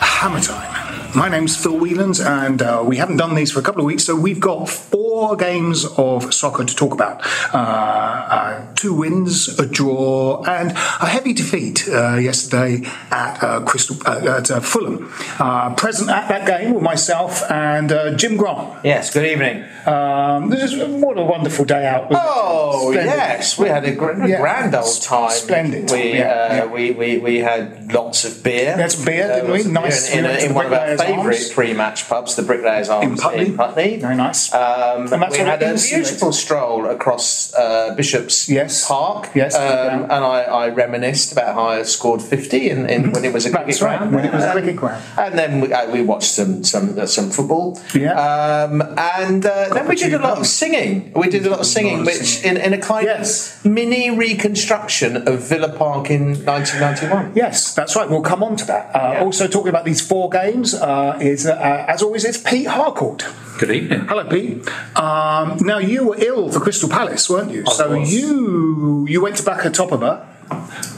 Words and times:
Hammer 0.00 0.40
Time. 0.40 0.78
My 1.12 1.28
name's 1.28 1.56
Phil 1.56 1.72
Whelans, 1.76 2.24
and 2.24 2.62
uh, 2.62 2.84
we 2.86 2.96
haven't 2.96 3.16
done 3.16 3.34
these 3.34 3.50
for 3.50 3.58
a 3.58 3.62
couple 3.64 3.80
of 3.80 3.86
weeks, 3.86 4.04
so 4.04 4.14
we've 4.14 4.38
got 4.38 4.68
four 4.68 5.34
games 5.36 5.84
of 5.98 6.32
soccer 6.32 6.64
to 6.64 6.76
talk 6.76 6.92
about. 6.94 7.20
Uh, 7.52 7.56
uh, 7.58 8.74
two 8.76 8.94
wins, 8.94 9.58
a 9.58 9.66
draw, 9.66 10.44
and 10.44 10.70
a 10.70 11.06
heavy 11.06 11.32
defeat 11.32 11.88
uh, 11.88 12.14
yesterday 12.14 12.82
at 13.10 13.42
uh, 13.42 13.60
Crystal 13.62 13.96
uh, 14.06 14.36
at 14.38 14.52
uh, 14.52 14.60
Fulham. 14.60 15.12
Uh, 15.40 15.74
present 15.74 16.10
at 16.10 16.28
that 16.28 16.46
game 16.46 16.74
were 16.74 16.80
myself 16.80 17.42
and 17.50 17.90
uh, 17.90 18.14
Jim 18.14 18.36
Grant. 18.36 18.84
Yes, 18.84 19.12
good 19.12 19.26
evening. 19.26 19.64
Um, 19.86 20.48
this 20.48 20.72
is 20.72 20.76
what 21.02 21.18
a 21.18 21.24
wonderful 21.24 21.64
day 21.64 21.86
out. 21.88 22.06
Oh, 22.12 22.92
yes, 22.92 23.58
we 23.58 23.66
had 23.66 23.84
a, 23.84 23.96
gr- 23.96 24.26
Yeah. 24.28 24.40
grand 24.40 24.76
old 24.76 25.02
time. 25.02 25.30
Splendid. 25.30 25.90
We, 25.90 26.18
Yeah, 26.18 26.28
uh, 26.28 26.54
yeah. 26.54 26.66
we, 26.66 26.92
we, 26.92 27.18
we 27.18 27.38
had 27.38 27.92
lots 27.92 28.24
of 28.24 28.44
beer. 28.44 28.88
Some 28.88 29.04
beer, 29.04 29.26
didn't 29.26 29.46
we? 29.50 29.50
lots 29.50 29.66
of 29.66 29.72
beer 29.74 29.89
Nice. 29.90 30.10
In, 30.10 30.18
in, 30.18 30.24
We 30.24 30.28
went 30.28 30.40
to 30.40 30.46
in 30.46 30.54
one 30.54 30.66
of 30.66 30.72
our 30.72 30.96
favourite 30.98 31.50
pre-match 31.54 32.08
pubs, 32.08 32.36
the 32.36 32.42
Bricklayers 32.42 32.88
Arms 32.88 33.06
In 33.10 33.16
Putney. 33.16 33.50
Putney. 33.52 33.96
Very 33.98 34.16
nice. 34.16 34.52
Um, 34.54 35.12
And 35.12 35.22
that's 35.22 35.32
we 35.36 35.44
had 35.44 35.62
a 35.62 35.74
beautiful 35.74 36.32
stroll 36.32 36.86
across 36.86 37.52
uh, 37.54 37.94
Bishop's 37.96 38.48
Yes. 38.48 38.86
Park. 38.86 39.30
Yes, 39.34 39.54
um, 39.54 40.02
and 40.04 40.12
I, 40.12 40.42
I 40.42 40.68
reminisced 40.68 41.32
about 41.32 41.54
how 41.54 41.66
I 41.66 41.82
scored 41.82 42.22
50 42.22 42.70
in, 42.70 42.88
in, 42.88 43.12
when 43.12 43.24
it 43.24 43.32
was 43.32 43.46
a 43.46 43.50
cricket 43.54 43.66
That's 43.68 43.82
right, 43.82 43.98
ground. 43.98 44.14
when 44.14 44.24
it 44.24 44.32
was 44.32 44.44
a 44.44 44.48
Um, 44.48 44.52
cricket 44.52 44.76
ground. 44.76 45.02
And 45.18 45.38
then 45.38 45.60
we, 45.60 45.72
uh, 45.72 45.90
we 45.90 46.02
watched 46.02 46.30
some 46.38 46.64
some 46.64 46.98
uh, 46.98 47.06
some 47.06 47.30
football. 47.30 47.78
Yeah. 47.94 48.12
Um, 48.14 48.82
and 48.96 49.44
uh, 49.46 49.68
then 49.74 49.86
we 49.88 49.96
did 49.96 50.14
a 50.14 50.18
lot 50.18 50.38
of 50.38 50.46
singing. 50.46 51.12
We 51.14 51.28
did 51.28 51.46
a 51.46 51.50
lot 51.50 51.60
of 51.60 51.66
singing, 51.66 52.04
which 52.04 52.42
in, 52.44 52.56
in 52.56 52.72
a 52.72 52.78
kind 52.78 53.04
Yes. 53.06 53.30
of 53.64 53.70
mini 53.70 54.10
reconstruction 54.10 55.28
of 55.28 55.36
Villa 55.48 55.68
Park 55.72 56.10
in 56.10 56.44
1991. 56.44 57.32
Yes, 57.34 57.74
that's 57.74 57.94
right. 57.96 58.08
We'll 58.08 58.22
come 58.22 58.42
on 58.42 58.56
to 58.56 58.64
that. 58.66 58.94
Uh, 58.94 58.98
Yeah. 59.14 59.24
Also, 59.24 59.46
talking 59.48 59.68
about 59.68 59.79
these 59.84 60.00
four 60.06 60.30
games 60.30 60.74
uh, 60.74 61.18
is, 61.20 61.46
uh, 61.46 61.84
as 61.88 62.02
always, 62.02 62.24
it's 62.24 62.38
Pete 62.38 62.66
Harcourt. 62.66 63.24
Good 63.58 63.70
evening. 63.70 64.00
Hello, 64.06 64.24
Pete. 64.24 64.66
Um, 64.96 65.58
now, 65.60 65.78
you 65.78 66.08
were 66.08 66.16
ill 66.18 66.50
for 66.50 66.60
Crystal 66.60 66.88
Palace, 66.88 67.28
weren't 67.28 67.50
you? 67.52 67.64
I 67.66 67.72
so 67.72 67.98
was. 67.98 68.12
you 68.14 69.06
you 69.08 69.20
went 69.20 69.36
to 69.36 69.42
back 69.42 69.66
at 69.66 69.74
Topper. 69.74 70.26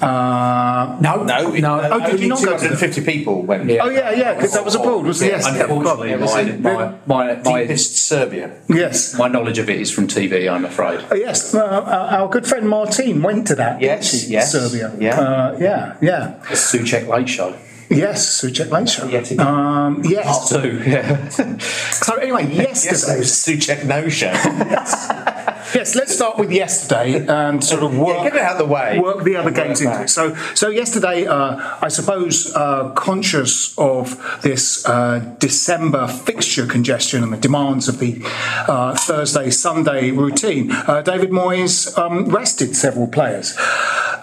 Uh, 0.01 0.99
No, 1.01 1.23
No, 1.25 1.51
no. 1.51 1.81
Oh, 1.81 1.99
did 2.01 2.11
only 2.11 2.23
you 2.23 2.29
not 2.29 2.39
go 2.39 2.57
to 2.57 2.69
that? 2.69 2.79
250 2.79 3.05
people 3.05 3.43
went. 3.43 3.69
Yeah. 3.69 3.83
oh 3.83 3.89
yeah, 3.91 4.11
yeah, 4.13 4.35
because 4.35 4.53
that 4.55 4.65
was 4.65 4.75
abroad, 4.75 5.05
wasn't 5.05 5.31
it? 5.31 5.35
Yes. 5.35 5.47
Unfortunately, 5.47 6.11
Yeah, 6.11 6.17
was 6.17 6.35
my, 6.35 6.43
my, 6.43 6.95
my, 7.07 7.35
my, 7.43 7.61
Deepest 7.63 7.97
Serbia. 7.97 8.51
Yes. 8.69 9.19
my 9.19 9.29
knowledge 9.29 9.59
of 9.59 9.69
it 9.69 9.81
is 9.81 9.91
from 9.91 10.07
TV, 10.09 10.51
I'm 10.51 10.65
afraid. 10.65 11.05
Oh, 11.11 11.15
yes, 11.15 11.55
uh, 11.55 11.61
our 11.61 12.21
our 12.23 12.29
good 12.29 12.47
friend 12.47 12.69
Martine 12.69 13.23
went 13.23 13.47
to 13.49 13.55
that. 13.57 13.81
didn't 13.81 13.83
Yes, 13.83 14.29
yes, 14.29 14.53
Serbia. 14.53 14.95
yeah. 14.99 15.21
uh, 15.21 15.57
yeah, 15.61 15.97
yeah. 16.01 16.39
The 16.49 16.55
Soucek 16.55 17.07
Late 17.09 17.29
Show. 17.29 17.55
Yes, 17.97 18.43
Late 18.43 18.89
Show. 18.89 19.07
Yet 19.07 19.31
again. 19.31 19.47
Um, 19.47 20.03
yes. 20.05 20.51
Part 20.51 20.63
two, 20.63 20.83
yeah. 20.85 21.29
So 22.03 22.17
anyway, 22.17 22.49
Yes, 22.53 22.85
yesterday. 22.85 23.17
it 23.17 23.19
was 23.19 23.31
Soucek 23.31 23.85
No 23.85 24.09
Show. 24.09 24.33
Yes, 25.75 25.95
let's 25.95 26.15
start 26.15 26.37
with 26.37 26.53
yesterday 26.53 27.27
and 27.27 27.65
sort 27.65 27.83
of 27.83 27.97
work. 27.97 28.17
Yeah, 28.19 28.25
get 28.25 28.35
it 28.35 28.43
out 28.43 28.53
of 28.53 28.59
the 28.59 28.67
way. 28.67 28.99
Work 28.99 29.25
the 29.25 29.37
other 29.37 29.51
games 29.51 29.81
into 29.81 30.03
it. 30.03 30.11
So, 30.11 30.35
so 30.55 30.69
yesterday, 30.69 31.27
uh, 31.27 31.79
I 31.81 31.89
suppose, 31.89 32.53
uh, 32.55 32.91
conscious 32.91 33.77
of 33.79 34.41
this 34.43 34.85
uh, 34.87 35.21
December 35.39 36.09
fixture 36.09 36.67
congestion 36.67 37.23
and 37.23 37.33
the 37.33 37.39
demands 37.39 37.89
of 37.89 38.01
the 38.01 38.21
uh, 38.69 38.95
Thursday 38.97 39.49
Sunday 39.49 40.11
routine, 40.11 40.71
uh, 40.73 41.01
David 41.01 41.31
Moyes 41.31 41.97
um, 41.97 42.27
rested 42.27 42.77
several 42.77 43.07
players. 43.07 43.57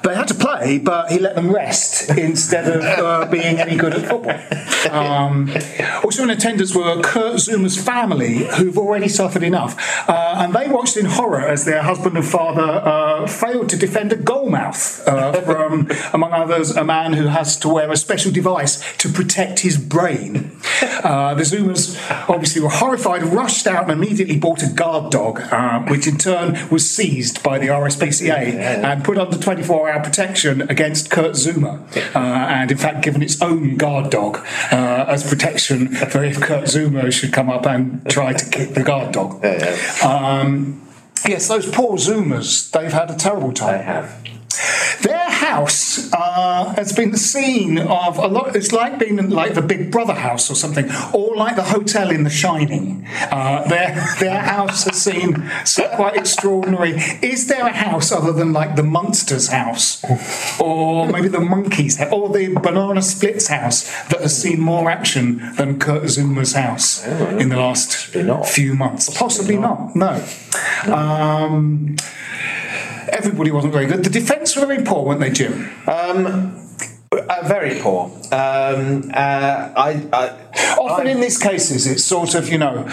They 0.03 0.15
had 0.15 0.27
to 0.29 0.33
play, 0.33 0.79
but 0.79 1.11
he 1.11 1.19
let 1.19 1.35
them 1.35 1.51
rest 1.53 2.09
instead 2.17 2.67
of 2.67 2.83
uh, 2.83 3.25
being 3.29 3.59
any 3.59 3.75
good 3.75 3.93
at 3.93 4.07
football. 4.09 4.95
Um, 4.95 5.51
also 6.03 6.23
in 6.23 6.29
attendance 6.29 6.73
were 6.73 7.01
Kurt 7.01 7.35
Zouma's 7.35 7.77
family, 7.81 8.45
who've 8.55 8.77
already 8.77 9.09
suffered 9.09 9.43
enough, 9.43 9.75
uh, 10.09 10.35
and 10.37 10.53
they 10.53 10.67
watched 10.67 10.95
in 10.95 11.05
horror 11.05 11.41
as 11.41 11.65
their 11.65 11.81
husband 11.81 12.15
and 12.17 12.25
father 12.25 12.61
uh, 12.61 13.27
failed 13.27 13.69
to 13.69 13.77
defend 13.77 14.13
a 14.13 14.15
goalmouth 14.15 15.05
uh, 15.07 15.33
from, 15.41 15.89
among 16.13 16.31
others, 16.31 16.71
a 16.71 16.83
man 16.83 17.13
who 17.13 17.27
has 17.27 17.57
to 17.57 17.69
wear 17.69 17.91
a 17.91 17.97
special 17.97 18.31
device 18.31 18.81
to 18.97 19.09
protect 19.09 19.59
his 19.59 19.77
brain. 19.77 20.51
Uh, 21.03 21.33
the 21.33 21.43
Zoumas 21.43 21.97
obviously 22.29 22.61
were 22.61 22.69
horrified, 22.69 23.23
rushed 23.23 23.67
out, 23.67 23.83
and 23.83 23.91
immediately 23.91 24.37
bought 24.37 24.63
a 24.63 24.69
guard 24.69 25.11
dog, 25.11 25.41
uh, 25.51 25.81
which 25.83 26.07
in 26.07 26.17
turn 26.17 26.57
was 26.69 26.89
seized 26.89 27.43
by 27.43 27.59
the 27.59 27.67
RSPCA 27.67 28.29
and 28.29 29.03
put 29.03 29.17
under 29.17 29.37
24 29.37 29.88
hour 29.89 30.03
protection 30.03 30.61
against 30.69 31.09
Kurt 31.09 31.33
Zouma, 31.33 31.81
uh, 32.15 32.19
and 32.19 32.71
in 32.71 32.77
fact 32.77 33.03
given 33.03 33.21
its 33.21 33.41
own 33.41 33.77
guard 33.77 34.11
dog 34.11 34.37
uh, 34.71 35.05
as 35.07 35.27
protection 35.27 35.87
for 35.89 36.23
if 36.23 36.39
Kurt 36.39 36.65
Zouma 36.65 37.11
should 37.11 37.33
come 37.33 37.49
up 37.49 37.65
and 37.65 38.07
try 38.09 38.33
to 38.33 38.49
kick 38.49 38.73
the 38.73 38.83
guard 38.83 39.13
dog. 39.13 39.43
Um, 40.03 40.87
yes, 41.27 41.47
those 41.47 41.69
poor 41.69 41.97
Zoumas, 41.97 42.71
they've 42.71 42.93
had 42.93 43.09
a 43.11 43.15
terrible 43.15 43.53
time. 43.53 43.79
I 43.79 43.83
have. 43.83 44.38
Their 45.01 45.29
house 45.29 46.11
uh, 46.11 46.73
has 46.75 46.91
been 46.91 47.11
the 47.11 47.17
scene 47.17 47.77
of 47.77 48.17
a 48.17 48.27
lot. 48.27 48.55
It's 48.55 48.71
like 48.71 48.99
being 48.99 49.19
in 49.19 49.29
like 49.29 49.53
the 49.53 49.61
Big 49.61 49.91
Brother 49.91 50.13
house 50.13 50.49
or 50.49 50.55
something, 50.55 50.89
or 51.13 51.35
like 51.35 51.55
the 51.55 51.63
hotel 51.63 52.09
in 52.09 52.23
The 52.23 52.29
Shining. 52.29 53.05
Uh, 53.31 53.67
their 53.67 53.95
their 54.19 54.39
house 54.41 54.83
has 54.83 55.01
seen 55.01 55.49
quite 55.95 56.17
extraordinary. 56.17 56.91
Is 57.21 57.47
there 57.47 57.65
a 57.65 57.71
house 57.71 58.11
other 58.11 58.33
than 58.33 58.51
like 58.51 58.75
the 58.75 58.83
Munsters 58.83 59.49
house, 59.49 60.03
or 60.59 61.07
maybe 61.07 61.27
the 61.27 61.39
Monkees, 61.39 61.97
house, 61.97 62.11
or 62.11 62.29
the 62.29 62.55
Banana 62.55 63.01
Splits 63.01 63.47
house 63.47 63.83
that 64.09 64.21
has 64.21 64.41
seen 64.41 64.59
more 64.59 64.89
action 64.89 65.53
than 65.55 65.79
Kurt 65.79 66.03
Zouma's 66.03 66.53
house 66.53 67.05
in 67.05 67.49
the 67.49 67.57
last 67.57 67.95
few 68.47 68.73
months? 68.73 69.15
Possibly 69.17 69.57
not. 69.57 69.95
No. 69.95 70.25
Um, 70.87 71.95
Everybody 73.11 73.51
wasn't 73.51 73.73
very 73.73 73.85
good. 73.85 74.03
The 74.03 74.09
defence 74.09 74.55
were 74.55 74.65
very 74.65 74.83
poor, 74.83 75.05
weren't 75.05 75.19
they, 75.19 75.31
Jim? 75.31 75.69
Uh, 77.11 77.43
very 77.45 77.79
poor. 77.79 78.05
Um, 78.31 79.11
uh, 79.13 79.71
I, 79.75 80.07
I, 80.13 80.75
Often 80.77 81.07
in 81.07 81.19
these 81.19 81.37
cases, 81.37 81.87
it's 81.87 82.03
sort 82.03 82.35
of, 82.35 82.49
you 82.49 82.57
know, 82.57 82.87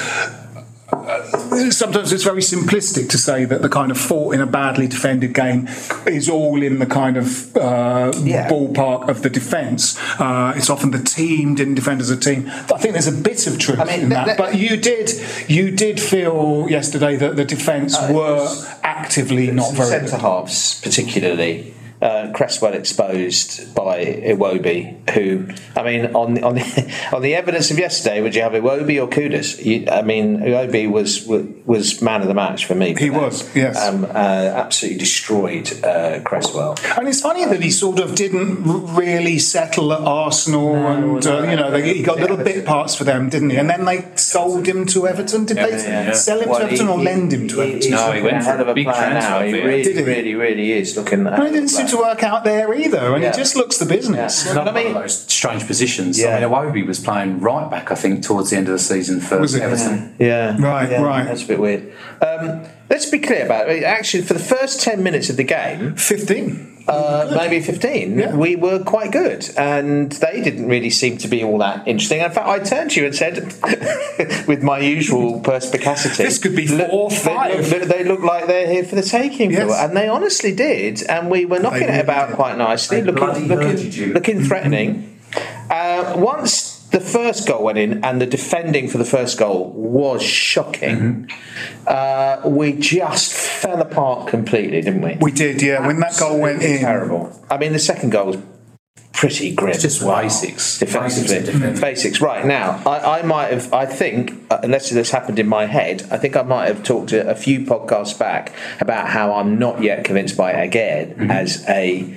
sometimes 1.70 2.12
it's 2.12 2.24
very 2.24 2.40
simplistic 2.42 3.08
to 3.10 3.18
say 3.18 3.44
that 3.44 3.62
the 3.62 3.68
kind 3.68 3.90
of 3.90 3.98
fault 3.98 4.34
in 4.34 4.40
a 4.40 4.46
badly 4.46 4.86
defended 4.88 5.32
game 5.34 5.68
is 6.06 6.28
all 6.28 6.62
in 6.62 6.78
the 6.78 6.86
kind 6.86 7.16
of 7.16 7.56
uh, 7.56 8.12
Yeah. 8.22 8.48
ballpark 8.48 9.08
of 9.08 9.22
the 9.22 9.30
defence. 9.30 9.96
Uh, 10.18 10.52
it's 10.56 10.70
often 10.70 10.90
the 10.90 11.02
team 11.02 11.54
didn't 11.54 11.74
defend 11.74 12.00
as 12.00 12.10
a 12.10 12.16
team. 12.16 12.48
I 12.48 12.78
think 12.78 12.92
there's 12.92 13.06
a 13.06 13.12
bit 13.12 13.46
of 13.46 13.58
truth 13.58 13.78
I 13.80 13.84
mean, 13.84 14.00
in 14.00 14.08
that. 14.10 14.26
let- 14.26 14.38
but 14.38 14.56
you 14.56 14.76
did, 14.76 15.12
you 15.48 15.70
did 15.70 16.00
feel 16.00 16.66
yesterday 16.68 17.16
that 17.16 17.36
the 17.36 17.44
defence 17.44 17.96
Uh, 17.96 18.08
were 18.12 18.34
was- 18.36 18.66
actively 18.82 19.50
not 19.50 19.72
very 19.74 19.88
centre 19.88 20.16
halves, 20.18 20.80
particularly. 20.82 21.72
Uh, 22.00 22.30
Cresswell 22.34 22.74
exposed 22.74 23.74
by 23.74 24.04
Iwobi, 24.04 25.08
who 25.10 25.48
I 25.74 25.82
mean, 25.82 26.14
on 26.14 26.42
on 26.44 26.54
the, 26.56 26.94
on 27.12 27.22
the 27.22 27.34
evidence 27.34 27.70
of 27.70 27.78
yesterday, 27.78 28.20
would 28.20 28.34
you 28.34 28.42
have 28.42 28.52
Iwobi 28.52 29.02
or 29.02 29.08
Kudus? 29.08 29.64
You, 29.64 29.88
I 29.90 30.02
mean, 30.02 30.38
Iwobi 30.38 30.90
was 30.90 31.26
was 31.26 32.02
man 32.02 32.22
of 32.22 32.28
the 32.28 32.34
match 32.34 32.66
for 32.66 32.74
me. 32.74 32.94
He 32.94 33.10
was, 33.10 33.54
yes. 33.56 33.82
um, 33.82 34.04
uh, 34.04 34.08
absolutely 34.08 34.98
destroyed 34.98 35.72
uh, 35.84 36.20
Cresswell. 36.20 36.76
And 36.96 37.08
it's 37.08 37.20
funny 37.20 37.44
that 37.46 37.62
he 37.62 37.70
sort 37.70 37.98
of 37.98 38.14
didn't 38.14 38.62
really 38.94 39.38
settle 39.38 39.92
at 39.92 40.00
Arsenal, 40.00 40.74
and 40.76 41.26
uh, 41.26 41.42
you 41.42 41.56
know 41.56 41.70
they, 41.70 41.94
he 41.94 42.02
got 42.02 42.18
little 42.18 42.36
bit 42.36 42.64
parts 42.64 42.94
for 42.94 43.04
them, 43.04 43.28
didn't 43.30 43.50
he? 43.50 43.56
And 43.56 43.70
then 43.70 43.84
they 43.84 44.06
sold 44.16 44.66
him 44.66 44.86
to 44.86 45.06
Everton. 45.08 45.46
Did 45.46 45.56
they 45.56 45.70
yeah. 45.70 46.12
sell 46.12 46.40
him 46.40 46.50
Well, 46.50 46.60
to 46.60 46.66
Everton 46.66 46.86
he- 46.86 46.92
or 46.92 46.98
he- 46.98 47.04
lend 47.04 47.32
him 47.32 47.48
to 47.48 47.60
he- 47.60 47.70
Everton? 47.70 47.90
No, 47.90 48.12
he 48.12 48.22
went 48.22 48.36
a 48.36 48.40
for 48.40 48.50
hell 48.50 48.60
of 48.60 48.68
a 48.68 48.70
a 48.70 48.74
big 48.74 48.86
player 48.86 49.14
now. 49.14 49.42
He 49.42 49.52
fee. 49.52 49.62
really, 49.62 50.02
really, 50.02 50.34
really 50.34 50.72
is 50.72 50.96
looking. 50.96 51.26
And 51.26 51.42
it 51.44 51.52
didn't 51.52 51.68
seem 51.88 51.98
to 51.98 52.04
work 52.04 52.22
out 52.22 52.44
there 52.44 52.72
either, 52.74 53.14
and 53.14 53.22
Yeah. 53.22 53.32
he 53.32 53.36
just 53.36 53.56
looks 53.56 53.78
the 53.78 53.86
business. 53.86 54.44
Yeah. 54.44 54.52
Another 54.52 54.72
But 54.72 54.80
I 54.80 54.84
mean- 54.84 54.94
one 54.94 55.02
of 55.04 55.08
those 55.08 55.18
strange 55.28 55.66
positions. 55.66 56.18
Yeah. 56.18 56.36
I 56.36 56.40
mean, 56.40 56.48
Iwobi 56.50 56.86
was 56.86 56.98
playing 57.00 57.40
right 57.40 57.70
back, 57.70 57.90
I 57.90 57.94
think, 57.94 58.22
towards 58.24 58.50
the 58.50 58.56
end 58.56 58.68
of 58.68 58.72
the 58.72 58.78
season 58.78 59.20
for 59.20 59.38
Was 59.38 59.54
it? 59.54 59.62
Everton. 59.62 60.14
Yeah. 60.18 60.56
Right, 60.58 60.90
yeah, 60.90 61.02
right. 61.02 61.24
That's 61.26 61.42
a 61.42 61.46
bit 61.46 61.58
weird. 61.60 61.92
Um, 62.20 62.60
let's 62.90 63.06
be 63.06 63.18
clear 63.18 63.44
about 63.44 63.68
it. 63.68 63.82
Actually, 63.82 64.22
for 64.24 64.34
the 64.34 64.40
first 64.40 64.80
10 64.80 65.02
minutes 65.02 65.28
of 65.30 65.36
the 65.36 65.44
game, 65.44 65.94
Fifteen. 65.96 66.72
uh, 66.88 67.32
maybe 67.36 67.60
15, 67.60 68.18
Yeah. 68.18 68.34
we 68.36 68.54
were 68.56 68.78
quite 68.78 69.10
good. 69.10 69.48
And 69.56 70.12
they 70.12 70.40
didn't 70.40 70.68
really 70.68 70.90
seem 70.90 71.18
to 71.18 71.28
be 71.28 71.42
all 71.42 71.58
that 71.58 71.86
interesting. 71.86 72.20
In 72.20 72.30
fact, 72.30 72.46
I 72.48 72.58
turned 72.60 72.92
to 72.92 73.00
you 73.00 73.06
and 73.06 73.14
said, 73.14 73.34
with 74.46 74.62
my 74.62 74.78
usual 74.78 75.40
perspicacity, 75.40 76.22
This 76.22 76.38
could 76.38 76.54
be 76.54 76.68
"Look, 76.68 76.88
four, 76.90 77.10
they 77.10 77.60
look- 77.60 77.88
They 77.88 78.04
look 78.04 78.20
like 78.22 78.46
they're 78.46 78.68
here 78.70 78.84
for 78.84 78.94
the 78.94 79.02
taking. 79.02 79.50
Yes. 79.50 79.70
And 79.78 79.96
they 79.96 80.08
honestly 80.08 80.54
did. 80.54 81.02
And 81.08 81.28
we 81.30 81.44
were 81.44 81.58
knocking 81.58 81.88
it 81.88 82.00
about 82.00 82.28
did. 82.28 82.36
quite 82.36 82.56
nicely, 82.56 83.00
They 83.00 83.10
looking, 83.10 83.48
looking, 83.48 84.12
looking 84.12 84.44
threatening. 84.44 85.18
Uh, 85.68 86.14
once 86.16 86.75
the 86.96 87.04
first 87.04 87.46
goal 87.46 87.62
went 87.62 87.76
in 87.76 88.02
and 88.02 88.22
the 88.22 88.26
defending 88.26 88.88
for 88.88 88.96
the 88.96 89.04
first 89.04 89.38
goal 89.38 89.70
was 89.72 90.22
shocking, 90.22 91.30
uh, 91.86 92.40
we 92.46 92.72
just 92.72 93.34
fell 93.34 93.82
apart 93.82 94.28
completely, 94.28 94.80
didn't 94.80 95.02
we? 95.02 95.18
We 95.20 95.30
did, 95.30 95.60
yeah. 95.60 95.86
When 95.86 96.00
that 96.00 96.16
goal 96.18 96.40
went 96.40 96.62
in, 96.62 96.80
Terrible. 96.80 97.38
I 97.50 97.58
mean, 97.58 97.74
the 97.74 97.78
second 97.78 98.10
goal 98.12 98.28
was 98.28 98.38
pretty 99.12 99.54
grim. 99.54 99.72
It's 99.72 99.82
just 99.82 100.00
basics. 100.00 100.78
Defensively, 100.78 101.40
Basics 101.40 101.80
basics. 101.80 102.20
Right 102.22 102.46
now, 102.46 102.82
I, 102.86 103.18
I 103.18 103.22
might 103.22 103.52
have. 103.52 103.72
I 103.74 103.84
think, 103.84 104.32
uh, 104.50 104.60
unless 104.62 104.88
this 104.88 105.10
happened 105.10 105.38
in 105.38 105.48
my 105.48 105.66
head, 105.66 106.06
I 106.10 106.16
think 106.16 106.34
I 106.34 106.42
might 106.42 106.68
have 106.68 106.82
talked 106.82 107.12
a, 107.12 107.28
a 107.28 107.34
few 107.34 107.60
podcasts 107.60 108.18
back 108.18 108.54
about 108.80 109.08
how 109.08 109.34
I'm 109.34 109.58
not 109.58 109.82
yet 109.82 110.04
convinced 110.04 110.36
by 110.36 110.52
Aguerd 110.54 111.16
Mm-hmm. 111.16 111.30
as 111.30 111.62
a 111.68 112.16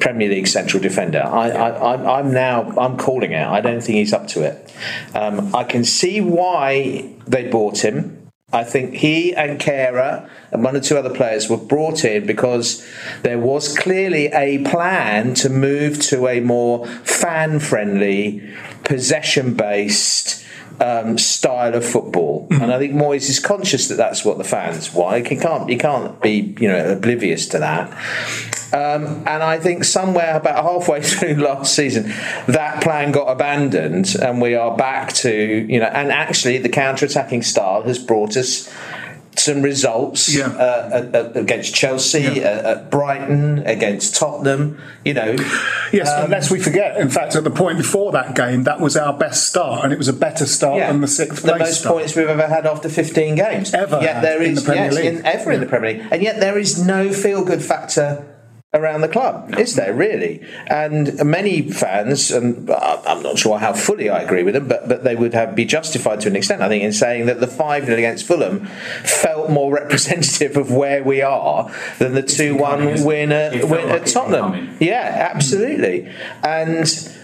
Premier 0.00 0.28
League 0.28 0.46
central 0.48 0.82
defender. 0.82 1.22
I, 1.22 1.50
I, 1.50 1.94
I'm, 1.94 2.06
I'm 2.06 2.32
now. 2.32 2.70
I'm 2.78 2.96
calling 2.96 3.32
it. 3.32 3.46
I 3.46 3.60
don't 3.60 3.82
think 3.82 3.96
he's 3.96 4.12
up 4.12 4.26
to 4.28 4.42
it. 4.42 4.74
Um, 5.14 5.54
I 5.54 5.64
can 5.64 5.84
see 5.84 6.20
why 6.20 7.14
they 7.26 7.48
bought 7.48 7.84
him. 7.84 8.16
I 8.52 8.64
think 8.64 8.94
he 8.94 9.34
and 9.34 9.60
Kehrer 9.60 10.28
and 10.50 10.64
one 10.64 10.74
or 10.74 10.80
two 10.80 10.98
other 10.98 11.14
players 11.14 11.48
were 11.48 11.56
brought 11.56 12.04
in 12.04 12.26
because 12.26 12.84
there 13.22 13.38
was 13.38 13.78
clearly 13.78 14.26
a 14.26 14.58
plan 14.64 15.34
to 15.34 15.48
move 15.48 16.00
to 16.06 16.26
a 16.26 16.40
more 16.40 16.86
fan 16.86 17.60
friendly, 17.60 18.42
possession 18.82 19.54
based 19.54 20.44
um, 20.80 21.18
style 21.18 21.74
of 21.74 21.84
football. 21.84 22.46
And 22.50 22.72
I 22.72 22.78
think 22.78 22.94
Moyes 22.94 23.28
is 23.28 23.38
conscious 23.38 23.88
that 23.88 23.96
that's 23.96 24.24
what 24.24 24.38
the 24.38 24.44
fans 24.44 24.92
want. 24.92 25.26
He 25.26 25.36
can't, 25.36 25.68
he 25.68 25.76
can't 25.76 26.20
be 26.20 26.54
you 26.58 26.68
know, 26.68 26.92
oblivious 26.92 27.46
to 27.48 27.58
that. 27.58 27.90
Um, 28.72 29.24
and 29.26 29.42
I 29.42 29.58
think 29.58 29.84
somewhere 29.84 30.36
about 30.36 30.64
halfway 30.64 31.02
through 31.02 31.34
last 31.34 31.74
season, 31.74 32.12
that 32.46 32.82
plan 32.82 33.12
got 33.12 33.26
abandoned, 33.26 34.14
and 34.20 34.40
we 34.40 34.54
are 34.54 34.76
back 34.76 35.12
to 35.14 35.32
you 35.68 35.80
know. 35.80 35.86
And 35.86 36.12
actually, 36.12 36.58
the 36.58 36.68
counter-attacking 36.68 37.42
style 37.42 37.82
has 37.82 37.98
brought 37.98 38.36
us 38.36 38.72
some 39.40 39.62
results 39.62 40.34
Yeah. 40.34 40.48
uh, 40.48 41.08
at, 41.14 41.36
against 41.36 41.74
Chelsea, 41.74 42.42
at, 42.44 42.64
at 42.64 42.90
Brighton, 42.90 43.60
against 43.66 44.14
Tottenham. 44.16 44.78
You 45.04 45.14
know, 45.14 45.36
Yes, 45.92 46.08
Um, 46.10 46.26
unless 46.26 46.50
we 46.50 46.60
forget. 46.60 46.96
In 47.00 47.08
fact, 47.08 47.34
at 47.34 47.44
the 47.44 47.50
point 47.50 47.78
before 47.78 48.12
that 48.12 48.34
game, 48.36 48.64
that 48.64 48.80
was 48.80 48.96
our 48.96 49.12
best 49.16 49.46
start, 49.48 49.82
and 49.84 49.92
it 49.92 49.98
was 49.98 50.08
a 50.08 50.12
better 50.12 50.46
start 50.46 50.78
than 50.80 51.00
the 51.00 51.08
sixth 51.08 51.42
the 51.42 51.56
most 51.58 51.80
start. 51.80 51.96
points 51.96 52.14
we've 52.14 52.28
ever 52.28 52.46
had 52.46 52.66
after 52.66 52.88
15 52.88 53.34
games. 53.34 53.74
Ever 53.74 53.98
Yet 54.00 54.22
there 54.22 54.42
in 54.42 54.54
the 54.54 54.60
Premier 54.62 54.84
yes, 54.84 54.94
League. 54.94 55.04
in, 55.06 55.26
ever 55.26 55.50
in 55.52 55.60
the 55.60 55.66
Premier 55.66 55.94
League, 55.94 56.06
and 56.12 56.22
yet 56.22 56.38
there 56.40 56.58
is 56.58 56.84
no 56.84 57.12
feel-good 57.12 57.62
factor 57.62 58.24
around 58.72 59.00
the 59.00 59.08
club, 59.08 59.52
is 59.58 59.74
there 59.74 59.92
really? 59.92 60.40
And 60.68 61.24
many 61.24 61.62
fans, 61.70 62.30
and 62.30 62.70
I- 62.70 63.00
I'm 63.04 63.20
not 63.22 63.36
sure 63.36 63.58
how 63.58 63.72
fully 63.72 64.08
I 64.08 64.20
agree 64.22 64.44
with 64.44 64.54
them, 64.54 64.68
but 64.68 64.88
but 64.88 65.02
they 65.02 65.16
would 65.16 65.34
have 65.34 65.56
be 65.56 65.64
justified 65.64 66.20
to 66.20 66.28
an 66.28 66.36
extent, 66.36 66.62
I 66.62 66.68
think, 66.68 66.84
in 66.84 66.92
saying 66.92 67.26
that 67.26 67.40
the 67.40 67.48
five 67.48 67.86
0 67.86 67.98
against 67.98 68.26
Fulham 68.26 68.66
felt 69.02 69.50
more 69.50 69.72
representative 69.82 70.56
of 70.56 70.70
where 70.70 71.02
we 71.02 71.20
are 71.20 71.68
than 71.98 72.14
the 72.14 72.22
two 72.22 72.54
one 72.54 73.04
win 73.04 73.32
at, 73.32 73.64
win 73.64 73.88
like 73.88 74.02
at 74.02 74.06
Tottenham. 74.06 74.76
Yeah, 74.80 75.30
absolutely, 75.32 76.08
and. 76.42 77.16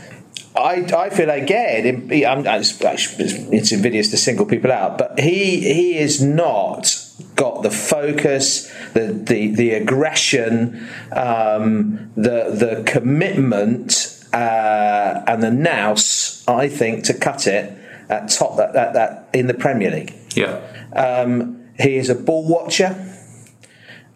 I, 0.59 0.87
I 0.97 1.11
feel 1.11 1.29
again, 1.29 2.09
it's, 2.11 2.81
it's 2.81 3.73
invidious 3.73 4.09
to 4.09 4.17
single 4.17 4.47
people 4.47 4.73
out, 4.73 4.97
but 4.97 5.21
he 5.21 5.61
he 5.61 5.99
is 5.99 6.23
not 6.23 6.96
got 7.37 7.63
the 7.63 7.71
focus, 7.71 8.73
the 8.95 9.13
the, 9.13 9.55
the 9.55 9.71
aggression, 9.73 10.89
um, 11.13 12.11
the 12.17 12.51
the 12.51 12.83
commitment, 12.87 14.27
uh, 14.33 15.23
and 15.27 15.43
the 15.43 15.51
nous. 15.51 16.45
I 16.49 16.69
think 16.69 17.05
to 17.05 17.15
cut 17.15 17.47
it 17.47 17.73
at 18.09 18.29
top 18.31 18.57
that, 18.57 18.73
that, 18.75 18.95
that 18.95 19.29
in 19.33 19.47
the 19.47 19.55
Premier 19.55 19.91
League. 19.91 20.15
Yeah. 20.35 20.61
Um, 20.95 21.71
he 21.79 21.97
is 21.97 22.09
a 22.09 22.15
ball 22.15 22.47
watcher. 22.47 23.03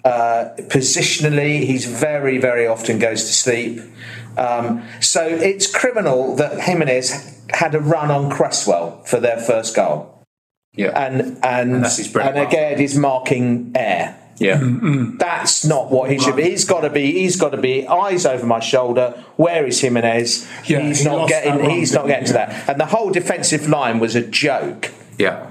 Uh, 0.05 0.55
positionally, 0.69 1.67
he's 1.67 1.85
very, 1.85 2.39
very 2.39 2.67
often 2.67 2.99
goes 2.99 3.25
to 3.25 3.33
sleep. 3.33 3.81
Um, 4.39 4.83
so 5.01 5.27
it's 5.27 5.67
criminal 5.67 6.37
that 6.37 6.61
Jimenez 6.61 7.43
had 7.51 7.75
a 7.75 7.81
run 7.81 8.11
on 8.11 8.31
Cresswell 8.31 9.03
for 9.05 9.21
their 9.21 9.39
first 9.39 9.77
goal, 9.77 10.20
Yeah. 10.75 10.89
and 11.07 11.39
and 11.43 11.75
And 11.75 11.85
that's 11.85 11.97
his 11.97 12.15
and 12.15 12.37
and 12.37 12.39
again 12.39 12.81
is 12.81 12.97
marking 12.97 13.73
air. 13.75 14.17
yeah. 14.39 14.59
Mm, 14.59 14.81
mm. 14.81 15.19
That's 15.19 15.65
not 15.65 15.91
what 15.91 16.11
he 16.11 16.19
should 16.19 16.37
be. 16.37 16.45
He's 16.45 16.65
got 16.65 16.81
to 16.83 16.91
be. 16.91 17.13
He's 17.13 17.37
got 17.37 17.51
to 17.51 17.57
be 17.61 17.87
eyes 17.87 18.25
over 18.25 18.47
my 18.47 18.61
shoulder. 18.61 19.23
Where 19.37 19.67
is 19.67 19.81
Jimenez? 19.81 20.49
Yeah, 20.67 20.81
he's 20.81 21.01
he 21.01 21.05
not 21.05 21.29
getting. 21.29 21.57
run, 21.59 21.71
he's 21.71 21.93
not 21.93 22.07
didn't 22.07 22.25
getting 22.25 22.27
to 22.29 22.33
that. 22.35 22.69
And 22.69 22.81
the 22.81 22.87
whole 22.87 23.11
defensive 23.11 23.69
line 23.69 23.99
was 23.99 24.15
a 24.15 24.23
joke. 24.23 24.93
Yeah. 25.19 25.51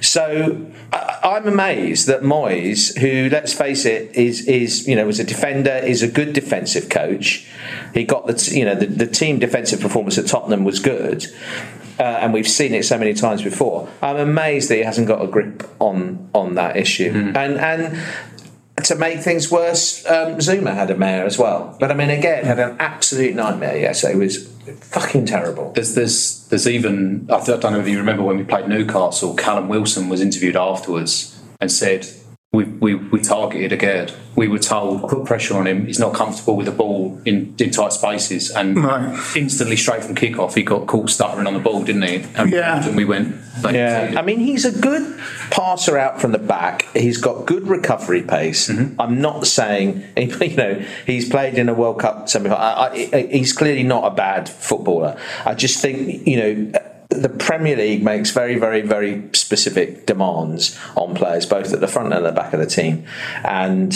So 0.00 0.66
I, 0.92 1.18
I'm 1.22 1.46
amazed 1.46 2.06
that 2.06 2.22
Moyes, 2.22 2.96
who 2.98 3.28
let's 3.30 3.52
face 3.52 3.84
it, 3.84 4.14
is 4.16 4.46
is 4.48 4.86
you 4.88 4.96
know 4.96 5.06
was 5.06 5.20
a 5.20 5.24
defender, 5.24 5.72
is 5.76 6.02
a 6.02 6.08
good 6.08 6.32
defensive 6.32 6.88
coach. 6.88 7.46
He 7.94 8.04
got 8.04 8.26
the 8.26 8.34
t- 8.34 8.58
you 8.58 8.64
know 8.64 8.74
the, 8.74 8.86
the 8.86 9.06
team 9.06 9.38
defensive 9.38 9.80
performance 9.80 10.16
at 10.18 10.26
Tottenham 10.26 10.64
was 10.64 10.78
good, 10.80 11.26
uh, 11.98 12.02
and 12.02 12.32
we've 12.32 12.48
seen 12.48 12.74
it 12.74 12.84
so 12.84 12.98
many 12.98 13.14
times 13.14 13.42
before. 13.42 13.88
I'm 14.02 14.16
amazed 14.16 14.70
that 14.70 14.76
he 14.76 14.82
hasn't 14.82 15.08
got 15.08 15.22
a 15.22 15.26
grip 15.26 15.68
on 15.80 16.28
on 16.34 16.54
that 16.54 16.76
issue, 16.76 17.12
and 17.34 17.58
and. 17.58 17.98
To 18.84 18.94
make 18.94 19.18
things 19.18 19.50
worse, 19.50 20.06
um, 20.06 20.36
Zouma 20.36 20.72
had 20.72 20.88
a 20.88 20.96
mare 20.96 21.26
as 21.26 21.36
well. 21.36 21.76
But 21.80 21.90
I 21.90 21.94
mean, 21.94 22.10
again, 22.10 22.44
had 22.44 22.60
an 22.60 22.76
absolute 22.78 23.34
nightmare 23.34 23.76
yesterday. 23.76 24.14
It 24.14 24.18
was 24.18 24.46
fucking 24.80 25.26
terrible. 25.26 25.72
There's 25.72 25.96
there's 25.96 26.46
there's 26.46 26.68
even 26.68 27.26
I 27.28 27.44
don't 27.44 27.72
know 27.72 27.80
if 27.80 27.88
you 27.88 27.98
remember 27.98 28.22
when 28.22 28.36
we 28.36 28.44
played 28.44 28.68
Newcastle. 28.68 29.34
Callum 29.34 29.68
Wilson 29.68 30.08
was 30.08 30.20
interviewed 30.20 30.54
afterwards 30.54 31.36
and 31.60 31.72
said 31.72 32.06
we 32.50 32.64
we, 32.64 32.94
we 32.94 33.20
targeted 33.20 33.78
Aguerd. 33.78 34.14
We 34.34 34.48
were 34.48 34.58
told 34.58 35.02
put 35.10 35.26
pressure 35.26 35.54
on 35.58 35.66
him. 35.66 35.84
He's 35.84 35.98
not 35.98 36.14
comfortable 36.14 36.56
with 36.56 36.64
the 36.64 36.72
ball 36.72 37.20
in, 37.26 37.54
in 37.58 37.70
tight 37.70 37.92
spaces, 37.92 38.50
and 38.50 38.82
Right. 38.82 39.18
instantly 39.36 39.76
straight 39.76 40.02
from 40.02 40.14
kickoff, 40.14 40.54
he 40.54 40.62
got 40.62 40.86
caught 40.86 41.10
stuttering 41.10 41.46
on 41.46 41.52
the 41.52 41.60
ball, 41.60 41.82
didn't 41.82 42.02
he? 42.02 42.24
And, 42.36 42.50
Yeah. 42.50 42.86
and 42.86 42.96
we 42.96 43.04
went. 43.04 43.36
Like, 43.62 43.74
Yeah, 43.74 44.14
I 44.16 44.22
mean, 44.22 44.38
he's 44.38 44.64
a 44.64 44.72
good 44.72 45.18
passer 45.50 45.98
out 45.98 46.20
from 46.22 46.32
the 46.32 46.38
back. 46.38 46.86
He's 46.94 47.18
got 47.18 47.44
good 47.44 47.68
recovery 47.68 48.22
pace. 48.22 48.68
Mm-hmm. 48.68 48.98
I'm 48.98 49.20
not 49.20 49.46
saying, 49.46 50.04
you 50.16 50.56
know, 50.56 50.82
he's 51.04 51.28
played 51.28 51.58
in 51.58 51.68
a 51.68 51.74
World 51.74 52.00
Cup 52.00 52.30
semi. 52.30 52.48
I, 52.48 52.86
I, 53.12 53.28
he's 53.30 53.52
clearly 53.52 53.82
not 53.82 54.10
a 54.10 54.14
bad 54.14 54.48
footballer. 54.48 55.18
I 55.44 55.54
just 55.54 55.82
think, 55.82 56.26
you 56.26 56.36
know, 56.38 56.80
the 57.08 57.28
Premier 57.28 57.76
League 57.76 58.02
makes 58.02 58.30
very, 58.30 58.58
very, 58.58 58.82
very 58.82 59.28
specific 59.32 60.06
demands 60.06 60.78
on 60.96 61.14
players, 61.14 61.46
both 61.46 61.72
at 61.72 61.80
the 61.80 61.88
front 61.88 62.12
and 62.12 62.24
the 62.24 62.32
back 62.32 62.52
of 62.52 62.60
the 62.60 62.66
team. 62.66 63.06
And, 63.44 63.94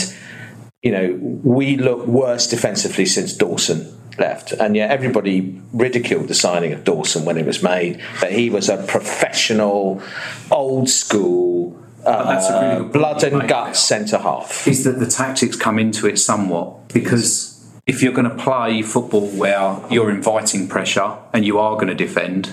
you 0.83 0.91
know, 0.91 1.19
we 1.21 1.77
look 1.77 2.07
worse 2.07 2.47
defensively 2.47 3.07
since 3.07 3.37
Dawson 3.37 3.99
left. 4.19 4.53
And 4.53 4.77
yet 4.77 4.91
everybody 4.91 5.61
ridiculed 5.73 6.29
the 6.29 6.35
signing 6.35 6.73
of 6.73 6.85
Dawson 6.85 7.25
when 7.25 7.37
it 7.37 7.45
was 7.45 7.63
made, 7.63 8.01
that 8.21 8.33
he 8.33 8.49
was 8.49 8.69
a 8.69 8.79
professional, 8.79 10.03
old 10.51 10.89
school, 10.89 11.79
that's 12.05 12.49
a 12.49 12.61
really 12.61 12.67
uh, 12.67 12.79
good 12.81 12.93
blood 12.93 13.23
and 13.23 13.49
guts 13.49 13.81
centre 13.81 14.19
half. 14.19 14.67
is 14.67 14.85
that 14.85 14.99
the 14.99 15.07
tactics 15.07 15.57
come 15.57 15.79
into 15.79 16.07
it 16.07 16.19
somewhat 16.19 16.89
because 16.89 17.53
if 17.87 18.03
you're 18.03 18.13
going 18.13 18.29
to 18.29 18.43
play 18.43 18.83
football 18.83 19.29
where 19.29 19.81
you're 19.91 20.11
inviting 20.11 20.69
pressure 20.69 21.17
and 21.33 21.45
you 21.45 21.59
are 21.59 21.75
going 21.75 21.89
to 21.89 21.95
defend, 21.95 22.51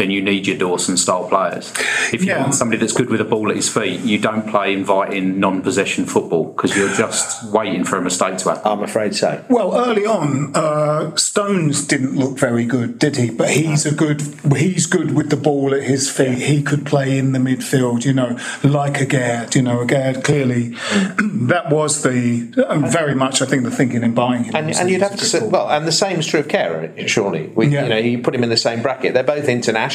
then 0.00 0.10
you 0.10 0.22
need 0.22 0.46
your 0.46 0.56
Dawson 0.56 0.96
style 0.96 1.28
players. 1.28 1.70
If 2.12 2.22
you 2.24 2.28
Yeah. 2.30 2.40
want 2.40 2.54
somebody 2.54 2.78
that's 2.80 2.94
good 2.94 3.10
with 3.10 3.20
a 3.20 3.24
ball 3.24 3.50
at 3.50 3.56
his 3.56 3.68
feet, 3.68 4.00
you 4.00 4.16
don't 4.18 4.48
play 4.48 4.72
inviting 4.72 5.38
non 5.38 5.60
possession 5.60 6.06
football 6.06 6.44
because 6.56 6.74
you're 6.74 6.94
just 6.94 7.44
waiting 7.52 7.84
for 7.84 7.96
a 7.96 8.02
mistake 8.02 8.38
to 8.38 8.48
happen. 8.48 8.62
I'm 8.72 8.82
afraid 8.82 9.14
so. 9.14 9.42
Well, 9.50 9.76
early 9.76 10.06
on, 10.06 10.52
uh, 10.54 11.14
Stones 11.16 11.84
didn't 11.86 12.16
look 12.16 12.38
very 12.38 12.64
good, 12.64 12.98
did 12.98 13.16
he? 13.16 13.28
But 13.30 13.50
he's 13.50 13.84
a 13.84 13.92
good. 13.94 14.22
He's 14.56 14.86
good 14.86 15.14
with 15.14 15.28
the 15.28 15.36
ball 15.36 15.74
at 15.74 15.82
his 15.82 16.08
feet. 16.10 16.38
He 16.38 16.62
could 16.62 16.86
play 16.86 17.18
in 17.18 17.32
the 17.32 17.38
midfield, 17.38 18.04
you 18.06 18.14
know, 18.14 18.38
like 18.64 18.94
Aguerd. 18.94 19.54
You 19.54 19.62
know, 19.62 19.84
Aguerd 19.84 20.24
clearly. 20.24 20.70
that 21.52 21.68
was 21.70 22.02
the 22.02 22.52
uh, 22.66 22.78
very 22.78 23.14
much, 23.14 23.42
I 23.42 23.46
think, 23.46 23.64
the 23.64 23.70
thinking 23.70 24.02
in 24.02 24.14
buying 24.14 24.44
him. 24.44 24.56
And, 24.56 24.70
and 24.74 24.88
you'd 24.88 25.02
have 25.02 25.16
to 25.16 25.24
say, 25.26 25.46
well, 25.46 25.68
and 25.70 25.86
the 25.86 25.92
same 25.92 26.18
is 26.20 26.26
true 26.26 26.40
of 26.40 26.48
Kehrer, 26.48 27.06
surely. 27.06 27.48
We, 27.54 27.66
Yeah. 27.68 27.82
You 27.82 27.88
know, 27.90 27.96
you 27.98 28.18
put 28.22 28.34
him 28.34 28.42
in 28.42 28.48
the 28.48 28.56
same 28.56 28.80
bracket. 28.82 29.12
They're 29.14 29.22
both 29.22 29.48
international 29.48 29.89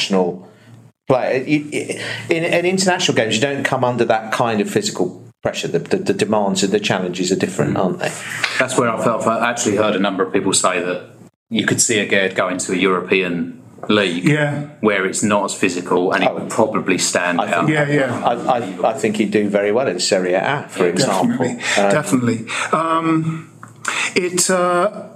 players. 1.08 1.46
You- 1.48 1.68
you- 1.72 2.00
In, 2.30 2.44
in 2.44 2.64
international 2.66 3.16
games, 3.16 3.34
you 3.36 3.40
don't 3.40 3.64
come 3.64 3.84
under 3.84 4.04
that 4.04 4.32
kind 4.32 4.60
of 4.60 4.68
physical 4.70 5.22
pressure. 5.42 5.68
The, 5.68 5.78
the, 5.78 5.96
the 5.98 6.12
demands 6.14 6.62
and 6.62 6.72
the 6.72 6.80
challenges 6.80 7.30
are 7.32 7.36
different, 7.36 7.76
aren't 7.76 7.98
they? 8.00 8.12
That's 8.58 8.76
where 8.78 8.90
I 8.90 9.02
felt. 9.02 9.26
I 9.26 9.48
actually 9.50 9.76
heard 9.76 9.94
a 9.94 9.98
number 10.00 10.22
of 10.24 10.32
people 10.32 10.52
say 10.52 10.80
that 10.80 11.10
you 11.48 11.64
could 11.66 11.80
see 11.80 11.96
Aguerd 12.04 12.34
going 12.34 12.58
to 12.58 12.72
a 12.72 12.76
European 12.76 13.62
league 13.88 14.24
Yeah. 14.24 14.70
where 14.80 15.06
it's 15.06 15.22
not 15.22 15.44
as 15.44 15.54
physical 15.54 16.10
and 16.12 16.24
he 16.24 16.28
would 16.30 16.50
probably 16.50 16.98
stand 16.98 17.40
I 17.40 17.44
think- 17.44 17.56
out. 17.56 17.68
Yeah, 17.68 17.88
yeah. 17.88 18.24
I, 18.24 18.32
I, 18.58 18.90
I 18.90 18.92
think 18.94 19.16
he'd 19.18 19.30
do 19.30 19.48
very 19.48 19.70
well 19.70 19.86
in 19.86 20.00
Serie 20.00 20.32
A, 20.34 20.66
for 20.68 20.86
example. 20.88 21.46
Definitely, 21.46 21.62
Uh, 21.84 21.90
definitely. 21.92 22.38
Um, 22.72 23.52
it, 24.16 24.50
uh, 24.50 25.08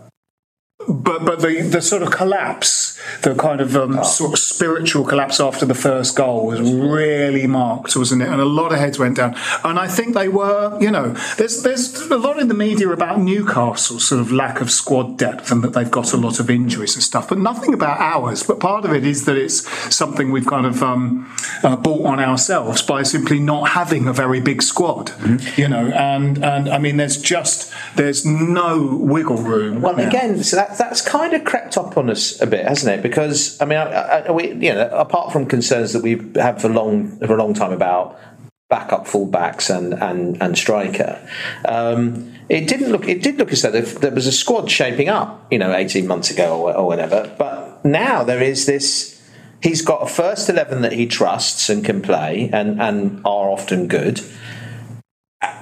but 0.88 1.24
but 1.24 1.40
the 1.40 1.60
the 1.60 1.82
sort 1.82 2.02
of 2.02 2.10
collapse, 2.10 2.98
the 3.22 3.34
kind 3.34 3.60
of 3.60 3.76
um, 3.76 4.02
sort 4.02 4.32
of 4.32 4.38
spiritual 4.38 5.04
collapse 5.04 5.38
after 5.38 5.66
the 5.66 5.74
first 5.74 6.16
goal 6.16 6.46
was 6.46 6.60
really 6.60 7.46
marked, 7.46 7.94
wasn't 7.96 8.22
it? 8.22 8.28
And 8.28 8.40
a 8.40 8.46
lot 8.46 8.72
of 8.72 8.78
heads 8.78 8.98
went 8.98 9.16
down. 9.16 9.36
And 9.62 9.78
I 9.78 9.86
think 9.88 10.14
they 10.14 10.28
were, 10.28 10.78
you 10.80 10.90
know, 10.90 11.10
there's 11.36 11.62
there's 11.62 12.00
a 12.00 12.16
lot 12.16 12.38
in 12.38 12.48
the 12.48 12.54
media 12.54 12.88
about 12.88 13.20
Newcastle's 13.20 14.08
sort 14.08 14.20
of 14.20 14.32
lack 14.32 14.60
of 14.60 14.70
squad 14.70 15.18
depth 15.18 15.52
and 15.52 15.62
that 15.62 15.74
they've 15.74 15.90
got 15.90 16.12
a 16.12 16.16
lot 16.16 16.40
of 16.40 16.48
injuries 16.48 16.94
and 16.94 17.02
stuff, 17.02 17.28
but 17.28 17.38
nothing 17.38 17.74
about 17.74 18.00
ours. 18.00 18.42
But 18.42 18.58
part 18.58 18.84
of 18.84 18.92
it 18.92 19.04
is 19.04 19.26
that 19.26 19.36
it's 19.36 19.68
something 19.94 20.30
we've 20.30 20.46
kind 20.46 20.66
of 20.66 20.82
um, 20.82 21.30
uh, 21.62 21.76
bought 21.76 22.06
on 22.06 22.20
ourselves 22.20 22.82
by 22.82 23.02
simply 23.02 23.38
not 23.38 23.70
having 23.70 24.06
a 24.06 24.12
very 24.12 24.40
big 24.40 24.62
squad, 24.62 25.12
you 25.56 25.68
know. 25.68 25.88
And 25.88 26.42
and 26.42 26.68
I 26.70 26.78
mean, 26.78 26.96
there's 26.96 27.20
just 27.20 27.72
there's 27.96 28.24
no 28.24 28.96
wiggle 28.96 29.38
room. 29.42 29.82
Well, 29.82 29.96
now. 29.96 30.08
again, 30.08 30.42
so 30.42 30.56
that, 30.56 30.69
that's 30.78 31.02
kind 31.02 31.34
of 31.34 31.44
crept 31.44 31.76
up 31.76 31.96
on 31.96 32.10
us 32.10 32.40
a 32.40 32.46
bit, 32.46 32.66
hasn't 32.66 32.98
it? 32.98 33.02
Because 33.02 33.60
I 33.60 33.64
mean, 33.64 33.78
I, 33.78 34.26
I, 34.26 34.30
we, 34.30 34.52
you 34.52 34.72
know, 34.72 34.88
apart 34.90 35.32
from 35.32 35.46
concerns 35.46 35.92
that 35.92 36.02
we've 36.02 36.34
had 36.36 36.60
for 36.60 36.68
long 36.68 37.18
for 37.18 37.34
a 37.34 37.36
long 37.36 37.54
time 37.54 37.72
about 37.72 38.18
backup 38.68 39.06
fullbacks 39.06 39.74
and 39.74 39.94
and 39.94 40.40
and 40.42 40.56
striker, 40.56 41.26
um, 41.66 42.32
it 42.48 42.68
didn't 42.68 42.90
look 42.90 43.08
it 43.08 43.22
did 43.22 43.38
look 43.38 43.52
as 43.52 43.62
though 43.62 43.70
there, 43.70 43.82
there 43.82 44.12
was 44.12 44.26
a 44.26 44.32
squad 44.32 44.70
shaping 44.70 45.08
up, 45.08 45.46
you 45.50 45.58
know, 45.58 45.74
eighteen 45.74 46.06
months 46.06 46.30
ago 46.30 46.60
or, 46.60 46.76
or 46.76 46.86
whatever. 46.86 47.34
But 47.38 47.84
now 47.84 48.24
there 48.24 48.42
is 48.42 48.66
this. 48.66 49.16
He's 49.62 49.82
got 49.82 50.02
a 50.02 50.06
first 50.06 50.48
eleven 50.48 50.82
that 50.82 50.92
he 50.92 51.06
trusts 51.06 51.68
and 51.68 51.84
can 51.84 52.00
play, 52.02 52.50
and 52.52 52.80
and 52.80 53.20
are 53.24 53.50
often 53.50 53.88
good 53.88 54.20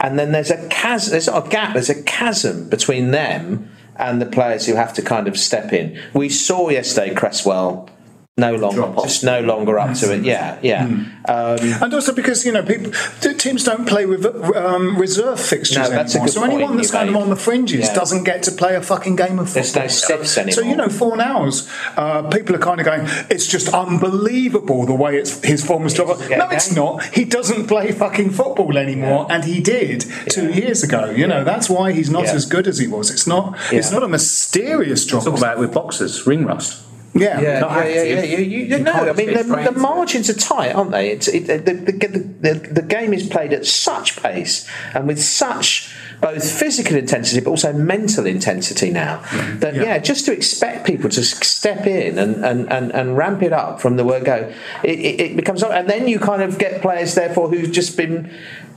and 0.00 0.18
then 0.18 0.32
there's 0.32 0.50
a 0.50 0.68
chasm, 0.68 1.12
there's 1.12 1.26
not 1.28 1.46
a 1.46 1.50
gap, 1.50 1.72
there's 1.74 1.90
a 1.90 2.02
chasm 2.02 2.68
between 2.68 3.10
them 3.10 3.70
and 3.99 4.21
the 4.23 4.26
players 4.26 4.67
who 4.67 4.75
have 4.75 4.93
to 4.95 5.02
kind 5.02 5.28
of 5.28 5.37
step 5.37 5.73
in. 5.73 6.00
We 6.14 6.28
saw 6.28 6.69
yesterday 6.69 7.14
Cresswell 7.14 7.90
no 8.38 8.54
longer, 8.54 8.92
just 9.02 9.25
no 9.25 9.40
longer 9.40 9.78
up 9.78 9.95
to 9.99 10.14
it. 10.14 10.23
Yeah, 10.25 10.59
yeah. 10.62 10.85
Um, 10.85 11.59
And 11.83 11.92
also 11.92 12.12
because 12.14 12.47
you 12.47 12.52
know 12.52 12.62
people 12.62 12.92
teams 13.38 13.64
don't 13.64 13.87
play 13.87 14.07
with 14.07 14.25
um, 14.57 14.97
reserve 14.97 15.38
fixtures 15.40 15.76
No, 15.76 15.90
that's 15.90 16.14
a 16.14 16.18
anymore. 16.18 16.26
good 16.26 16.33
So 16.35 16.42
anyone 16.45 16.62
point 16.68 16.76
that's 16.78 16.92
you 16.92 16.99
kind 16.99 17.09
of 17.11 17.16
on 17.16 17.28
the 17.30 17.37
fringes 17.37 17.87
Yeah. 17.88 17.95
doesn't 17.95 18.25
get 18.25 18.42
to 18.45 18.52
play 18.52 18.75
a 18.76 18.80
fucking 18.83 19.16
game 19.16 19.38
of 19.38 19.52
There's 19.52 19.73
football. 19.73 19.88
no 20.18 20.25
stiffs 20.25 20.54
So 20.54 20.62
you 20.62 20.76
know, 20.76 20.88
for 20.88 21.21
hours, 21.21 21.68
uh, 21.97 22.23
people 22.37 22.54
are 22.57 22.61
kind 22.61 22.80
of 22.80 22.87
going, 22.87 23.02
"It's 23.28 23.47
just 23.47 23.68
unbelievable 23.75 24.87
the 24.87 24.95
way 24.95 25.16
it's 25.18 25.45
his 25.45 25.64
form 25.64 25.83
has 25.83 25.95
dropped." 25.95 26.21
No, 26.30 26.47
a 26.49 26.54
it's 26.54 26.68
game. 26.68 26.76
not. 26.83 27.02
He 27.18 27.25
doesn't 27.25 27.66
play 27.66 27.92
fucking 27.92 28.30
football 28.30 28.78
anymore, 28.78 29.26
and 29.30 29.45
he 29.45 29.61
did 29.61 30.04
two 30.30 30.50
years 30.52 30.83
ago. 30.83 31.11
You 31.11 31.26
know, 31.26 31.42
that's 31.45 31.68
why 31.68 31.92
he's 31.92 32.11
not 32.11 32.25
Yeah. 32.25 32.35
as 32.35 32.47
good 32.47 32.66
as 32.66 32.78
he 32.78 32.87
was. 32.87 33.11
It's 33.11 33.26
not. 33.26 33.57
It's 33.73 33.90
not 33.90 34.02
a 34.02 34.09
mysterious 34.09 35.04
drop. 35.04 35.25
Talk 35.25 35.37
about 35.38 35.57
it 35.57 35.61
with 35.61 35.73
boxers, 35.73 36.26
ring 36.26 36.45
rust. 36.47 36.76
Yeah. 37.14 37.40
yeah, 37.40 37.60
Not 37.60 37.76
yeah, 37.76 37.86
yeah, 37.86 38.02
yeah. 38.02 38.22
You, 38.22 38.38
you, 38.38 38.64
You 38.66 38.78
no, 38.78 38.92
I 38.92 39.12
mean 39.12 39.34
the, 39.34 39.70
the 39.72 39.78
margins 39.78 40.28
are 40.30 40.34
tight, 40.34 40.72
aren't 40.72 40.90
they? 40.90 41.10
It's, 41.10 41.28
it, 41.28 41.46
the, 41.46 41.58
the, 41.58 41.72
the, 41.72 42.18
the, 42.18 42.68
the 42.74 42.82
game 42.82 43.12
is 43.12 43.26
played 43.28 43.52
at 43.52 43.66
such 43.66 44.22
pace 44.22 44.68
and 44.94 45.06
with 45.06 45.22
such 45.22 45.94
both 46.20 46.50
physical 46.50 46.96
intensity 46.96 47.40
but 47.40 47.50
also 47.50 47.72
mental 47.72 48.26
intensity 48.26 48.90
now 48.90 49.18
Mm-hmm. 49.28 49.58
that 49.60 49.74
yeah. 49.74 49.98
just 49.98 50.26
to 50.26 50.32
expect 50.32 50.86
people 50.86 51.10
to 51.10 51.22
step 51.24 51.86
in 51.86 52.18
and, 52.18 52.44
and, 52.44 52.70
and, 52.72 52.92
and 52.92 53.16
ramp 53.16 53.42
it 53.42 53.52
up 53.52 53.80
from 53.80 53.96
the 53.96 54.04
word 54.04 54.24
go, 54.24 54.52
it, 54.82 54.98
it, 54.98 55.20
it 55.20 55.36
becomes 55.36 55.62
and 55.62 55.88
then 55.88 56.08
you 56.08 56.18
kind 56.18 56.42
of 56.42 56.58
get 56.58 56.80
players 56.82 57.14
therefore 57.14 57.48
who've 57.48 57.72
just 57.72 57.96
been 57.96 58.32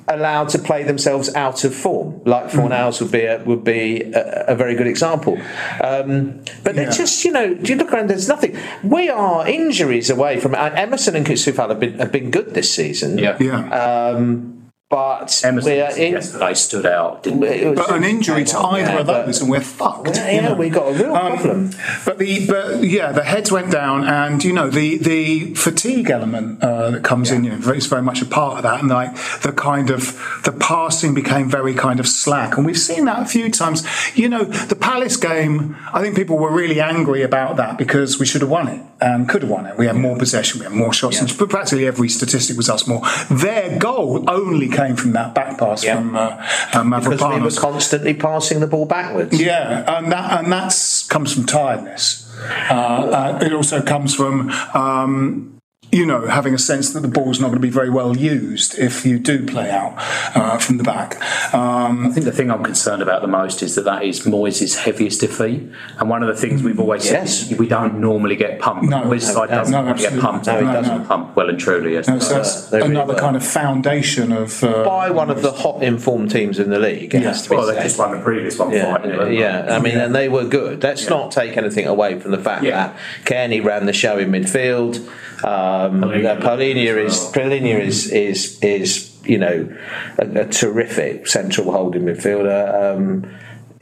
allowed 0.08 0.50
to 0.50 0.60
play 0.60 0.84
themselves 0.84 1.34
out 1.36 1.64
of 1.64 1.74
form. 1.76 2.22
Like 2.26 2.46
Mm. 2.52 2.70
Fornals 2.70 3.02
would 3.02 3.12
be 3.12 3.26
a, 3.26 3.44
would 3.44 3.64
be 3.64 4.02
a, 4.14 4.46
a 4.50 4.56
very 4.56 4.76
good 4.76 4.88
example. 4.88 5.38
Um, 5.84 6.42
but 6.64 6.76
they're 6.76 6.92
just 6.92 7.24
you 7.26 7.32
know, 7.32 7.44
you 7.44 7.76
look 7.76 7.92
around? 7.94 8.10
There's 8.10 8.28
nothing. 8.28 8.58
We 8.84 9.10
are 9.10 9.48
injuries 9.48 10.10
away 10.10 10.40
from 10.40 10.56
uh, 10.56 10.72
Emerson 10.76 11.16
and 11.16 11.26
Coufal 11.26 11.70
have 11.70 11.80
been 11.80 12.00
have 12.00 12.12
been 12.12 12.32
good 12.32 12.54
this 12.54 12.74
season. 12.74 13.18
Yeah. 13.18 13.38
Yeah. 13.40 14.52
But 14.92 15.42
Emerson 15.44 15.72
we 15.72 15.80
are 15.80 15.98
in. 15.98 16.12
yesterday 16.12 16.54
stood 16.54 16.86
out, 16.86 17.24
didn't 17.24 17.42
he? 17.44 17.48
it 17.48 17.76
but 17.76 17.90
an 17.92 18.04
injury 18.04 18.44
to 18.44 18.60
either 18.60 18.92
Yeah, 18.92 19.00
of 19.00 19.08
but- 19.08 19.26
those, 19.26 19.42
and 19.42 19.50
we're 19.50 19.62
fucked. 19.62 20.16
Yeah, 20.18 20.30
yeah, 20.32 20.54
we 20.54 20.70
got 20.70 20.90
a 20.90 20.94
real 20.94 21.16
Um, 21.16 21.32
problem. 21.38 21.72
But 22.06 22.18
the 22.20 22.46
but 22.48 22.84
yeah, 22.84 23.12
the 23.14 23.24
heads 23.24 23.52
went 23.52 23.72
down, 23.72 24.04
and 24.04 24.44
you 24.44 24.54
know 24.54 24.70
the 24.70 24.98
the 24.98 25.56
fatigue 25.56 26.10
element 26.12 26.62
uh, 26.64 26.92
that 26.92 27.04
comes 27.04 27.32
in, 27.32 27.44
you 27.46 27.52
know, 27.58 27.72
is 27.72 27.88
very 27.88 28.02
much 28.04 28.22
a 28.22 28.26
part 28.26 28.58
of 28.58 28.64
that, 28.64 28.82
and 28.82 28.90
like 28.90 29.16
the 29.42 29.54
kind 29.54 29.90
of 29.90 30.02
the 30.44 30.52
passing 30.52 31.14
became 31.14 31.50
very 31.50 31.74
kind 31.74 32.00
of 32.02 32.08
slack, 32.08 32.58
and 32.58 32.66
we've 32.66 32.78
seen 32.78 33.06
that 33.06 33.20
a 33.22 33.26
few 33.26 33.50
times. 33.50 33.88
You 34.16 34.28
know, 34.30 34.44
the 34.44 34.76
Palace 34.76 35.16
game, 35.16 35.78
I 35.94 36.02
think 36.02 36.16
people 36.18 36.38
were 36.38 36.52
really 36.52 36.82
angry 36.82 37.22
about 37.24 37.56
that 37.58 37.78
because 37.78 38.20
we 38.20 38.26
should 38.26 38.42
have 38.42 38.50
won 38.50 38.68
it 38.68 38.82
and 39.00 39.28
could 39.30 39.42
have 39.44 39.50
won 39.52 39.66
it. 39.66 39.78
We 39.78 39.88
had 39.88 39.96
more 39.96 40.18
possession, 40.18 40.60
we 40.60 40.66
had 40.66 40.74
more 40.74 40.92
shots, 40.94 41.20
and 41.22 41.34
but 41.40 41.50
practically 41.50 41.88
every 41.88 42.10
statistic 42.10 42.58
was 42.58 42.70
us 42.70 42.86
more. 42.88 43.02
Their 43.30 43.80
goal 43.80 44.30
only 44.30 44.68
came 44.68 44.81
from 44.96 45.14
that 45.14 45.34
back 45.34 45.58
pass 45.58 45.84
from 45.84 46.16
uh, 46.16 46.38
uh, 46.74 46.84
Because 47.00 47.22
we 47.22 47.42
were 47.42 47.52
constantly 47.52 48.14
passing 48.14 48.60
the 48.60 48.68
ball 48.68 48.86
backwards. 48.86 49.40
Yeah, 49.40 49.98
and 49.98 50.12
that 50.12 50.40
and 50.40 50.52
that's 50.52 51.08
comes 51.08 51.34
from 51.34 51.46
tiredness. 51.46 52.28
Uh, 52.70 52.74
uh, 52.74 53.40
it 53.42 53.54
also 53.54 53.82
comes 53.82 54.16
from 54.16 54.50
um, 54.74 55.61
you 55.92 56.06
know 56.06 56.26
having 56.28 56.54
a 56.54 56.58
sense 56.58 56.94
that 56.94 57.02
the 57.02 57.08
ball's 57.08 57.40
not 57.40 57.48
going 57.48 57.58
to 57.62 57.68
be 57.68 57.70
very 57.70 57.90
well 57.90 58.16
used 58.16 58.78
if 58.80 59.06
you 59.06 59.20
do 59.20 59.46
play 59.46 59.70
out 59.70 59.94
uh, 60.36 60.58
from 60.58 60.78
the 60.78 60.84
back. 60.84 61.16
Um, 61.54 62.08
I 62.08 62.10
think 62.12 62.26
the 62.26 62.32
thing 62.32 62.50
I'm 62.50 62.64
concerned 62.64 63.02
about 63.02 63.22
the 63.22 63.28
most 63.28 63.62
is 63.62 63.76
that 63.76 63.84
that 63.86 64.04
is 64.04 64.22
Moyes' 64.22 64.78
heaviest 64.78 65.20
defeat. 65.22 65.70
And 66.00 66.10
one 66.10 66.24
of 66.24 66.34
the 66.34 66.40
things 66.42 66.64
we've 66.64 66.80
always 66.80 67.06
Yes. 67.06 67.48
said 67.50 67.60
we 67.60 67.68
don't 67.68 68.00
normally 68.00 68.36
get 68.36 68.60
pumped. 68.60 68.86
No, 68.86 69.02
Moyes' 69.02 69.24
side 69.24 69.50
doesn't 69.50 69.72
no, 69.74 69.84
normally 69.84 70.02
get 70.02 70.20
pumped. 70.20 70.48
No, 70.48 70.54
he 70.54 70.60
he 70.60 70.66
doesn't. 70.72 70.84
doesn't 70.92 71.08
pump 71.08 71.36
well 71.36 71.50
and 71.50 71.60
truly. 71.60 71.94
Yes. 71.94 72.06
so 72.06 72.18
that's 72.36 72.68
they 72.70 72.78
really 72.80 72.92
another 72.92 73.14
were. 73.14 73.20
kind 73.20 73.36
of 73.36 73.46
foundation 73.46 74.32
of. 74.32 74.64
Uh, 74.64 74.84
By 74.86 75.10
one 75.12 75.30
of 75.30 75.42
the 75.42 75.52
hot 75.52 75.84
informed 75.84 76.32
teams 76.32 76.58
in 76.60 76.70
the 76.70 76.80
league, 76.80 77.14
it 77.14 77.24
has 77.24 77.44
to 77.44 77.50
be 77.50 77.56
well, 77.58 77.68
they 77.68 77.76
just 77.82 78.00
won 78.00 78.12
the 78.12 78.24
previous 78.24 78.58
one 78.58 78.72
Yeah, 78.72 78.96
five 78.96 79.06
nil, 79.06 79.30
yeah. 79.32 79.76
I 79.76 79.80
mean, 79.80 79.98
and 79.98 80.16
they 80.16 80.30
were 80.30 80.46
good. 80.46 80.82
Let's 80.84 81.10
not 81.10 81.32
take 81.32 81.58
anything 81.58 81.86
away 81.86 82.18
from 82.20 82.32
the 82.32 82.38
fact 82.40 82.64
Yeah. 82.64 82.88
that 82.88 82.96
Kearney 83.26 83.60
ran 83.60 83.86
the 83.88 83.94
show 83.94 84.18
in 84.18 84.32
midfield. 84.32 85.06
Uh, 85.44 85.81
Palhinha 85.90 87.06
as 87.06 87.14
is 87.14 87.22
well. 87.22 87.34
Palhinha 87.34 87.80
is 87.80 88.12
is 88.12 88.60
is 88.62 89.18
you 89.24 89.38
know 89.38 89.78
a, 90.18 90.42
a 90.42 90.46
terrific 90.48 91.28
central 91.28 91.72
holding 91.72 92.04
midfielder. 92.04 92.96
Um, 92.96 93.34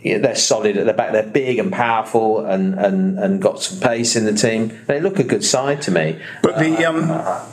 yeah, 0.01 0.17
they're 0.19 0.35
solid 0.35 0.77
at 0.77 0.85
the 0.85 0.93
back. 0.93 1.11
They're 1.11 1.23
big 1.23 1.59
and 1.59 1.73
powerful 1.73 2.45
and, 2.45 2.73
and, 2.75 3.19
and 3.19 3.41
got 3.41 3.61
some 3.61 3.81
pace 3.81 4.15
in 4.15 4.23
the 4.23 4.33
team. 4.33 4.79
They 4.87 5.01
look 5.01 5.19
a 5.19 5.25
good 5.25 5.43
side 5.43 5.81
to 5.83 5.91
me. 5.91 6.21
But 6.41 6.57
the 6.57 6.85
um, 6.85 6.99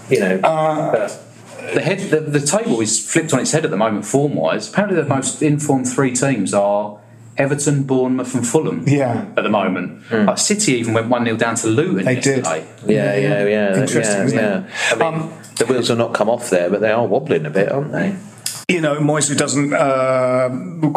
You 0.09 0.21
know, 0.21 0.41
Uh, 0.45 1.09
The 1.75 1.81
head, 1.81 1.99
the, 2.11 2.21
the 2.21 2.39
table 2.39 2.81
is 2.81 3.05
flipped 3.05 3.33
on 3.35 3.41
its 3.41 3.51
head 3.51 3.65
at 3.65 3.73
the 3.73 3.77
moment, 3.77 4.05
form-wise. 4.07 4.71
Apparently, 4.71 5.03
the 5.03 5.09
most 5.09 5.43
informed 5.43 5.89
three 5.89 6.13
teams 6.15 6.55
are 6.55 7.01
Everton, 7.39 7.83
Bournemouth, 7.85 8.35
and 8.35 8.47
Fulham. 8.47 8.85
Yeah. 8.87 9.27
at 9.37 9.43
the 9.43 9.49
moment. 9.49 10.11
Like 10.11 10.39
City 10.39 10.73
even 10.75 10.95
went 10.95 11.09
one 11.09 11.25
0 11.25 11.37
down 11.37 11.55
to 11.57 11.67
Luton 11.69 12.05
They 12.05 12.15
did. 12.17 12.39
yesterday. 12.45 12.67
yeah, 12.87 13.17
yeah, 13.17 13.45
yeah. 13.47 13.81
Interesting, 13.81 14.17
yeah, 14.19 14.25
isn't 14.25 14.39
it? 14.39 14.43
yeah. 14.43 14.65
I 14.93 14.95
mean, 14.97 15.21
Um, 15.23 15.33
the 15.59 15.67
wheels 15.67 15.89
will 15.91 15.97
not 15.97 16.15
come 16.15 16.29
off 16.31 16.51
there, 16.51 16.69
but 16.71 16.81
they 16.81 16.91
are 16.91 17.07
wobbling 17.07 17.47
a 17.47 17.51
bit, 17.51 17.71
aren't 17.73 17.93
they? 17.93 18.15
You 18.69 18.81
know, 18.81 18.97
Moyes, 18.97 19.29
who 19.29 19.37
doesn't 19.37 19.73
uh, 19.73 20.49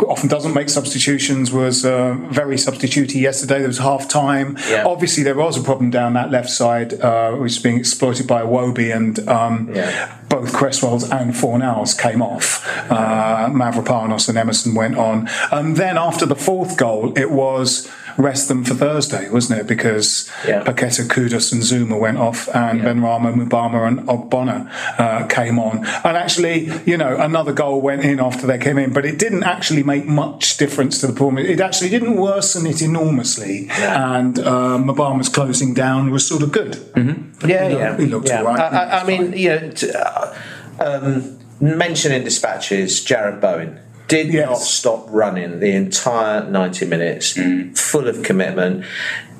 often 0.07 0.27
doesn't 0.27 0.55
make 0.55 0.69
substitutions, 0.69 1.51
was 1.51 1.85
uh, 1.85 2.15
very 2.31 2.55
substitutey 2.55 3.21
yesterday. 3.21 3.59
There 3.59 3.67
was 3.67 3.77
half 3.77 4.09
time. 4.09 4.57
Yeah. 4.67 4.85
Obviously, 4.87 5.21
there 5.21 5.35
was 5.35 5.55
a 5.55 5.61
problem 5.61 5.91
down 5.91 6.13
that 6.13 6.31
left 6.31 6.49
side, 6.49 6.99
uh, 6.99 7.33
which 7.33 7.51
is 7.57 7.59
being 7.59 7.77
exploited 7.77 8.25
by 8.25 8.41
Wobie, 8.41 8.95
and 8.95 9.19
um, 9.29 9.69
Yeah. 9.71 10.17
both 10.29 10.51
Cresswell's 10.51 11.03
and 11.11 11.33
Fornals 11.35 11.95
came 11.95 12.23
off. 12.23 12.65
Uh, 12.89 13.49
Mavropanos 13.51 14.27
and 14.29 14.37
Emerson 14.39 14.73
went 14.73 14.97
on, 14.97 15.29
and 15.51 15.77
then 15.77 15.95
after 15.95 16.25
the 16.25 16.35
fourth 16.35 16.75
goal, 16.75 17.13
it 17.15 17.29
was 17.29 17.87
rest 18.19 18.49
them 18.49 18.63
for 18.65 18.73
Thursday, 18.75 19.29
wasn't 19.29 19.59
it? 19.61 19.65
Because 19.67 20.29
Yeah. 20.45 20.63
Paqueta, 20.63 21.07
Kudus, 21.07 21.53
and 21.53 21.61
Zouma 21.63 21.97
went 21.99 22.17
off, 22.17 22.49
and 22.53 22.81
Benrahma, 22.81 23.33
Mubama, 23.33 23.87
and 23.87 23.99
Ogbonna 24.07 24.69
uh, 24.99 25.25
came 25.27 25.57
on. 25.57 25.77
And 26.03 26.17
actually, 26.17 26.69
you 26.85 26.97
know, 26.97 27.15
another 27.17 27.53
goal 27.53 27.79
went 27.81 28.03
in 28.03 28.19
after 28.19 28.45
they 28.45 28.57
came 28.57 28.77
in, 28.77 28.91
but 28.93 29.05
it 29.05 29.17
didn't 29.17 29.43
actually 29.43 29.83
make 29.83 30.05
much 30.05 30.57
difference 30.57 30.99
to 30.99 31.07
the 31.07 31.13
problem. 31.13 31.37
It 31.37 31.61
actually 31.61 31.89
didn't 31.89 32.17
worsen 32.17 32.67
it 32.67 32.81
enormously, 32.81 33.67
and 33.79 34.37
uh, 34.37 34.77
Mubama's 34.77 35.29
closing 35.29 35.73
down 35.73 36.11
was 36.11 36.27
sort 36.27 36.43
of 36.43 36.51
good. 36.51 36.75
Yeah, 36.95 37.69
He 37.69 37.75
yeah. 37.75 37.89
looked- 37.89 37.99
he 38.01 38.05
looked 38.07 38.27
yeah. 38.27 38.39
all 38.39 38.45
right. 38.47 38.59
I, 38.59 38.83
I, 38.83 39.01
I 39.01 39.03
mean, 39.05 39.33
you 39.33 39.49
know, 39.49 39.69
t- 39.71 39.91
uh, 39.91 40.33
um, 40.79 41.39
mentioning 41.61 42.23
dispatches, 42.25 42.99
Jarrod 43.05 43.39
Bowen 43.41 43.79
did 44.09 44.33
Yes. 44.33 44.49
not 44.49 44.57
stop 44.59 45.05
running 45.09 45.59
the 45.61 45.71
entire 45.71 46.43
90 46.49 46.85
minutes, 46.85 47.37
full 47.79 48.07
of 48.09 48.21
commitment. 48.23 48.83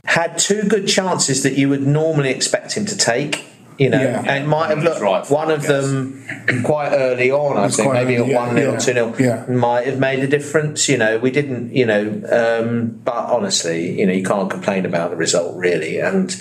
Had 0.05 0.37
two 0.37 0.63
good 0.63 0.87
chances 0.87 1.43
that 1.43 1.53
you 1.53 1.67
would 1.69 1.85
normally 1.85 2.29
expect 2.29 2.73
him 2.73 2.85
to 2.85 2.95
take. 2.97 3.43
You 3.77 3.89
know, 3.89 4.01
Yeah. 4.01 4.23
and 4.27 4.45
might 4.49 4.69
have 4.71 4.83
looked 4.83 4.99
right, 4.99 5.23
one 5.29 5.49
of 5.49 5.63
them 5.65 6.25
quite 6.65 6.91
early 6.91 7.31
on. 7.31 7.55
I 7.55 7.69
think 7.69 7.93
maybe 7.93 8.17
early, 8.17 8.23
at 8.25 8.29
yeah, 8.31 8.45
one 8.47 8.55
0 8.57 8.71
two 8.73 9.15
0 9.21 9.45
might 9.47 9.85
have 9.87 9.99
made 9.99 10.19
a 10.19 10.27
difference. 10.27 10.89
You 10.89 10.97
know, 10.97 11.17
we 11.17 11.31
didn't. 11.31 11.73
You 11.73 11.85
know, 11.85 12.01
um, 12.29 12.99
but 13.05 13.23
honestly, 13.31 13.97
you 13.97 14.05
know, 14.05 14.11
you 14.11 14.23
can't 14.23 14.49
complain 14.49 14.85
about 14.85 15.11
the 15.11 15.15
result 15.15 15.55
really, 15.55 15.97
and 15.97 16.35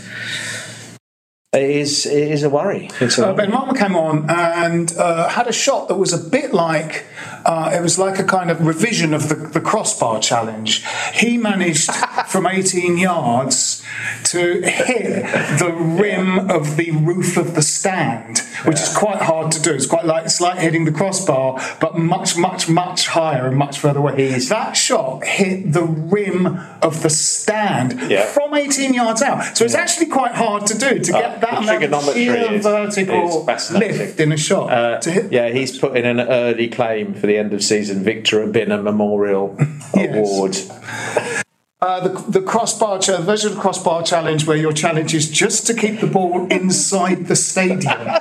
it 1.53 1.63
is 1.63 2.05
it 2.05 2.31
is 2.31 2.43
a 2.43 2.51
worry. 2.51 2.91
It's 3.01 3.19
a 3.19 3.29
Uh, 3.29 3.35
Benrahma 3.35 3.77
came 3.77 3.97
on 3.97 4.29
and 4.29 4.95
uh, 4.99 5.29
had 5.31 5.47
a 5.47 5.53
shot 5.53 5.89
that 5.89 5.95
was 5.95 6.13
a 6.13 6.19
bit 6.19 6.53
like 6.53 7.07
uh, 7.47 7.71
it 7.73 7.81
was 7.81 7.99
like 7.99 8.19
a 8.19 8.25
kind 8.25 8.51
of 8.51 8.67
revision 8.67 9.15
of 9.15 9.31
the, 9.31 9.35
the 9.35 9.61
crossbar 9.61 10.21
challenge. 10.21 10.85
He 11.15 11.39
managed 11.39 11.91
from 12.29 12.47
18 12.47 12.99
yards 12.99 13.78
to 14.25 14.61
hit 14.63 15.23
the 15.59 15.73
rim 15.73 16.51
of 16.51 16.77
the 16.77 16.91
roof 16.93 17.37
of 17.37 17.55
the 17.55 17.63
stand, 17.63 18.39
which 18.65 18.81
is 18.81 18.95
quite 18.97 19.23
hard 19.23 19.53
to 19.53 19.63
do. 19.63 19.73
It's 19.73 19.87
quite 19.87 20.05
like 20.05 20.25
it's 20.25 20.41
like 20.41 20.59
hitting 20.59 20.85
the 20.85 20.93
crossbar, 20.93 21.61
but 21.81 21.97
much, 21.99 22.37
much, 22.37 22.69
much 22.69 23.09
higher 23.09 23.47
and 23.47 23.57
much 23.57 23.79
further 23.79 24.01
away. 24.01 24.29
He's- 24.29 24.49
that 24.49 24.77
shot 24.77 25.25
hit 25.25 25.73
the 25.73 25.85
rim 25.85 26.59
of 26.83 27.03
the 27.03 27.11
stand 27.11 28.11
Yeah. 28.11 28.25
from 28.27 28.55
18 28.55 28.95
yards 28.95 29.23
out. 29.23 29.57
So 29.57 29.65
it's 29.65 29.75
actually 29.75 30.07
quite 30.07 30.33
hard 30.33 30.67
to 30.67 30.79
do 30.79 30.99
to 30.99 31.13
get 31.13 31.25
Uh, 31.25 31.39
that 31.41 31.59
amount 31.63 31.85
of 32.09 32.15
sheer 32.15 32.59
vertical 32.61 33.47
lift 33.73 34.21
in 34.21 34.33
a 34.33 34.37
shot. 34.37 34.73
Uh, 34.73 34.99
to 34.99 35.11
hit 35.11 35.33
yeah, 35.33 35.49
he's 35.51 35.79
put 35.79 35.97
in 35.97 36.05
an 36.05 36.21
early 36.21 36.69
claim 36.69 37.15
for 37.15 37.27
the 37.27 37.37
end 37.39 37.53
of 37.53 37.63
season 37.63 38.03
Victor 38.03 38.45
Obinna 38.47 38.83
Memorial 38.83 39.57
Yes. 39.95 40.15
Award. 40.17 41.45
Uh, 41.81 42.01
the, 42.09 42.31
the 42.41 42.43
crossbar, 42.43 42.99
cha- 42.99 43.19
the 43.19 43.23
version 43.23 43.51
of 43.51 43.55
the 43.55 43.61
crossbar 43.61 44.03
challenge 44.03 44.45
where 44.49 44.57
your 44.57 44.73
challenge 44.73 45.15
is 45.15 45.31
just 45.31 45.65
to 45.69 45.73
keep 45.75 46.01
the 46.01 46.09
ball 46.09 46.45
inside 46.51 47.27
the 47.27 47.37
stadium. 47.37 48.09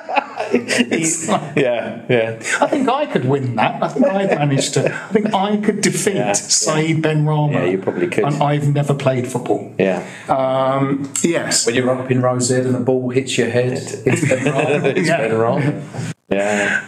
Like- 0.47 1.55
Yeah, 1.57 2.05
yeah. 2.07 2.39
I 2.61 2.67
think 2.67 2.87
I 2.87 3.05
could 3.07 3.25
win 3.25 3.55
that. 3.55 3.83
I 3.83 3.87
think 3.89 4.05
I've 4.05 4.29
managed 4.29 4.75
to. 4.75 4.85
I 4.93 5.07
think 5.09 5.33
I 5.33 5.57
could 5.57 5.81
defeat 5.81 6.15
Yeah, 6.15 6.31
Saeed 6.33 7.03
Benrahma. 7.03 7.53
Yeah, 7.53 7.65
you 7.65 7.77
probably 7.79 8.07
could. 8.07 8.23
And 8.23 8.41
I've 8.41 8.73
never 8.73 8.93
played 8.93 9.27
football. 9.27 9.73
Yeah. 9.77 10.07
Um, 10.29 11.11
yes. 11.21 11.65
When 11.65 11.75
you're 11.75 11.89
up 11.89 12.09
in 12.11 12.21
Rose 12.21 12.49
Ed 12.51 12.65
and 12.65 12.75
the 12.75 12.79
ball 12.79 13.09
hits 13.09 13.37
your 13.37 13.49
head, 13.49 13.73
it's 13.73 14.21
Benrahma. 14.23 14.85
It's 14.97 15.09
Yeah. 15.09 15.27
been 15.27 15.37
wrong. 15.37 15.89
Yeah. 16.29 16.85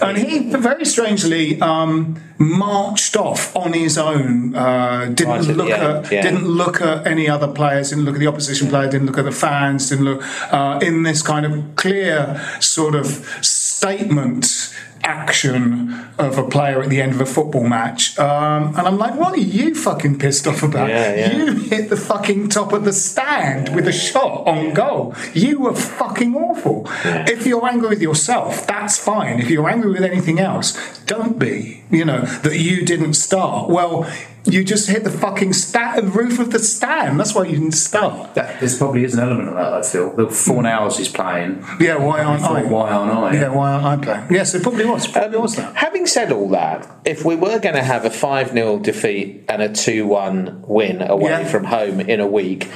And 0.00 0.18
he 0.18 0.50
very 0.50 0.84
strangely 0.84 1.60
um, 1.60 2.20
marched 2.38 3.16
off 3.16 3.54
on 3.56 3.72
his 3.72 3.96
own. 3.98 4.54
Uh, 4.54 5.06
didn't 5.06 5.28
Right 5.28 5.48
at 5.48 5.56
look 5.56 5.70
at 5.70 6.12
yeah. 6.12 6.22
didn't 6.22 6.46
look 6.46 6.80
at 6.80 7.06
any 7.06 7.28
other 7.28 7.48
players. 7.48 7.90
Didn't 7.90 8.04
look 8.04 8.14
at 8.14 8.20
the 8.20 8.26
opposition 8.26 8.68
player. 8.68 8.90
Didn't 8.90 9.06
look 9.06 9.18
at 9.18 9.24
the 9.24 9.32
fans. 9.32 9.88
Didn't 9.88 10.04
look 10.04 10.22
uh, 10.52 10.78
in 10.82 11.02
this 11.02 11.22
kind 11.22 11.46
of 11.46 11.76
clear 11.76 12.40
sort 12.60 12.94
of 12.94 13.06
statement 13.42 14.74
action 15.06 16.08
of 16.18 16.36
a 16.36 16.48
player 16.48 16.82
at 16.82 16.90
the 16.90 17.00
end 17.00 17.12
of 17.12 17.20
a 17.20 17.26
football 17.26 17.66
match. 17.66 18.18
Um, 18.18 18.76
and 18.76 18.86
I'm 18.86 18.98
like, 18.98 19.14
what 19.14 19.32
are 19.34 19.40
you 19.40 19.74
fucking 19.74 20.18
pissed 20.18 20.46
off 20.46 20.62
about? 20.62 20.88
Yeah, 20.88 21.14
yeah. 21.14 21.36
You 21.36 21.54
hit 21.54 21.88
the 21.88 21.96
fucking 21.96 22.48
top 22.48 22.72
of 22.72 22.84
the 22.84 22.92
stand 22.92 23.74
with 23.74 23.86
a 23.86 23.92
shot 23.92 24.46
on 24.46 24.74
goal. 24.74 25.14
You 25.32 25.60
were 25.60 25.74
fucking 25.74 26.34
awful. 26.34 26.86
If 27.04 27.46
you're 27.46 27.66
angry 27.66 27.88
with 27.88 28.02
yourself, 28.02 28.66
that's 28.66 28.98
fine. 28.98 29.38
If 29.38 29.48
you're 29.48 29.68
angry 29.68 29.92
with 29.92 30.02
anything 30.02 30.38
else, 30.40 30.98
don't 31.06 31.38
be. 31.38 31.84
You 31.90 32.04
know, 32.04 32.22
that 32.22 32.58
you 32.58 32.84
didn't 32.84 33.14
start. 33.14 33.70
Well, 33.70 34.10
you 34.46 34.64
just 34.64 34.88
hit 34.88 35.04
the 35.04 35.10
fucking 35.10 35.52
sta- 35.52 36.00
roof 36.02 36.38
of 36.38 36.50
the 36.52 36.58
stand. 36.58 37.18
That's 37.20 37.34
why 37.34 37.44
you 37.46 37.52
didn't 37.52 37.72
start. 37.72 38.34
That, 38.34 38.60
there's 38.60 38.76
probably 38.78 39.04
is 39.04 39.14
an 39.14 39.20
element 39.20 39.48
of 39.48 39.54
that, 39.54 39.72
I 39.72 39.82
feel. 39.82 40.14
The 40.14 40.28
four 40.28 40.66
hours 40.66 40.98
he's 40.98 41.08
playing. 41.08 41.64
Yeah, 41.80 41.96
why 41.96 42.22
aren't 42.22 42.42
I 42.42 42.46
I? 42.46 42.62
thought, 42.62 42.70
why 42.70 42.90
aren't 42.90 43.12
I? 43.12 43.34
Yeah, 43.40 43.48
why 43.48 43.72
aren't 43.72 43.84
I 43.86 43.96
playing? 44.04 44.32
Yes, 44.32 44.54
it 44.54 44.62
probably 44.62 44.84
was. 44.86 45.06
Probably 45.06 45.38
was 45.38 45.56
that. 45.56 45.74
Having 45.76 46.06
said 46.06 46.32
all 46.32 46.48
that, 46.50 46.88
if 47.04 47.24
we 47.24 47.34
were 47.36 47.58
going 47.58 47.74
to 47.74 47.82
have 47.82 48.04
a 48.04 48.10
5 48.10 48.50
0 48.52 48.78
defeat 48.80 49.44
and 49.48 49.62
a 49.62 49.68
2 49.72 50.06
1 50.06 50.64
win 50.66 51.02
away 51.02 51.30
Yeah. 51.30 51.44
from 51.48 51.64
home 51.64 52.00
in 52.00 52.20
a 52.20 52.26
week, 52.26 52.68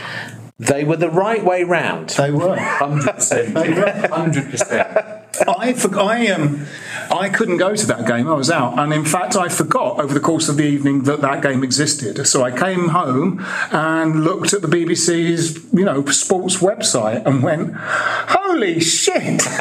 they 0.58 0.84
were 0.84 0.96
the 0.96 1.08
right 1.10 1.42
way 1.44 1.64
round. 1.64 2.10
They 2.10 2.30
were. 2.30 2.56
100%. 2.56 3.54
100%. 3.54 5.44
I 5.48 5.72
for, 5.72 5.98
I 5.98 6.26
um 6.28 6.66
I 7.10 7.28
couldn't 7.28 7.56
go 7.58 7.74
to 7.74 7.86
that 7.86 8.06
game. 8.06 8.28
I 8.28 8.34
was 8.34 8.50
out, 8.50 8.78
and 8.78 8.92
in 8.92 9.04
fact, 9.04 9.36
I 9.36 9.48
forgot 9.48 10.00
over 10.00 10.14
the 10.14 10.20
course 10.20 10.48
of 10.48 10.56
the 10.56 10.64
evening 10.64 11.02
that 11.04 11.20
that 11.22 11.42
game 11.42 11.64
existed. 11.64 12.26
So 12.26 12.42
I 12.44 12.50
came 12.56 12.88
home 12.88 13.44
and 13.72 14.22
looked 14.24 14.52
at 14.52 14.62
the 14.62 14.68
BBC's 14.68 15.58
you 15.72 15.84
know 15.84 16.04
sports 16.06 16.58
website 16.58 17.24
and 17.26 17.42
went, 17.42 17.74
"Holy 17.76 18.80
shit!" 18.80 19.42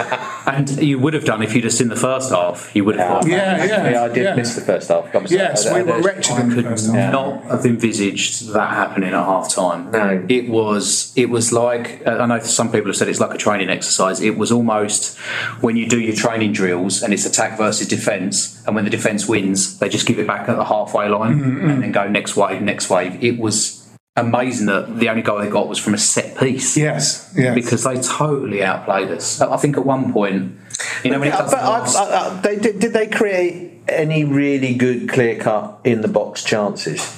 And 0.50 0.68
you 0.82 0.98
would 0.98 1.14
have 1.14 1.26
done 1.26 1.44
if 1.44 1.54
you'd 1.54 1.64
have 1.66 1.74
seen 1.74 1.90
the 1.90 1.96
first 1.96 2.32
half. 2.32 2.76
You 2.76 2.84
would 2.86 2.96
have 2.98 3.08
thought, 3.22 3.28
Yeah, 3.28 3.64
yeah, 3.64 3.90
Yeah, 3.92 4.04
I 4.04 4.08
did 4.08 4.24
yeah. 4.24 4.36
miss 4.36 4.56
the 4.56 4.62
first 4.62 4.88
half. 4.90 5.14
I'm. 5.14 5.28
Yes, 5.28 5.68
I- 5.68 5.74
we 5.84 5.92
I- 5.92 5.98
were 5.98 6.02
wretched 6.02 6.38
in 6.40 6.50
the 6.50 6.56
could 6.56 6.66
first 6.66 6.88
half. 6.92 7.12
not 7.14 7.44
have 7.46 7.66
envisaged 7.68 8.48
that 8.54 8.70
happening 8.72 9.10
at 9.14 9.24
half 9.26 9.54
time. 9.54 9.92
No. 9.92 10.26
It 10.28 10.50
was 10.50 11.14
it 11.16 11.30
was 11.30 11.54
like 11.54 12.02
uh, 12.08 12.18
I 12.18 12.26
know 12.26 12.40
some 12.40 12.72
people 12.72 12.88
have 12.88 12.96
said 12.96 13.10
it's 13.10 13.20
like 13.20 13.34
a 13.34 13.38
training 13.38 13.70
exercise. 13.70 14.22
It 14.22 14.38
was 14.40 14.52
almost 14.52 15.18
when 15.62 15.78
you 15.78 15.88
do 15.88 16.00
your 16.00 16.16
training 16.16 16.54
drills 16.54 17.04
and 17.04 17.14
it's 17.14 17.26
attack 17.40 17.58
versus 17.58 17.88
defence, 17.88 18.62
and 18.66 18.76
when 18.76 18.84
the 18.84 18.90
defence 18.92 19.28
wins, 19.28 19.80
they 19.80 19.90
just 19.90 20.06
give 20.06 20.20
it 20.20 20.28
back 20.28 20.50
at 20.50 20.58
the 20.58 20.66
halfway 20.66 21.08
line 21.08 21.40
Mm-hmm, 21.40 21.70
and 21.70 21.84
then 21.84 21.92
go 21.92 22.08
next 22.08 22.36
wave, 22.36 22.62
next 22.62 22.90
wave. 22.90 23.24
It 23.24 23.38
was 23.40 23.88
amazing 24.16 24.66
that 24.68 25.00
the 25.00 25.08
only 25.10 25.22
goal 25.22 25.40
they 25.40 25.50
got 25.50 25.68
was 25.68 25.80
from 25.80 25.94
a 25.94 25.98
set 25.98 26.38
piece. 26.38 26.76
Yes, 26.76 27.32
yes. 27.36 27.56
Because 27.56 27.84
they 27.84 28.00
totally 28.02 28.64
outplayed 28.64 29.10
us. 29.10 29.40
I 29.42 29.58
think 29.58 29.78
at 29.78 29.86
one 29.86 30.12
point, 30.12 30.58
you 31.04 31.12
know, 31.12 31.20
when 31.20 31.30
it 31.30 31.34
Uh, 31.34 31.38
comes 31.38 31.52
but 31.52 31.92
to 31.92 31.98
I, 32.00 32.04
I, 32.04 32.38
I, 32.38 32.42
they, 32.42 32.56
did, 32.58 32.80
did 32.80 32.94
they 32.94 33.08
create 33.08 33.82
any 33.88 34.24
really 34.26 34.74
good 34.76 35.08
clear 35.10 35.36
cut 35.40 35.80
in 35.84 36.02
the 36.02 36.08
box 36.08 36.44
chances? 36.44 37.16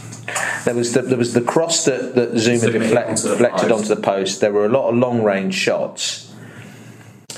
There 0.65 0.75
was 0.75 0.93
the, 0.93 1.01
there 1.01 1.17
was 1.17 1.34
the 1.34 1.41
cross 1.41 1.86
that, 1.86 2.13
that 2.15 2.34
Zouma 2.34 2.60
Zouma 2.69 2.73
hit 2.73 2.79
deflect, 2.79 3.10
onto 3.10 3.21
the 3.23 3.29
deflected 3.29 3.69
post. 3.69 3.73
onto 3.73 3.95
the 3.95 4.01
post. 4.01 4.41
There 4.41 4.53
were 4.53 4.65
a 4.65 4.69
lot 4.69 4.89
of 4.89 4.95
long 4.95 5.23
range 5.23 5.55
shots. 5.55 6.31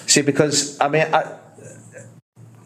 See, 0.06 0.22
because 0.22 0.80
I 0.82 0.90
mean, 0.90 1.08
I, 1.14 1.38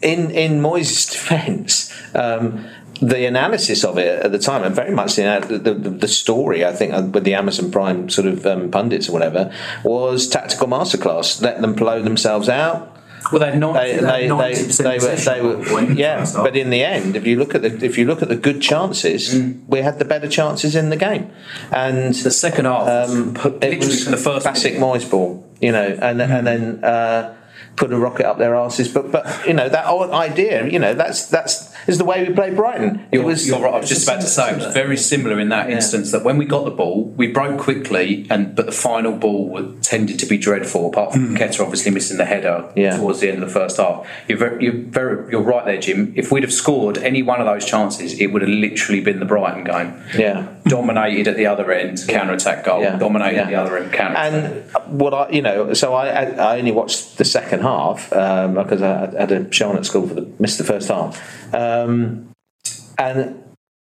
in 0.08 0.32
in 0.32 0.62
Moyes' 0.62 1.12
defence, 1.12 1.92
um, 2.16 2.66
the 3.02 3.26
analysis 3.26 3.84
of 3.84 3.98
it 3.98 4.24
at 4.24 4.32
the 4.32 4.40
time, 4.40 4.64
and 4.64 4.74
very 4.74 4.94
much 4.94 5.16
the 5.16 5.62
the, 5.64 5.74
the, 5.74 6.08
story, 6.08 6.66
I 6.66 6.74
think, 6.74 7.14
with 7.14 7.24
the 7.24 7.34
Amazon 7.34 7.72
Prime 7.72 8.10
sort 8.10 8.28
of 8.28 8.46
um, 8.46 8.72
pundits 8.72 9.10
or 9.10 9.12
whatever, 9.12 9.54
was 9.84 10.28
tactical 10.28 10.68
masterclass. 10.68 11.42
Let 11.42 11.62
them 11.62 11.74
blow 11.74 12.02
themselves 12.02 12.50
out. 12.50 12.96
Well, 13.32 13.42
they 13.42 13.52
had 13.52 13.60
nine- 13.60 13.74
they, 13.74 14.54
they 14.54 14.84
they, 14.84 15.00
were, 15.00 15.16
they 15.16 15.42
were, 15.42 15.52
at 15.52 15.58
one 15.58 15.66
point 15.66 15.90
in 15.90 15.96
the 15.96 16.02
yeah. 16.02 16.32
But 16.34 16.56
in 16.56 16.70
the 16.70 16.84
end, 16.84 17.16
if 17.16 17.28
you 17.28 17.38
look 17.38 17.56
at 17.56 17.62
the 17.62 17.86
if 17.86 17.98
you 17.98 18.06
look 18.06 18.22
at 18.22 18.30
the 18.30 18.38
good 18.38 18.62
chances, 18.62 19.36
we 19.68 19.82
had 19.82 20.00
the 20.00 20.06
better 20.06 20.30
chances 20.30 20.76
in 20.76 20.90
the 20.90 20.96
game, 20.96 21.30
and 21.72 22.14
the 22.14 22.32
second 22.32 22.66
half, 22.66 22.88
um, 22.88 23.36
it 23.62 23.80
was 23.80 24.06
the 24.06 24.18
first 24.18 24.44
classic. 24.44 24.76
Moyes 24.76 25.10
ball, 25.10 25.46
you 25.62 25.72
know, 25.72 25.98
and 26.02 26.22
and 26.22 26.48
then. 26.48 26.84
Uh, 26.84 27.34
Put 27.78 27.94
a 27.94 27.98
rocket 27.98 28.28
up 28.28 28.38
their 28.38 28.56
asses, 28.56 28.92
but 28.92 29.12
but 29.12 29.26
you 29.48 29.54
know 29.54 29.70
that 29.70 29.86
idea, 30.12 30.68
you 30.68 30.80
know 30.80 30.94
that's 30.94 31.28
that's 31.28 31.72
is 31.88 31.98
the 31.98 32.06
way 32.06 32.28
we 32.28 32.34
play 32.34 32.54
Brighton. 32.54 33.06
You're, 33.12 33.24
was, 33.24 33.48
you're 33.48 33.60
right. 33.60 33.74
I 33.74 33.80
was 33.80 33.90
just 33.90 34.08
about 34.08 34.22
to 34.22 34.28
say 34.28 34.52
it 34.52 34.58
was 34.58 34.74
very 34.74 34.98
similar 34.98 35.40
in 35.40 35.50
that 35.50 35.70
Yeah. 35.70 35.76
instance 35.76 36.12
that 36.12 36.24
when 36.24 36.38
we 36.38 36.46
got 36.46 36.66
the 36.66 36.72
ball, 36.72 37.06
we 37.06 37.28
broke 37.28 37.60
quickly, 37.60 38.26
and 38.30 38.56
but 38.56 38.66
the 38.66 38.72
final 38.72 39.14
ball 39.14 39.74
tended 39.82 40.20
to 40.20 40.26
be 40.26 40.38
dreadful. 40.38 40.88
Apart 40.88 41.14
from 41.14 41.36
Ketter 41.36 41.62
obviously 41.62 41.92
missing 41.92 42.18
the 42.18 42.26
header 42.26 42.70
Yeah. 42.76 42.98
towards 42.98 43.20
the 43.22 43.30
end 43.30 43.42
of 43.42 43.48
the 43.48 43.54
first 43.54 43.78
half. 43.78 44.06
You're 44.28 44.38
very, 44.38 44.64
you're 44.64 44.74
very, 44.74 45.32
you're 45.32 45.42
right 45.42 45.66
there, 45.66 45.78
Jim. 45.80 46.14
If 46.16 46.32
we'd 46.32 46.44
have 46.44 46.54
scored 46.54 46.98
any 46.98 47.22
one 47.24 47.40
of 47.40 47.46
those 47.46 47.66
chances, 47.66 48.20
it 48.20 48.28
would 48.28 48.42
have 48.42 48.50
literally 48.52 49.02
been 49.02 49.20
the 49.20 49.26
Brighton 49.26 49.64
game. 49.64 49.94
yeah. 50.18 50.48
Dominated 50.66 51.30
at 51.30 51.38
the 51.38 51.46
other 51.46 51.72
end, 51.72 52.00
counter 52.10 52.34
attack 52.34 52.66
goal. 52.66 52.82
Yeah. 52.82 52.98
Dominated 52.98 53.40
at 53.40 53.48
the 53.48 53.56
other 53.56 53.78
end, 53.78 53.94
counter. 53.94 54.18
And 54.18 55.00
what 55.00 55.14
I, 55.14 55.30
you 55.30 55.42
know, 55.42 55.74
so 55.74 55.94
I, 55.94 56.08
I 56.10 56.24
I 56.56 56.60
only 56.60 56.74
watched 56.74 57.18
the 57.18 57.24
second 57.26 57.62
half 57.62 58.12
um, 58.12 58.56
because 58.56 58.82
I 58.82 59.06
I 59.16 59.20
had 59.22 59.32
a 59.32 59.52
show 59.54 59.70
on 59.70 59.78
at 59.78 59.86
school 59.86 60.06
for 60.10 60.14
the 60.16 60.28
missed 60.40 60.58
the 60.58 60.66
first 60.66 60.90
half, 60.90 61.16
um, 61.54 61.77
and. 62.98 63.44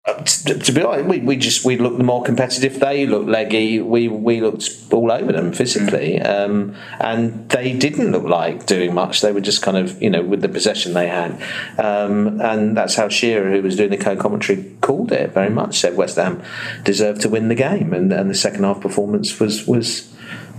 uh, 0.08 0.24
To, 0.46 0.58
to 0.66 0.72
be 0.72 0.82
honest, 0.82 1.08
we, 1.12 1.18
we 1.20 1.36
just 1.36 1.64
we 1.64 1.76
looked 1.76 2.02
more 2.02 2.22
competitive. 2.24 2.80
They 2.80 3.06
looked 3.06 3.28
leggy. 3.28 3.80
We 3.94 4.08
we 4.08 4.40
looked 4.40 4.64
all 4.96 5.12
over 5.12 5.30
them 5.32 5.52
physically, 5.52 6.18
um, 6.20 6.74
and 6.98 7.48
they 7.50 7.68
didn't 7.76 8.10
look 8.10 8.24
like 8.24 8.64
doing 8.66 8.94
much. 8.94 9.20
They 9.20 9.32
were 9.32 9.44
just 9.50 9.60
kind 9.62 9.76
of 9.76 9.86
you 10.04 10.10
know 10.10 10.22
with 10.30 10.40
the 10.40 10.48
possession 10.48 10.94
they 10.94 11.08
had, 11.08 11.32
um, 11.78 12.40
and 12.40 12.74
that's 12.78 12.96
how 12.96 13.08
Shearer, 13.08 13.52
who 13.52 13.62
was 13.62 13.76
doing 13.76 13.90
the 13.90 14.02
co-commentary, 14.08 14.58
called 14.80 15.12
it 15.12 15.34
very 15.34 15.50
much. 15.50 15.78
Said 15.78 15.96
West 15.96 16.16
Ham 16.16 16.42
deserved 16.82 17.20
to 17.22 17.28
win 17.28 17.48
the 17.48 17.60
game, 17.68 17.92
and, 17.92 18.12
and 18.12 18.30
the 18.30 18.40
second 18.46 18.64
half 18.64 18.80
performance 18.80 19.38
was 19.38 19.66
was 19.66 20.08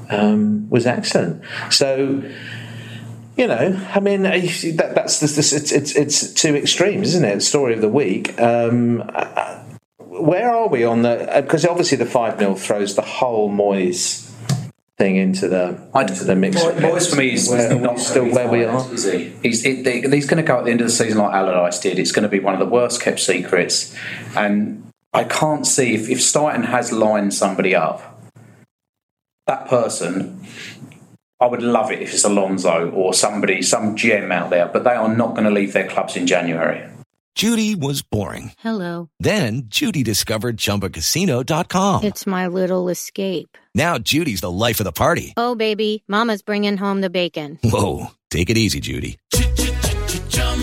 um, 0.09 0.69
was 0.69 0.85
excellent. 0.85 1.41
So, 1.69 2.21
you 3.41 3.47
know, 3.47 3.87
I 3.95 3.99
mean, 3.99 4.23
uh, 4.23 4.33
that, 4.33 4.91
that's 4.93 5.19
the, 5.19 5.25
this, 5.25 5.51
it's, 5.51 5.71
it's 5.71 5.95
it's 5.95 6.31
two 6.35 6.55
extremes, 6.55 7.07
isn't 7.15 7.25
it? 7.25 7.41
Story 7.41 7.73
of 7.73 7.81
the 7.81 7.89
week. 7.89 8.39
Um, 8.39 9.01
uh, 9.15 9.63
where 9.97 10.51
are 10.51 10.67
we 10.67 10.83
on 10.83 11.01
the? 11.01 11.41
Because 11.41 11.65
obviously 11.65 11.97
the 11.97 12.05
five 12.05 12.37
0 12.37 12.53
throws 12.53 12.95
the 12.95 13.01
whole 13.01 13.49
Moyes 13.49 14.29
thing 14.99 15.15
into 15.15 15.47
the 15.47 15.89
into 15.95 16.23
the 16.23 16.35
mix. 16.35 16.57
Moy- 16.57 16.73
Moyes 16.73 17.09
for 17.09 17.15
me 17.15 17.33
is, 17.33 17.49
Where- 17.49 17.79
not 17.79 17.97
still 17.97 18.29
where 18.31 18.47
we 18.47 18.63
are. 18.63 18.93
Is 18.93 19.11
he? 19.11 19.33
He's, 19.41 19.65
it, 19.65 19.87
he's 20.13 20.27
going 20.27 20.37
to 20.37 20.47
go 20.47 20.59
at 20.59 20.65
the 20.65 20.71
end 20.71 20.81
of 20.81 20.85
the 20.85 20.93
season 20.93 21.17
like 21.17 21.33
Allardyce 21.33 21.79
did. 21.79 21.97
It's 21.97 22.11
going 22.11 22.23
to 22.23 22.29
be 22.29 22.39
one 22.39 22.53
of 22.53 22.59
the 22.59 22.67
worst 22.67 23.01
kept 23.01 23.19
secrets, 23.21 23.95
and 24.35 24.87
I 25.13 25.23
can't 25.23 25.65
see 25.65 25.95
if 25.95 26.09
if 26.09 26.19
Steidten 26.19 26.65
has 26.65 26.91
lined 26.91 27.33
somebody 27.33 27.75
up, 27.75 28.21
that 29.47 29.67
person. 29.67 30.45
I 31.41 31.47
would 31.47 31.63
love 31.63 31.91
it 31.91 32.01
if 32.01 32.13
it's 32.13 32.23
Alonso 32.23 32.91
or 32.91 33.15
somebody, 33.15 33.63
some 33.63 33.95
GM 33.95 34.31
out 34.31 34.51
there, 34.51 34.69
but 34.71 34.83
they 34.83 34.91
are 34.91 35.13
not 35.13 35.33
going 35.33 35.45
to 35.45 35.49
leave 35.49 35.73
their 35.73 35.87
clubs 35.87 36.15
in 36.15 36.27
January. 36.27 36.87
Judy 37.33 37.73
was 37.73 38.03
boring. 38.03 38.51
Hello. 38.59 39.09
Then 39.19 39.63
Judy 39.65 40.03
discovered 40.03 40.57
ChumbaCasino.com. 40.57 42.03
It's 42.03 42.27
my 42.27 42.45
little 42.45 42.89
escape. 42.89 43.57
Now 43.73 43.97
Judy's 43.97 44.41
the 44.41 44.51
life 44.51 44.79
of 44.79 44.83
the 44.83 44.91
party. 44.91 45.33
Oh, 45.35 45.55
baby, 45.55 46.03
Mama's 46.07 46.43
bringing 46.43 46.77
home 46.77 47.01
the 47.01 47.09
bacon. 47.09 47.57
Whoa, 47.63 48.11
take 48.29 48.51
it 48.51 48.57
easy, 48.57 48.79
Judy. 48.79 49.17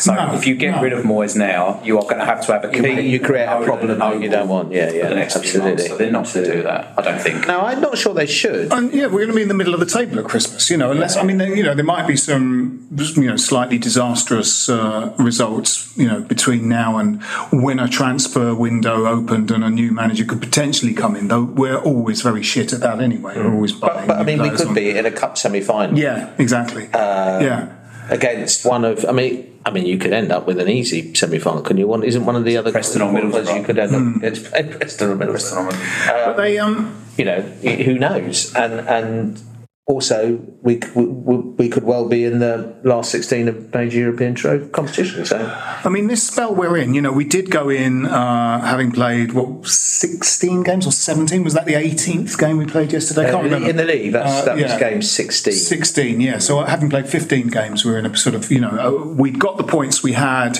So 0.00 0.14
if 0.34 0.46
you 0.46 0.56
get 0.56 0.80
rid 0.82 0.92
of 0.92 1.04
Moyes 1.04 1.36
now, 1.36 1.80
you 1.82 1.96
are 1.98 2.02
going 2.02 2.18
to 2.18 2.24
have 2.24 2.44
to 2.46 2.52
have 2.52 2.64
a 2.64 2.76
You, 2.76 3.00
you 3.00 3.20
create 3.20 3.46
a 3.46 3.62
problem 3.64 3.98
that 3.98 4.20
you 4.20 4.28
don't 4.28 4.48
want. 4.48 4.72
Yeah, 4.72 4.90
yeah, 4.92 5.08
the 5.08 5.14
next 5.14 5.36
absolutely. 5.36 5.70
months. 5.70 5.88
So 5.88 5.96
they're 5.96 6.10
not 6.10 6.32
going 6.32 6.46
to 6.46 6.52
do 6.52 6.62
that. 6.62 6.94
I 6.98 7.02
don't 7.02 7.20
think. 7.20 7.46
No, 7.46 7.60
I'm 7.60 7.80
not 7.80 7.96
sure 7.96 8.12
they 8.14 8.26
should. 8.26 8.72
And 8.72 8.92
yeah, 8.92 9.06
we're 9.06 9.20
going 9.20 9.28
to 9.28 9.34
be 9.34 9.42
in 9.42 9.48
the 9.48 9.54
middle 9.54 9.74
of 9.74 9.80
the 9.80 9.86
table 9.86 10.18
at 10.18 10.26
Christmas, 10.26 10.68
you 10.70 10.76
know. 10.76 10.90
Unless 10.90 11.16
I 11.16 11.22
mean, 11.22 11.38
there, 11.38 11.54
you 11.54 11.62
know, 11.62 11.74
there 11.74 11.84
might 11.84 12.06
be 12.06 12.16
some, 12.16 12.86
you 13.16 13.26
know, 13.26 13.36
slightly 13.36 13.78
disastrous 13.78 14.68
uh, 14.68 15.14
results, 15.18 15.96
you 15.96 16.06
know, 16.06 16.20
between 16.20 16.68
now 16.68 16.98
and 16.98 17.22
when 17.52 17.78
a 17.78 17.88
transfer 17.88 18.54
window 18.54 19.06
opened 19.06 19.50
and 19.50 19.64
a 19.64 19.70
new 19.70 19.92
manager 19.92 20.24
could 20.24 20.40
potentially 20.40 20.92
come 20.92 21.16
in. 21.16 21.28
Though 21.28 21.44
we're 21.44 21.78
always 21.80 22.22
very 22.22 22.42
shit 22.42 22.72
at 22.72 22.80
that 22.80 23.00
anyway. 23.00 23.36
We're 23.36 23.52
always 23.54 23.72
buying. 23.72 24.06
But 24.06 24.18
I 24.18 24.24
mean, 24.24 24.42
we 24.42 24.50
could 24.50 24.68
on- 24.68 24.74
be 24.74 24.90
in 24.90 25.06
a 25.06 25.10
cup 25.10 25.38
semi-final. 25.38 25.98
Yeah, 25.98 26.34
exactly. 26.38 26.88
yeah. 26.92 27.76
Against 28.10 28.64
one 28.66 28.84
of, 28.84 29.04
I 29.04 29.12
mean, 29.12 29.49
I 29.64 29.70
mean, 29.70 29.84
you 29.84 29.98
could 29.98 30.12
end 30.12 30.32
up 30.32 30.46
with 30.46 30.58
an 30.58 30.68
easy 30.68 31.14
semi-final. 31.14 31.62
Can 31.62 31.76
you? 31.76 31.86
One 31.86 32.02
isn't 32.02 32.24
one 32.24 32.34
of 32.34 32.44
the 32.44 32.56
other 32.56 32.72
Preston 32.72 33.02
or 33.02 33.12
Middlesbrough. 33.12 33.58
You 33.58 33.62
could 33.62 33.78
end 33.78 33.94
up 33.94 34.16
against 34.16 34.50
Preston 34.50 35.10
or 35.10 35.16
Middlesbrough. 35.16 36.06
But 36.06 36.36
they 36.36 36.58
um. 36.58 37.04
you 37.18 37.26
know, 37.26 37.40
who 37.42 37.98
knows? 37.98 38.54
And 38.54 38.80
and 38.88 39.42
also, 39.86 40.36
we, 40.62 40.78
we 40.94 41.04
we 41.04 41.68
could 41.68 41.82
well 41.82 42.08
be 42.08 42.24
in 42.24 42.38
the 42.38 42.78
last 42.84 43.10
sixteen 43.10 43.48
of 43.48 43.74
major 43.74 43.98
European 43.98 44.36
trophy 44.36 44.68
competition. 44.68 45.24
So 45.26 45.36
I 45.84 45.88
mean, 45.88 46.06
this 46.06 46.22
spell 46.24 46.54
we're 46.54 46.76
in, 46.76 46.94
you 46.94 47.02
know, 47.02 47.10
we 47.12 47.24
did 47.24 47.50
go 47.50 47.68
in 47.70 48.06
uh, 48.06 48.60
having 48.60 48.92
played 48.92 49.32
what 49.32 49.66
sixteen 49.66 50.62
games 50.62 50.86
or 50.86 50.92
seventeen. 50.92 51.42
Was 51.42 51.54
that 51.54 51.66
the 51.66 51.74
eighteenth 51.74 52.38
game 52.38 52.58
we 52.58 52.66
played 52.66 52.92
yesterday? 52.92 53.28
I 53.28 53.30
can't 53.32 53.36
Uh, 53.36 53.38
in, 53.38 53.44
remember. 53.46 53.70
in 53.70 53.76
the 53.76 53.84
league, 53.84 54.12
that's, 54.12 54.42
Uh, 54.42 54.54
that 54.54 54.62
was 54.62 54.78
game 54.78 55.02
sixteen. 55.02 55.54
16, 55.54 56.20
yeah. 56.20 56.38
So 56.38 56.62
having 56.62 56.88
played 56.88 57.08
15 57.08 57.48
games, 57.48 57.84
we're 57.84 57.98
in 57.98 58.06
a 58.06 58.16
sort 58.16 58.34
of, 58.36 58.50
you 58.52 58.60
know, 58.60 58.68
uh, 58.70 59.04
we'd 59.14 59.38
got 59.40 59.56
the 59.56 59.64
points 59.64 60.02
we 60.04 60.12
had 60.12 60.58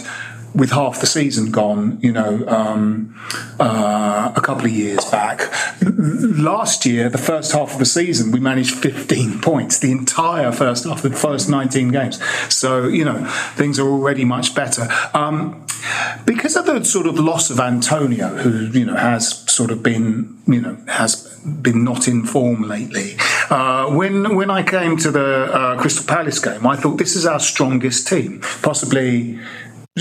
with 0.54 0.70
half 0.70 1.00
the 1.00 1.06
season 1.06 1.50
gone, 1.50 1.98
you 2.00 2.12
know, 2.12 2.46
um, 2.48 3.14
uh, 3.58 4.32
a 4.34 4.40
couple 4.40 4.64
of 4.64 4.72
years 4.72 5.04
back. 5.04 5.52
Last 5.82 6.84
year, 6.86 7.08
the 7.08 7.18
first 7.18 7.52
half 7.52 7.72
of 7.72 7.78
the 7.78 7.86
season, 7.86 8.32
we 8.32 8.40
managed 8.40 8.74
15 8.74 9.40
points, 9.40 9.78
the 9.78 9.92
entire 9.92 10.52
first 10.52 10.84
half, 10.84 11.02
the 11.02 11.10
first 11.10 11.48
19 11.48 11.88
games. 11.88 12.22
So, 12.52 12.88
you 12.88 13.04
know, 13.04 13.24
things 13.54 13.78
are 13.78 13.88
already 13.88 14.24
much 14.24 14.54
better. 14.54 14.88
Um, 15.14 15.66
because 16.26 16.56
of 16.56 16.66
the 16.66 16.84
sort 16.84 17.06
of 17.06 17.18
loss 17.18 17.50
of 17.50 17.60
Antonio, 17.60 18.28
who, 18.28 18.78
you 18.78 18.84
know, 18.84 18.96
has 18.96 19.50
sort 19.50 19.70
of 19.70 19.82
been, 19.82 20.38
you 20.46 20.60
know, 20.60 20.76
has 20.88 21.26
been 21.44 21.84
not 21.84 22.06
in 22.06 22.24
form 22.26 22.62
lately. 22.62 23.16
Uh, 23.48 23.86
when 23.90 24.36
when 24.36 24.50
I 24.50 24.62
came 24.62 24.96
to 24.98 25.10
the 25.10 25.50
uh, 25.52 25.80
Crystal 25.80 26.06
Palace 26.06 26.38
game, 26.38 26.66
I 26.66 26.76
thought 26.76 26.98
this 26.98 27.16
is 27.16 27.26
our 27.26 27.40
strongest 27.40 28.08
team, 28.08 28.40
possibly 28.62 29.40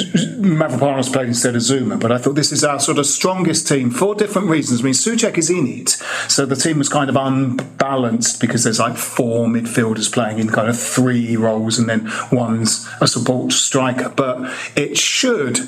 Mavropanos 0.04 1.12
played 1.12 1.28
instead 1.28 1.56
of 1.56 1.62
Zouma, 1.62 2.00
but 2.00 2.12
I 2.12 2.18
thought 2.18 2.36
this 2.36 2.52
is 2.52 2.64
our 2.64 2.80
sort 2.80 2.98
of 2.98 3.06
strongest 3.06 3.68
team 3.68 3.92
for 3.92 4.16
different 4.16 4.50
reasons. 4.50 4.82
I 4.82 4.84
mean, 4.84 4.94
Soucek 4.94 5.38
is 5.38 5.50
in 5.50 5.68
it, 5.68 5.90
so 6.28 6.46
the 6.46 6.56
team 6.56 6.78
was 6.78 6.90
kind 6.90 7.10
of 7.10 7.16
unbalanced 7.16 8.40
because 8.40 8.64
there's 8.64 8.80
like 8.80 8.98
four 8.98 9.48
midfielders 9.48 10.12
playing 10.12 10.40
in 10.40 10.50
kind 10.50 10.70
of 10.70 10.80
three 10.80 11.36
roles, 11.36 11.78
and 11.78 11.90
then 11.90 12.12
one's 12.32 12.88
a 13.02 13.08
support 13.08 13.52
striker. 13.52 14.10
But 14.10 14.52
it 14.76 14.98
should. 14.98 15.60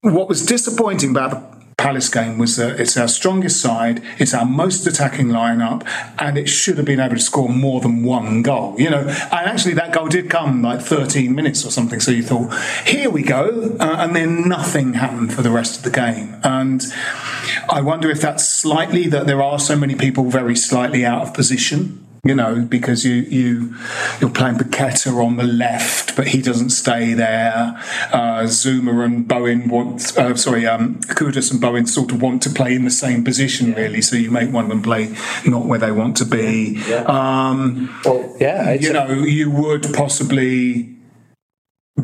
What 0.00 0.28
was 0.28 0.44
disappointing 0.44 1.10
about 1.10 1.30
the 1.30 1.61
Palace 1.76 2.08
game 2.08 2.38
was 2.38 2.56
that 2.56 2.78
it's 2.78 2.96
our 2.96 3.08
strongest 3.08 3.60
side, 3.60 4.02
it's 4.18 4.34
our 4.34 4.44
most 4.44 4.86
attacking 4.86 5.28
lineup, 5.28 5.86
and 6.18 6.36
it 6.38 6.48
should 6.48 6.76
have 6.76 6.86
been 6.86 7.00
able 7.00 7.16
to 7.16 7.20
score 7.20 7.48
more 7.48 7.80
than 7.80 8.04
one 8.04 8.42
goal. 8.42 8.78
You 8.78 8.90
know, 8.90 9.00
and 9.00 9.32
actually 9.32 9.74
that 9.74 9.92
goal 9.92 10.08
did 10.08 10.30
come 10.30 10.62
like 10.62 10.80
13 10.80 11.34
minutes 11.34 11.64
or 11.64 11.70
something. 11.70 12.00
So 12.00 12.10
you 12.10 12.22
thought, 12.22 12.52
here 12.86 13.10
we 13.10 13.22
go, 13.22 13.76
uh, 13.80 13.96
and 13.98 14.14
then 14.14 14.48
nothing 14.48 14.94
happened 14.94 15.32
for 15.32 15.42
the 15.42 15.50
rest 15.50 15.78
of 15.78 15.82
the 15.84 15.90
game. 15.90 16.36
And 16.42 16.82
I 17.68 17.80
wonder 17.80 18.10
if 18.10 18.20
that's 18.20 18.48
slightly 18.48 19.08
that 19.08 19.26
there 19.26 19.42
are 19.42 19.58
so 19.58 19.76
many 19.76 19.94
people 19.94 20.30
very 20.30 20.56
slightly 20.56 21.04
out 21.04 21.22
of 21.22 21.34
position 21.34 22.06
you 22.24 22.36
know, 22.36 22.60
because 22.60 23.04
you 23.04 23.14
you 23.14 23.74
you're 24.20 24.30
playing 24.30 24.54
Paqueta 24.54 25.12
on 25.12 25.38
the 25.38 25.42
left, 25.42 26.14
but 26.14 26.28
he 26.28 26.40
doesn't 26.40 26.70
stay 26.70 27.14
there. 27.14 27.76
Uh, 28.12 28.42
Zouma 28.44 29.04
and 29.04 29.26
Bowen 29.26 29.68
want, 29.68 30.16
uh, 30.16 30.36
sorry, 30.36 30.64
um, 30.64 31.00
Kudus 31.00 31.50
and 31.50 31.60
Bowen 31.60 31.86
sort 31.86 32.12
of 32.12 32.22
want 32.22 32.40
to 32.44 32.50
play 32.50 32.76
in 32.76 32.84
the 32.84 32.92
same 32.92 33.24
position, 33.24 33.74
really. 33.74 34.00
So 34.02 34.14
you 34.14 34.30
make 34.30 34.52
one 34.52 34.66
of 34.66 34.70
them 34.70 34.82
play 34.82 35.16
not 35.44 35.66
where 35.66 35.80
they 35.80 35.90
want 35.90 36.16
to 36.18 36.24
be. 36.24 36.80
Yeah. 36.86 37.02
Um, 37.08 37.92
well, 38.04 38.36
yeah, 38.38 38.70
you 38.70 38.92
know, 38.92 39.08
you 39.08 39.50
would 39.50 39.92
possibly 39.92 40.91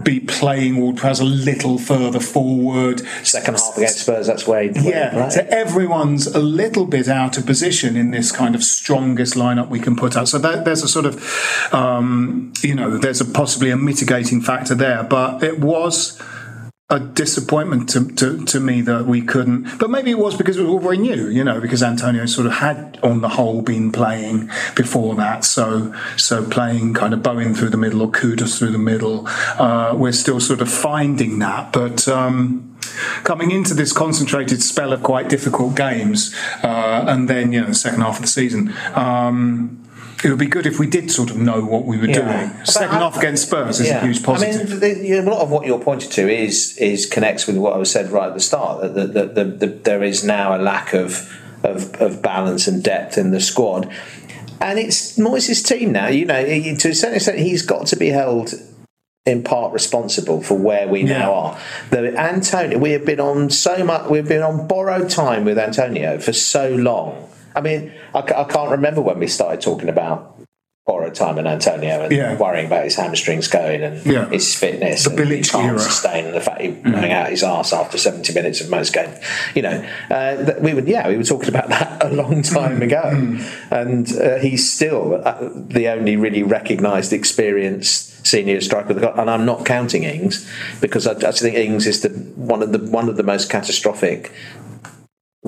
be 0.04 0.20
playing 0.20 0.76
Ward-Prowse 0.76 1.20
a 1.20 1.24
little 1.24 1.78
further 1.78 2.20
forward. 2.20 3.00
Second 3.24 3.54
half 3.54 3.76
against 3.76 4.02
Spurs, 4.02 4.26
that's 4.26 4.46
where 4.46 4.64
he 4.64 4.88
Yeah, 4.90 5.30
so 5.30 5.46
everyone's 5.48 6.26
a 6.26 6.40
little 6.40 6.84
bit 6.84 7.08
out 7.08 7.38
of 7.38 7.46
position 7.46 7.96
in 7.96 8.10
this 8.10 8.30
kind 8.30 8.54
of 8.54 8.62
strongest 8.62 9.34
lineup 9.34 9.70
we 9.70 9.80
can 9.80 9.96
put 9.96 10.14
out. 10.14 10.28
So 10.28 10.38
that, 10.38 10.66
there's 10.66 10.82
a 10.82 10.88
sort 10.88 11.06
of, 11.06 11.72
um, 11.72 12.52
you 12.62 12.74
know, 12.74 12.98
there's 12.98 13.22
a 13.22 13.24
possibly 13.24 13.70
a 13.70 13.78
mitigating 13.78 14.42
factor 14.42 14.74
there. 14.74 15.02
But 15.04 15.42
it 15.42 15.58
was 15.58 16.20
a 16.90 16.98
disappointment 16.98 17.86
to, 17.90 18.08
to, 18.14 18.46
to 18.46 18.60
me 18.60 18.80
that 18.80 19.04
we 19.04 19.20
couldn't. 19.20 19.78
But 19.78 19.90
maybe 19.90 20.10
it 20.10 20.18
was 20.18 20.36
because 20.36 20.56
it 20.56 20.62
was 20.62 20.70
all 20.70 20.78
very 20.78 20.96
new, 20.96 21.28
you 21.28 21.44
know, 21.44 21.60
because 21.60 21.82
Antonio 21.82 22.24
sort 22.24 22.46
of 22.46 22.54
had, 22.54 22.98
on 23.02 23.20
the 23.20 23.28
whole, 23.28 23.60
been 23.60 23.92
playing 23.92 24.50
before 24.74 25.14
that. 25.16 25.44
So 25.44 25.94
so 26.16 26.48
playing 26.48 26.94
kind 26.94 27.12
of 27.12 27.22
Bowen 27.22 27.54
through 27.54 27.70
the 27.70 27.76
middle 27.76 28.00
or 28.00 28.10
Kudus 28.10 28.58
through 28.58 28.70
the 28.70 28.78
middle, 28.78 29.28
uh, 29.58 29.94
we're 29.96 30.12
still 30.12 30.40
sort 30.40 30.62
of 30.62 30.70
finding 30.70 31.38
that. 31.40 31.74
But 31.74 32.08
um, 32.08 32.74
coming 33.22 33.50
into 33.50 33.74
this 33.74 33.92
concentrated 33.92 34.62
spell 34.62 34.94
of 34.94 35.02
quite 35.02 35.28
difficult 35.28 35.76
games, 35.76 36.34
uh, 36.62 37.04
and 37.06 37.28
then 37.28 37.52
you 37.52 37.60
know 37.60 37.66
the 37.66 37.74
second 37.74 38.00
half 38.00 38.16
of 38.16 38.22
the 38.22 38.28
season. 38.28 38.72
Um, 38.94 39.87
it 40.24 40.30
would 40.30 40.38
be 40.38 40.46
good 40.46 40.66
if 40.66 40.78
we 40.78 40.86
did 40.86 41.10
sort 41.10 41.30
of 41.30 41.36
know 41.36 41.60
what 41.64 41.84
we 41.84 41.96
were 41.96 42.06
Yeah. 42.06 42.48
doing. 42.50 42.64
Second 42.64 42.96
half 42.98 43.16
against 43.16 43.46
Spurs 43.46 43.78
is 43.80 43.86
Yeah. 43.88 43.98
a 44.02 44.06
huge 44.06 44.22
positive. 44.22 44.60
I 44.60 44.64
mean, 44.70 44.80
the, 44.80 45.06
you 45.06 45.22
know, 45.22 45.28
a 45.28 45.32
lot 45.34 45.42
of 45.42 45.50
what 45.50 45.66
you're 45.66 45.78
pointing 45.78 46.10
to 46.10 46.28
is 46.28 46.76
is 46.78 47.06
connects 47.06 47.46
with 47.46 47.56
what 47.56 47.74
I 47.74 47.76
was 47.78 47.90
said 47.90 48.10
right 48.10 48.28
at 48.28 48.34
the 48.34 48.40
start. 48.40 48.94
That, 48.94 49.12
that, 49.14 49.34
that, 49.34 49.60
that 49.60 49.84
there 49.84 50.02
is 50.02 50.24
now 50.24 50.56
a 50.56 50.60
lack 50.60 50.92
of, 50.92 51.32
of 51.62 51.94
of 52.00 52.20
balance 52.22 52.66
and 52.66 52.82
depth 52.82 53.16
in 53.16 53.30
the 53.30 53.40
squad, 53.40 53.88
and 54.60 54.78
it's 54.78 55.16
Moyes' 55.18 55.64
team 55.64 55.92
now. 55.92 56.08
You 56.08 56.24
know, 56.24 56.42
to 56.44 56.88
a 56.88 56.94
certain 56.94 57.16
extent, 57.16 57.38
he's 57.38 57.62
got 57.62 57.86
to 57.88 57.96
be 57.96 58.08
held 58.08 58.54
in 59.26 59.42
part 59.42 59.72
responsible 59.74 60.40
for 60.42 60.54
where 60.54 60.88
we 60.88 61.02
now 61.02 61.34
are. 61.34 61.58
The 61.90 62.18
Antonio, 62.18 62.78
we 62.78 62.92
have 62.92 63.04
been 63.04 63.20
on 63.20 63.50
so 63.50 63.84
much. 63.84 64.08
We've 64.08 64.26
been 64.26 64.42
on 64.42 64.66
borrowed 64.66 65.10
time 65.10 65.44
with 65.44 65.58
Antonio 65.58 66.18
for 66.18 66.32
so 66.32 66.70
long. 66.70 67.28
I 67.58 67.60
mean, 67.60 67.92
I, 68.14 68.20
I 68.20 68.44
can't 68.44 68.70
remember 68.70 69.00
when 69.00 69.18
we 69.18 69.26
started 69.26 69.60
talking 69.60 69.88
about 69.88 70.36
borrowed 70.86 71.14
time 71.14 71.36
and 71.38 71.46
Antonio 71.46 72.02
and 72.04 72.12
Yeah. 72.12 72.34
worrying 72.38 72.66
about 72.66 72.84
his 72.84 72.94
hamstrings 72.94 73.46
going 73.48 73.82
and 73.82 74.06
Yeah. 74.06 74.26
his 74.30 74.54
fitness 74.54 75.04
The 75.04 75.10
and 75.10 75.28
he 75.30 75.42
can't 75.42 75.66
era. 75.66 75.78
sustain 75.78 76.24
and 76.26 76.34
the 76.34 76.40
fact 76.40 76.60
he 76.62 76.68
running 76.68 77.12
out 77.12 77.28
his 77.28 77.42
arse 77.42 77.74
after 77.74 77.98
70 77.98 78.32
minutes 78.32 78.62
of 78.62 78.70
most 78.70 78.94
games. 78.94 79.18
You 79.56 79.62
know, 79.62 79.84
uh, 80.10 80.54
we 80.62 80.72
would 80.72 80.88
yeah 80.88 81.06
we 81.08 81.16
were 81.18 81.24
talking 81.24 81.50
about 81.50 81.68
that 81.76 82.02
a 82.02 82.08
long 82.14 82.40
time 82.42 82.80
ago, 82.80 83.02
and 83.70 84.06
uh, 84.16 84.36
he's 84.38 84.72
still 84.72 85.20
uh, 85.24 85.50
the 85.52 85.88
only 85.88 86.16
really 86.16 86.42
recognised, 86.42 87.12
experienced 87.12 88.26
senior 88.26 88.60
striker. 88.62 88.92
And 89.20 89.28
I'm 89.28 89.44
not 89.44 89.66
counting 89.66 90.04
Ings 90.04 90.48
because 90.80 91.06
I, 91.06 91.12
I 91.28 91.32
think 91.32 91.54
Ings 91.56 91.86
is 91.86 92.00
the 92.00 92.08
one 92.36 92.62
of 92.62 92.72
the 92.72 92.78
one 92.78 93.10
of 93.10 93.16
the 93.18 93.22
most 93.24 93.50
catastrophic 93.50 94.32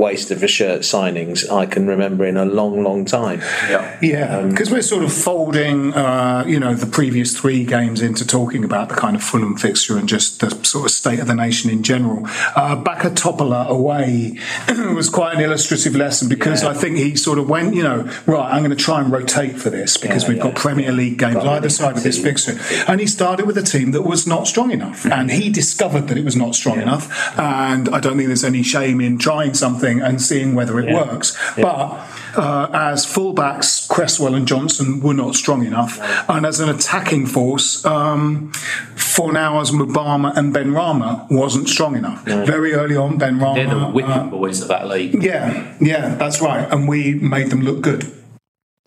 waste 0.00 0.30
of 0.30 0.42
a 0.42 0.48
shirt 0.48 0.80
signings 0.80 1.48
I 1.50 1.66
can 1.66 1.86
remember 1.86 2.24
in 2.24 2.36
a 2.36 2.44
long, 2.44 2.82
long 2.82 3.04
time. 3.04 3.40
Yeah. 3.68 3.98
Yeah, 4.00 4.46
because 4.46 4.70
we're 4.70 4.82
sort 4.82 5.04
of 5.04 5.12
folding, 5.12 5.92
uh, 5.94 6.44
you 6.46 6.58
know, 6.58 6.74
the 6.74 6.86
previous 6.86 7.38
three 7.38 7.64
games 7.64 8.00
into 8.00 8.26
talking 8.26 8.64
about 8.64 8.88
the 8.88 8.94
kind 8.94 9.14
of 9.14 9.22
Fulham 9.22 9.56
fixture 9.56 9.98
and 9.98 10.08
just 10.08 10.40
the 10.40 10.50
sort 10.64 10.86
of 10.86 10.90
state 10.90 11.20
of 11.20 11.26
the 11.26 11.34
nation 11.34 11.70
in 11.70 11.82
general. 11.82 12.24
Uh, 12.56 12.82
Backa 12.82 13.14
Topola 13.14 13.68
away 13.68 14.38
was 14.94 15.10
quite 15.10 15.34
an 15.36 15.40
illustrative 15.42 15.94
lesson 15.94 16.28
because 16.28 16.64
I 16.64 16.72
think 16.72 16.96
he 16.96 17.14
sort 17.16 17.38
of 17.38 17.48
went, 17.48 17.74
you 17.74 17.82
know, 17.82 18.10
right, 18.26 18.52
I'm 18.52 18.62
going 18.64 18.76
to 18.76 18.84
try 18.84 19.00
and 19.02 19.12
rotate 19.12 19.56
for 19.60 19.68
this 19.70 19.96
because 19.98 20.22
Yeah, 20.22 20.28
we've 20.30 20.38
yeah, 20.38 20.44
got 20.44 20.54
Premier 20.56 20.92
League 20.92 21.18
games 21.18 21.34
Got 21.34 21.46
either 21.46 21.68
side 21.68 21.96
of 21.98 22.02
this 22.02 22.20
fixture. 22.20 22.58
And 22.88 23.00
he 23.00 23.06
started 23.06 23.46
with 23.46 23.58
a 23.58 23.62
team 23.62 23.90
that 23.92 24.02
was 24.02 24.26
not 24.26 24.46
strong 24.46 24.70
enough. 24.70 25.04
And 25.04 25.30
he 25.30 25.50
discovered 25.50 26.08
that 26.08 26.16
it 26.16 26.24
was 26.24 26.36
not 26.36 26.54
strong 26.54 26.80
enough. 26.80 27.04
And 27.38 27.88
I 27.90 28.00
don't 28.00 28.16
think 28.16 28.28
there's 28.28 28.44
any 28.44 28.62
shame 28.62 29.00
in 29.00 29.18
trying 29.18 29.54
something 29.54 29.89
and 29.98 30.22
seeing 30.22 30.54
whether 30.54 30.78
it 30.78 30.88
Yeah. 30.88 31.02
works. 31.02 31.36
But 31.56 31.98
uh, 32.36 32.68
as 32.72 33.04
fullbacks, 33.06 33.88
Cresswell 33.88 34.34
and 34.34 34.46
Johnson 34.46 35.00
were 35.00 35.14
not 35.14 35.34
strong 35.34 35.64
enough. 35.66 35.98
And 36.28 36.46
as 36.46 36.60
an 36.60 36.68
attacking 36.68 37.26
force, 37.26 37.84
um, 37.84 38.52
as 38.94 39.70
Mubama, 39.72 40.36
and 40.36 40.54
Benrahma 40.54 41.26
wasn't 41.30 41.68
strong 41.68 41.96
enough. 41.96 42.22
Very 42.24 42.72
early 42.74 42.96
on, 42.96 43.18
Benrahma. 43.18 43.54
They're 43.56 43.68
the 43.74 43.86
whipping 43.86 44.10
uh, 44.12 44.24
boys 44.26 44.62
of 44.62 44.68
that 44.68 44.86
league. 44.88 45.22
yeah, 45.22 45.74
yeah, 45.80 46.14
that's 46.14 46.40
right. 46.40 46.70
And 46.70 46.86
we 46.88 47.14
made 47.14 47.50
them 47.50 47.62
look 47.62 47.80
good. 47.80 48.10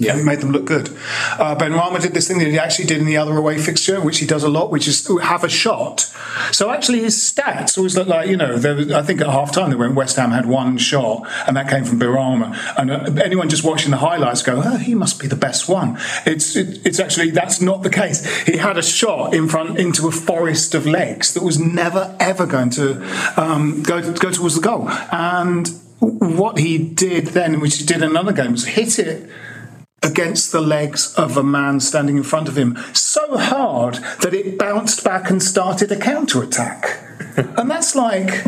Yeah, 0.03 0.15
we 0.15 0.23
made 0.23 0.41
them 0.41 0.51
look 0.51 0.65
good. 0.65 0.89
Uh, 1.39 1.55
Benrahma 1.55 2.01
did 2.01 2.13
this 2.13 2.27
thing 2.27 2.39
that 2.39 2.47
he 2.47 2.59
actually 2.59 2.85
did 2.85 2.99
in 2.99 3.05
the 3.05 3.17
other 3.17 3.35
away 3.37 3.57
fixture, 3.57 3.99
which 4.01 4.19
he 4.19 4.25
does 4.25 4.43
a 4.43 4.49
lot, 4.49 4.71
which 4.71 4.87
is 4.87 5.07
have 5.21 5.43
a 5.43 5.49
shot. 5.49 6.11
So 6.51 6.69
actually, 6.69 7.01
his 7.01 7.15
stats 7.15 7.77
always 7.77 7.95
look 7.97 8.07
like 8.07 8.29
you 8.29 8.37
know. 8.37 8.53
Was, 8.53 8.91
I 8.91 9.01
think 9.01 9.21
at 9.21 9.27
half 9.27 9.51
time 9.51 9.69
they 9.69 9.75
went 9.75 9.95
West 9.95 10.15
Ham 10.17 10.31
had 10.31 10.45
one 10.45 10.77
shot, 10.77 11.27
and 11.47 11.55
that 11.57 11.69
came 11.69 11.85
from 11.85 11.99
Benrahma. 11.99 12.55
And 12.77 12.91
uh, 12.91 13.21
anyone 13.23 13.49
just 13.49 13.63
watching 13.63 13.91
the 13.91 13.97
highlights 13.97 14.41
go, 14.41 14.61
"Oh, 14.63 14.77
he 14.77 14.95
must 14.95 15.19
be 15.19 15.27
the 15.27 15.35
best 15.35 15.69
one." 15.69 15.97
It's 16.25 16.55
it, 16.55 16.85
it's 16.85 16.99
actually 16.99 17.31
that's 17.31 17.61
not 17.61 17.83
the 17.83 17.89
case. 17.89 18.25
He 18.43 18.57
had 18.57 18.77
a 18.77 18.83
shot 18.83 19.33
in 19.33 19.47
front 19.47 19.79
into 19.79 20.07
a 20.07 20.11
forest 20.11 20.75
of 20.75 20.85
legs 20.85 21.33
that 21.33 21.43
was 21.43 21.59
never 21.59 22.15
ever 22.19 22.45
going 22.45 22.69
to 22.71 23.03
um, 23.39 23.83
go 23.83 24.01
go 24.13 24.31
towards 24.31 24.55
the 24.55 24.61
goal. 24.61 24.89
And 25.11 25.67
what 25.99 26.57
he 26.57 26.77
did 26.77 27.27
then, 27.27 27.59
which 27.59 27.77
he 27.77 27.85
did 27.85 27.97
in 27.97 28.03
another 28.03 28.33
game, 28.33 28.51
was 28.51 28.65
hit 28.65 28.99
it 28.99 29.29
against 30.03 30.51
the 30.51 30.61
legs 30.61 31.13
of 31.15 31.37
a 31.37 31.43
man 31.43 31.79
standing 31.79 32.17
in 32.17 32.23
front 32.23 32.47
of 32.47 32.57
him 32.57 32.77
so 32.93 33.37
hard 33.37 33.95
that 34.21 34.33
it 34.33 34.57
bounced 34.57 35.03
back 35.03 35.29
and 35.29 35.41
started 35.41 35.91
a 35.91 35.97
counter 35.97 36.43
attack. 36.43 36.99
and 37.37 37.69
that's 37.69 37.95
like 37.95 38.43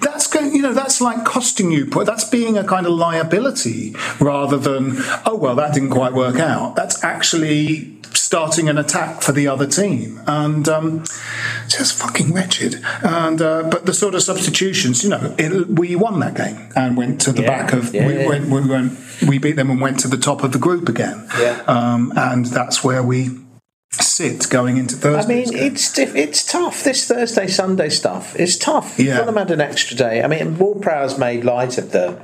that's 0.00 0.26
going, 0.26 0.54
you 0.54 0.62
know, 0.62 0.72
that's 0.72 1.00
like 1.00 1.24
costing 1.24 1.70
you. 1.70 1.84
That's 1.86 2.24
being 2.24 2.56
a 2.56 2.64
kind 2.64 2.86
of 2.86 2.92
liability 2.92 3.94
rather 4.20 4.56
than 4.56 4.92
oh 5.24 5.36
well, 5.40 5.56
that 5.56 5.74
didn't 5.74 5.90
quite 5.90 6.12
work 6.12 6.36
out. 6.36 6.76
That's 6.76 7.02
actually 7.02 7.95
starting 8.26 8.68
an 8.68 8.76
attack 8.76 9.22
for 9.22 9.30
the 9.32 9.46
other 9.46 9.66
team, 9.66 10.20
and 10.26 10.68
um, 10.68 11.04
just 11.68 11.96
fucking 12.02 12.32
wretched. 12.32 12.74
And 13.02 13.40
uh, 13.40 13.62
but 13.70 13.86
the 13.86 13.94
sort 13.94 14.14
of 14.16 14.22
substitutions, 14.22 15.04
you 15.04 15.10
know, 15.10 15.34
it, 15.38 15.68
we 15.68 15.94
won 15.94 16.18
that 16.20 16.34
game 16.34 16.58
and 16.74 16.96
went 16.96 17.20
to 17.22 17.32
the 17.32 17.42
Yeah, 17.42 17.48
back 17.62 17.72
of 17.72 17.94
yeah, 17.94 18.06
we 18.06 18.14
yeah. 18.18 18.28
went 18.28 18.44
we 18.50 18.60
went 18.68 18.92
we 19.28 19.38
beat 19.38 19.56
them 19.56 19.70
and 19.70 19.80
went 19.80 20.00
to 20.00 20.08
the 20.08 20.16
top 20.18 20.42
of 20.42 20.50
the 20.52 20.58
group 20.58 20.88
again. 20.88 21.26
Yeah. 21.38 21.62
Um, 21.68 22.12
and 22.16 22.44
that's 22.46 22.82
where 22.82 23.02
we 23.02 23.28
sit 23.92 24.50
going 24.50 24.76
into 24.76 24.96
Thursday. 24.96 25.42
I 25.42 25.44
Thursday. 25.44 25.56
mean, 25.60 25.72
it's 25.72 25.92
diff- 25.92 26.16
it's 26.16 26.44
tough. 26.44 26.82
This 26.82 27.06
Thursday 27.08 27.46
Sunday 27.46 27.88
stuff 27.88 28.34
is 28.36 28.58
tough. 28.58 28.98
Yeah. 28.98 29.18
Fulham 29.18 29.36
had 29.36 29.50
an 29.52 29.60
extra 29.60 29.96
day. 29.96 30.22
I 30.22 30.26
mean, 30.26 30.58
Ward-Prowse 30.58 31.16
made 31.18 31.44
light 31.44 31.78
of 31.78 31.92
the. 31.92 32.20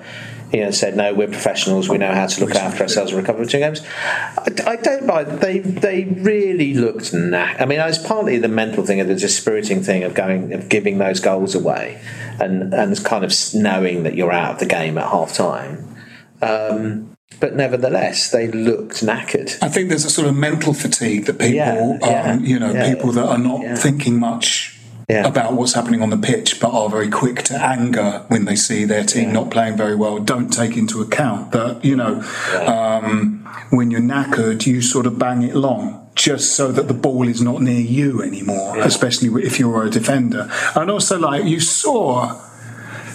You 0.52 0.64
know, 0.64 0.70
said 0.70 0.96
no. 0.96 1.14
We're 1.14 1.28
professionals. 1.28 1.88
We 1.88 1.98
know 1.98 2.12
how 2.12 2.26
to 2.26 2.44
look 2.44 2.54
after 2.54 2.82
ourselves 2.82 3.12
and 3.12 3.20
recover 3.20 3.38
from 3.38 3.48
two 3.48 3.58
games. 3.58 3.80
I, 3.86 4.50
I 4.66 4.76
don't 4.76 5.06
buy. 5.06 5.24
They 5.24 5.60
they 5.60 6.04
really 6.04 6.74
looked. 6.74 7.14
Nah. 7.14 7.54
I 7.58 7.64
mean, 7.64 7.80
it's 7.80 7.98
partly 7.98 8.38
the 8.38 8.48
mental 8.48 8.84
thing 8.84 9.00
of 9.00 9.08
the 9.08 9.14
dispiriting 9.14 9.82
thing 9.82 10.04
of 10.04 10.14
going 10.14 10.52
of 10.52 10.68
giving 10.68 10.98
those 10.98 11.20
goals 11.20 11.54
away, 11.54 12.02
and 12.40 12.74
and 12.74 13.04
kind 13.04 13.24
of 13.24 13.32
knowing 13.54 14.02
that 14.02 14.14
you're 14.14 14.32
out 14.32 14.54
of 14.54 14.58
the 14.60 14.66
game 14.66 14.98
at 14.98 15.08
half 15.08 15.32
time. 15.34 15.96
Um, 16.42 17.16
but 17.40 17.54
nevertheless, 17.54 18.30
they 18.30 18.48
looked 18.48 19.02
knackered. 19.02 19.58
I 19.62 19.68
think 19.68 19.88
there's 19.88 20.04
a 20.04 20.10
sort 20.10 20.28
of 20.28 20.36
mental 20.36 20.74
fatigue 20.74 21.26
that 21.26 21.38
people, 21.38 21.54
Yeah, 21.54 21.98
yeah, 22.00 22.32
um, 22.32 22.44
you 22.44 22.58
know, 22.58 22.72
yeah, 22.72 22.94
people 22.94 23.12
that 23.12 23.24
are 23.24 23.38
not 23.38 23.78
thinking 23.78 24.18
much 24.18 24.71
about 25.08 25.54
what's 25.54 25.74
happening 25.74 26.02
on 26.02 26.10
the 26.10 26.16
pitch, 26.16 26.60
but 26.60 26.72
are 26.72 26.88
very 26.88 27.10
quick 27.10 27.42
to 27.44 27.54
anger 27.54 28.24
when 28.28 28.44
they 28.44 28.56
see 28.56 28.84
their 28.84 29.04
team 29.04 29.32
not 29.32 29.50
playing 29.50 29.76
very 29.76 29.96
well. 29.96 30.18
Don't 30.18 30.50
take 30.52 30.76
into 30.76 31.00
account 31.00 31.52
that 31.52 31.84
you 31.84 31.96
know 31.96 32.22
um, 32.66 33.44
when 33.70 33.90
you're 33.90 34.00
knackered, 34.00 34.66
you 34.66 34.82
sort 34.82 35.06
of 35.06 35.18
bang 35.18 35.42
it 35.42 35.54
long. 35.54 35.98
Just 36.14 36.56
so 36.56 36.70
that 36.72 36.88
the 36.88 36.94
ball 36.94 37.26
is 37.26 37.40
not 37.40 37.62
near 37.62 37.80
you 37.80 38.22
anymore, 38.22 38.78
especially 38.80 39.42
if 39.42 39.58
you're 39.58 39.86
a 39.86 39.88
defender. 39.88 40.50
And 40.76 40.90
also, 40.90 41.18
like 41.18 41.46
you 41.46 41.58
saw, 41.58 42.38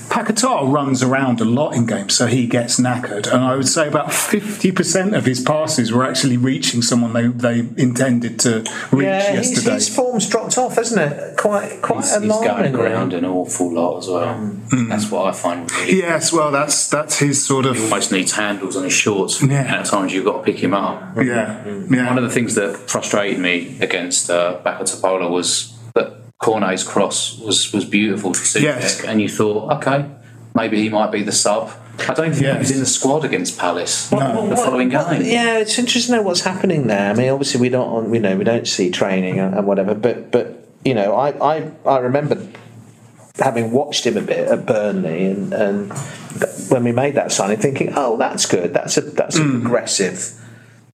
Paqueta 0.09 0.71
runs 0.71 1.03
around 1.03 1.41
a 1.41 1.45
lot 1.45 1.73
in 1.73 1.85
games, 1.85 2.15
so 2.15 2.27
he 2.27 2.47
gets 2.47 2.79
knackered. 2.79 3.31
And 3.31 3.43
I 3.43 3.55
would 3.55 3.67
say 3.67 3.87
about 3.87 4.07
50% 4.07 5.15
of 5.17 5.25
his 5.25 5.41
passes 5.41 5.91
were 5.91 6.05
actually 6.05 6.37
reaching 6.37 6.81
someone 6.81 7.13
they, 7.13 7.27
they 7.27 7.59
intended 7.81 8.39
to 8.41 8.59
reach 8.91 9.05
yeah, 9.05 9.31
his, 9.33 9.51
yesterday. 9.51 9.75
his 9.75 9.93
form's 9.93 10.29
dropped 10.29 10.57
off, 10.57 10.75
hasn't 10.75 11.11
it? 11.11 11.37
Quite, 11.37 11.81
quite 11.81 12.03
He's, 12.03 12.21
he's 12.21 12.31
going 12.31 12.75
around 12.75 13.13
an 13.13 13.25
awful 13.25 13.73
lot 13.73 13.99
as 13.99 14.07
well. 14.07 14.57
That's 14.89 15.11
what 15.11 15.27
I 15.27 15.31
find. 15.31 15.71
Really 15.71 15.97
Yes, 15.97 16.31
well, 16.31 16.51
that's 16.51 16.89
that's 16.89 17.19
his 17.19 17.45
sort 17.45 17.65
of. 17.65 17.75
He 17.75 17.83
almost 17.83 18.11
needs 18.11 18.31
handles 18.31 18.75
on 18.75 18.83
his 18.83 18.93
shorts. 18.93 19.41
Yeah. 19.41 19.61
And 19.61 19.75
at 19.75 19.85
times 19.85 20.13
you've 20.13 20.25
got 20.25 20.37
to 20.37 20.43
pick 20.43 20.57
him 20.57 20.73
up. 20.73 21.15
Yeah, 21.17 21.65
yeah. 21.65 22.07
One 22.07 22.17
of 22.17 22.23
the 22.23 22.29
things 22.29 22.55
that 22.55 22.75
frustrated 22.89 23.39
me 23.39 23.77
against 23.81 24.29
uh, 24.29 24.59
Backa 24.65 24.81
Topola 24.81 25.29
was 25.29 25.77
that 25.95 26.26
Cornet's 26.39 26.83
cross 26.83 27.39
was, 27.39 27.73
was 27.73 27.85
beautiful 27.85 28.31
to 28.33 28.39
see. 28.39 28.63
Yes. 28.63 29.03
And 29.03 29.21
you 29.21 29.29
thought, 29.29 29.71
okay, 29.77 30.09
maybe 30.55 30.81
he 30.81 30.89
might 30.89 31.11
be 31.11 31.23
the 31.23 31.31
sub. 31.31 31.71
I 31.99 32.13
don't 32.13 32.31
think 32.31 32.45
he 32.45 32.57
was 32.59 32.69
in 32.69 32.79
the 32.79 32.85
squad 32.85 33.25
against 33.25 33.57
Palace 33.57 34.11
no. 34.11 34.47
the 34.47 34.55
following 34.55 34.89
game. 34.89 35.23
Yeah, 35.23 35.57
it's 35.57 35.79
interesting 35.79 36.13
to 36.13 36.21
know 36.21 36.27
what's 36.27 36.41
happening 36.41 36.85
there. 36.85 37.09
I 37.09 37.13
mean, 37.15 37.29
obviously 37.29 37.59
we 37.59 37.69
don't, 37.69 38.11
we 38.11 38.19
know 38.19 38.37
we 38.37 38.43
don't 38.43 38.67
see 38.67 38.91
training 38.91 39.39
and, 39.39 39.55
and 39.55 39.65
whatever, 39.65 39.95
but 39.95 40.31
but 40.31 40.67
you 40.85 40.93
know, 40.93 41.15
I 41.15 41.29
I, 41.55 41.71
I 41.87 41.97
remember 41.97 42.47
having 43.39 43.71
watched 43.71 44.05
him 44.05 44.15
a 44.15 44.21
bit 44.21 44.47
at 44.47 44.65
Burnley 44.67 45.25
and, 45.25 45.53
and 45.53 45.91
when 46.69 46.83
we 46.83 46.91
made 46.91 47.15
that 47.15 47.31
signing, 47.31 47.57
thinking, 47.57 47.93
oh, 47.95 48.15
that's 48.17 48.45
good. 48.45 48.73
That's 48.75 48.97
a 48.97 49.01
that's 49.01 49.37
a 49.37 49.41
Mm. 49.41 49.61
progressive 49.61 50.33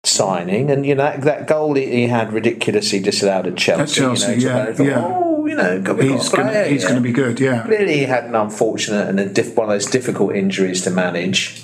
signing, 0.03 0.69
and 0.69 0.85
you 0.85 0.93
know 0.95 1.03
that, 1.03 1.21
that 1.21 1.47
goal 1.47 1.73
he, 1.75 1.85
he 1.87 2.07
had 2.07 2.31
ridiculously 2.33 2.99
disallowed 2.99 3.47
at 3.47 3.55
Chelsea. 3.57 3.81
At 3.81 3.89
Chelsea, 3.89 4.33
you 4.33 4.47
know, 4.47 4.55
yeah, 4.55 4.63
I 4.63 4.73
thought, 4.73 4.85
yeah. 4.85 5.01
Oh, 5.03 5.30
you 5.51 5.57
know, 5.57 5.95
He's 5.99 6.29
gonna- 6.29 6.63
he's 6.63 6.85
gonna 6.85 7.01
be 7.01 7.11
good, 7.11 7.37
yeah. 7.41 7.63
Clearly, 7.63 7.97
he 7.97 8.03
had 8.05 8.23
an 8.23 8.35
unfortunate 8.35 9.09
and 9.09 9.19
a 9.19 9.25
diff, 9.25 9.53
one 9.57 9.67
of 9.67 9.73
those 9.73 9.85
difficult 9.85 10.33
injuries 10.33 10.81
to 10.83 10.89
manage, 10.89 11.61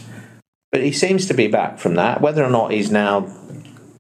but 0.73 0.84
he 0.84 0.91
seems 0.91 1.26
to 1.28 1.34
be 1.34 1.47
back 1.47 1.80
from 1.80 1.95
that. 1.95 2.19
Whether 2.19 2.43
or 2.43 2.50
not 2.50 2.73
he's 2.73 2.91
now, 2.91 3.28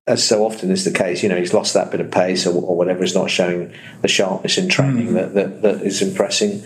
as 0.05 0.25
so 0.25 0.45
often 0.45 0.71
is 0.71 0.83
the 0.83 0.91
case, 0.91 1.23
you 1.23 1.29
know, 1.29 1.37
he's 1.37 1.53
lost 1.53 1.73
that 1.73 1.89
bit 1.89 2.01
of 2.01 2.11
pace 2.11 2.45
or, 2.45 2.53
or 2.53 2.75
whatever, 2.75 3.01
is 3.01 3.15
not 3.15 3.31
showing 3.31 3.71
the 4.01 4.09
sharpness 4.09 4.57
in 4.57 4.67
training 4.67 5.07
hmm. 5.07 5.13
that, 5.13 5.33
that, 5.35 5.61
that 5.61 5.81
is 5.81 6.01
impressing. 6.01 6.63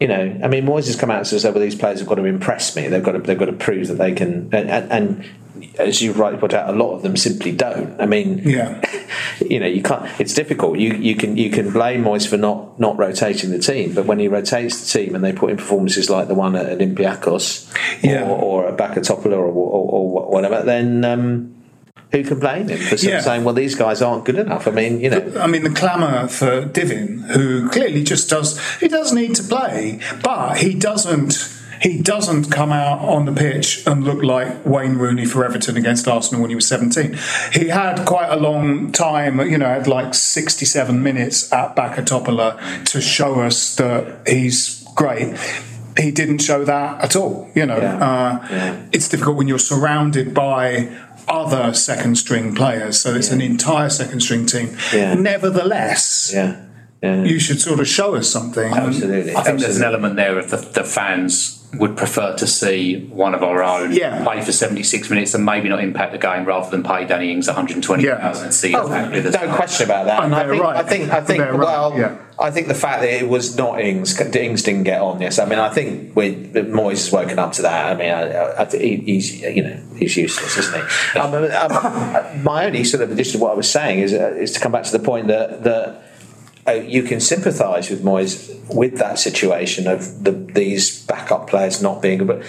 You 0.00 0.08
know, 0.08 0.40
I 0.42 0.48
mean, 0.48 0.66
Moyes 0.66 0.86
has 0.86 0.96
come 0.96 1.12
out 1.12 1.18
and 1.18 1.26
says, 1.28 1.44
"Oh, 1.44 1.52
well, 1.52 1.60
these 1.60 1.76
players 1.76 2.00
have 2.00 2.08
got 2.08 2.16
to 2.16 2.24
impress 2.24 2.74
me. 2.74 2.88
They've 2.88 3.02
got 3.02 3.12
to, 3.12 3.20
they've 3.20 3.38
got 3.38 3.44
to 3.44 3.52
prove 3.52 3.86
that 3.86 3.94
they 3.94 4.12
can." 4.12 4.50
And, 4.52 4.68
and, 4.68 4.92
and 4.92 5.24
as 5.78 6.00
you 6.02 6.12
rightly 6.12 6.38
put 6.38 6.54
out, 6.54 6.68
a 6.68 6.76
lot 6.76 6.94
of 6.94 7.02
them 7.02 7.16
simply 7.16 7.52
don't. 7.52 8.00
I 8.00 8.06
mean, 8.06 8.38
yeah, 8.44 8.80
you 9.40 9.60
know, 9.60 9.66
you 9.66 9.82
can't. 9.82 10.08
It's 10.20 10.34
difficult. 10.34 10.78
You 10.78 10.94
you 10.94 11.16
can 11.16 11.36
you 11.36 11.50
can 11.50 11.70
blame 11.72 12.04
Moyes 12.04 12.26
for 12.28 12.36
not 12.36 12.78
not 12.80 12.96
rotating 12.98 13.50
the 13.50 13.58
team, 13.58 13.94
but 13.94 14.06
when 14.06 14.18
he 14.18 14.28
rotates 14.28 14.80
the 14.92 14.98
team 14.98 15.14
and 15.14 15.22
they 15.24 15.32
put 15.32 15.50
in 15.50 15.56
performances 15.56 16.08
like 16.10 16.28
the 16.28 16.34
one 16.34 16.56
at 16.56 16.66
Olympiacos, 16.78 17.72
Yeah. 18.02 18.28
or, 18.28 18.38
or 18.64 18.68
at 18.68 18.76
Backa 18.76 18.98
Topola 19.00 19.32
or, 19.36 19.46
or, 19.46 20.12
or 20.12 20.30
whatever, 20.30 20.62
then 20.62 21.04
um, 21.04 21.54
who 22.12 22.22
can 22.22 22.38
blame 22.38 22.68
him 22.68 22.78
for 22.78 22.94
Yeah. 22.96 23.20
saying, 23.20 23.44
"Well, 23.44 23.54
these 23.54 23.74
guys 23.74 24.02
aren't 24.02 24.24
good 24.24 24.36
enough"? 24.38 24.68
I 24.68 24.70
mean, 24.70 25.00
you 25.00 25.10
know, 25.10 25.32
I 25.40 25.46
mean, 25.46 25.64
the 25.64 25.70
clamour 25.70 26.28
for 26.28 26.64
Divin, 26.64 27.18
who 27.30 27.68
clearly 27.70 28.04
just 28.04 28.30
does, 28.30 28.58
he 28.78 28.88
does 28.88 29.12
need 29.12 29.34
to 29.36 29.42
play, 29.42 30.00
but 30.22 30.58
he 30.58 30.74
doesn't. 30.74 31.53
He 31.84 32.00
doesn't 32.00 32.50
come 32.50 32.72
out 32.72 32.98
on 33.00 33.26
the 33.26 33.32
pitch 33.32 33.86
and 33.86 34.04
look 34.04 34.22
like 34.22 34.64
Wayne 34.64 34.94
Rooney 34.96 35.26
for 35.26 35.44
Everton 35.44 35.76
against 35.76 36.08
Arsenal 36.08 36.40
when 36.40 36.48
he 36.48 36.56
was 36.56 36.66
17. 36.66 37.14
He 37.52 37.68
had 37.68 38.06
quite 38.06 38.30
a 38.30 38.36
long 38.36 38.90
time, 38.90 39.38
you 39.40 39.58
know, 39.58 39.66
had 39.66 39.86
like 39.86 40.14
67 40.14 41.02
minutes 41.02 41.52
at 41.52 41.76
Backa 41.76 42.02
Topola 42.04 42.58
to 42.86 43.00
show 43.02 43.40
us 43.42 43.76
that 43.76 44.26
he's 44.26 44.82
great. 44.94 45.36
He 45.98 46.10
didn't 46.10 46.38
show 46.38 46.64
that 46.64 47.04
at 47.04 47.14
all, 47.16 47.50
you 47.54 47.66
know. 47.66 47.76
Uh, 47.76 48.78
It's 48.90 49.08
difficult 49.08 49.36
when 49.36 49.46
you're 49.46 49.58
surrounded 49.58 50.32
by 50.32 50.88
other 51.28 51.74
second 51.74 52.16
string 52.16 52.54
players, 52.54 52.98
so 53.00 53.14
it's 53.14 53.30
an 53.30 53.40
entire 53.42 53.90
second 53.90 54.20
string 54.20 54.46
team. 54.46 54.76
Yeah. 54.92 55.14
Nevertheless, 55.14 56.32
yeah. 56.34 56.62
Yeah. 57.02 57.24
you 57.24 57.38
should 57.38 57.60
sort 57.60 57.80
of 57.80 57.86
show 57.88 58.14
us 58.14 58.30
something. 58.30 58.72
Absolutely. 58.72 59.36
I 59.36 59.42
think 59.42 59.60
there's 59.60 59.76
an 59.76 59.84
element 59.84 60.16
there 60.16 60.38
of 60.38 60.48
the, 60.50 60.56
the 60.56 60.84
fans 60.84 61.60
would 61.78 61.96
prefer 61.96 62.34
to 62.36 62.46
see 62.46 63.06
one 63.06 63.34
of 63.34 63.42
our 63.42 63.62
own 63.62 63.92
Yeah. 63.92 64.22
play 64.24 64.40
for 64.42 64.52
76 64.52 65.10
minutes 65.10 65.34
and 65.34 65.44
maybe 65.44 65.68
not 65.68 65.82
impact 65.82 66.12
the 66.12 66.18
game 66.18 66.44
rather 66.44 66.70
than 66.70 66.82
pay 66.82 67.04
Danny 67.04 67.30
Ings 67.32 67.46
120,000 67.48 68.44
and 68.44 68.54
see 68.54 68.74
Oh, 68.74 68.82
exactly 68.86 69.20
the 69.20 69.30
no 69.30 69.54
question 69.54 69.86
about 69.86 70.06
that. 70.06 70.22
And 70.24 70.34
And 70.34 70.42
I 70.42 70.48
think, 70.48 70.62
right. 70.62 70.76
I 70.76 70.82
think, 70.82 71.10
I 71.10 71.20
think, 71.20 71.38
They're 71.38 71.52
right, 71.52 71.60
well, 71.60 71.98
yeah. 71.98 72.16
I 72.38 72.50
think 72.50 72.66
the 72.68 72.74
fact 72.74 73.00
that 73.02 73.10
it 73.10 73.28
was 73.28 73.56
not 73.56 73.80
Ings, 73.80 74.20
Ings 74.20 74.62
didn't 74.62 74.82
get 74.84 75.00
on. 75.00 75.20
Yes, 75.20 75.38
I 75.38 75.44
mean, 75.44 75.58
I 75.58 75.68
think 75.70 76.16
we 76.16 76.34
Moyes 76.34 76.90
has 77.04 77.12
woken 77.12 77.38
up 77.38 77.52
to 77.52 77.62
that. 77.62 77.92
I 77.92 77.94
mean, 77.96 78.10
I, 78.10 78.62
I 78.62 78.64
think 78.64 78.82
he, 78.82 78.96
he's, 79.14 79.40
you 79.40 79.62
know, 79.62 79.80
he's 79.96 80.16
useless, 80.16 80.58
isn't 80.58 80.74
he? 80.74 80.84
Um, 81.20 81.32
um, 81.34 82.42
my 82.42 82.66
only 82.66 82.82
sort 82.84 83.02
of 83.02 83.12
addition 83.12 83.38
to 83.38 83.44
what 83.44 83.52
I 83.52 83.54
was 83.54 83.70
saying 83.70 84.00
is, 84.00 84.12
uh, 84.12 84.34
is 84.36 84.50
to 84.52 84.60
come 84.60 84.72
back 84.72 84.82
to 84.84 84.92
the 84.92 84.98
point 84.98 85.28
that 85.28 85.62
that. 85.64 86.02
Uh, 86.66 86.72
you 86.72 87.02
can 87.02 87.20
sympathise 87.20 87.90
with 87.90 88.02
Moyes 88.02 88.50
with 88.74 88.96
that 88.98 89.18
situation 89.18 89.86
of 89.86 90.24
the, 90.24 90.30
these 90.30 91.04
backup 91.06 91.48
players 91.48 91.82
not 91.82 92.00
being 92.00 92.18
good, 92.18 92.26
but 92.28 92.42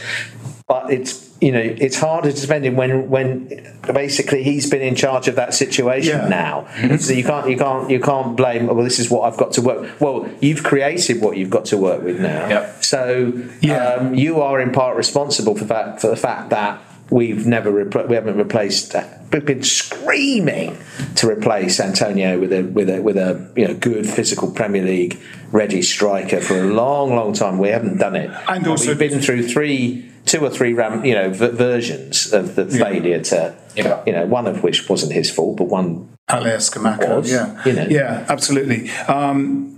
but 0.67 0.89
it's 0.91 1.35
you 1.41 1.51
know 1.51 1.59
it's 1.59 1.99
harder 1.99 2.31
to 2.31 2.37
spend 2.37 2.65
him 2.65 2.75
when 2.77 3.09
when 3.09 3.77
basically 3.93 4.41
he's 4.41 4.69
been 4.69 4.81
in 4.81 4.95
charge 4.95 5.27
of 5.27 5.35
that 5.35 5.53
situation 5.53 6.17
Yeah. 6.17 6.27
now. 6.29 6.67
So 6.97 7.13
you 7.13 7.23
can't 7.23 7.49
you 7.49 7.57
can't 7.57 7.89
you 7.89 7.99
can't 7.99 8.37
blame. 8.37 8.67
Well, 8.67 8.83
this 8.83 8.99
is 8.99 9.09
what 9.09 9.31
I've 9.31 9.37
got 9.37 9.51
to 9.53 9.61
work. 9.61 9.99
Well, 9.99 10.29
you've 10.39 10.63
created 10.63 11.21
what 11.21 11.35
you've 11.37 11.49
got 11.49 11.65
to 11.65 11.77
work 11.77 12.01
with 12.01 12.19
now. 12.19 12.71
So 12.81 13.33
um, 13.69 14.15
you 14.15 14.41
are 14.41 14.61
in 14.61 14.71
part 14.71 14.95
responsible 14.95 15.55
for 15.57 15.65
that 15.65 15.99
for 16.01 16.07
the 16.07 16.15
fact 16.15 16.49
that. 16.51 16.79
We've 17.09 17.45
never 17.45 17.71
repl- 17.71 18.07
we 18.09 18.15
haven't 18.15 18.37
replaced. 18.37 18.95
We've 19.31 19.45
been 19.45 19.63
screaming 19.63 20.77
to 21.15 21.29
replace 21.29 21.79
Antonio 21.79 22.39
with 22.39 22.51
a 22.53 22.63
with 22.63 22.89
a 22.89 23.01
with 23.01 23.17
a 23.17 23.51
you 23.55 23.67
know 23.67 23.73
good 23.75 24.07
physical 24.07 24.51
Premier 24.51 24.83
League 24.83 25.19
ready 25.51 25.81
striker 25.81 26.41
for 26.41 26.57
a 26.59 26.63
long 26.65 27.15
long 27.15 27.33
time. 27.33 27.59
We 27.59 27.69
haven't 27.69 27.97
done 27.97 28.15
it, 28.15 28.31
And 28.47 28.67
also- 28.67 28.89
we've 28.89 28.97
been 28.99 29.19
through 29.21 29.47
three 29.47 30.09
two 30.25 30.43
or 30.43 30.49
three 30.49 30.73
ram, 30.73 31.05
you 31.05 31.13
know 31.13 31.29
v- 31.29 31.49
versions 31.49 32.33
of 32.33 32.55
the 32.55 32.65
failure 32.65 33.19
to 33.21 33.53
you 33.75 33.83
know 33.83 34.25
one 34.25 34.47
of 34.47 34.63
which 34.63 34.89
wasn't 34.89 35.11
his 35.13 35.29
fault, 35.29 35.57
but 35.57 35.65
one 35.65 36.09
Haller, 36.27 36.57
Scamacca, 36.57 37.27
yeah, 37.29 37.63
you 37.65 37.73
know. 37.73 37.85
yeah, 37.87 38.25
absolutely. 38.29 38.89
Um, 39.07 39.74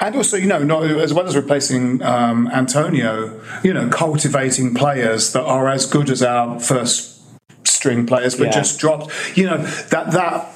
and 0.00 0.14
also, 0.14 0.36
you 0.36 0.46
know, 0.46 0.62
not, 0.62 0.84
as 0.84 1.12
well 1.14 1.26
as 1.26 1.34
replacing 1.36 2.02
um, 2.02 2.48
Antonio, 2.52 3.40
you 3.62 3.72
know, 3.72 3.88
cultivating 3.88 4.74
players 4.74 5.32
that 5.32 5.42
are 5.44 5.68
as 5.68 5.86
good 5.86 6.10
as 6.10 6.22
our 6.22 6.60
first 6.60 7.18
string 7.64 8.06
players, 8.06 8.34
but 8.34 8.46
Yeah. 8.48 8.52
just 8.52 8.78
dropped. 8.78 9.10
You 9.36 9.46
know 9.46 9.58
that 9.90 10.10
that. 10.12 10.52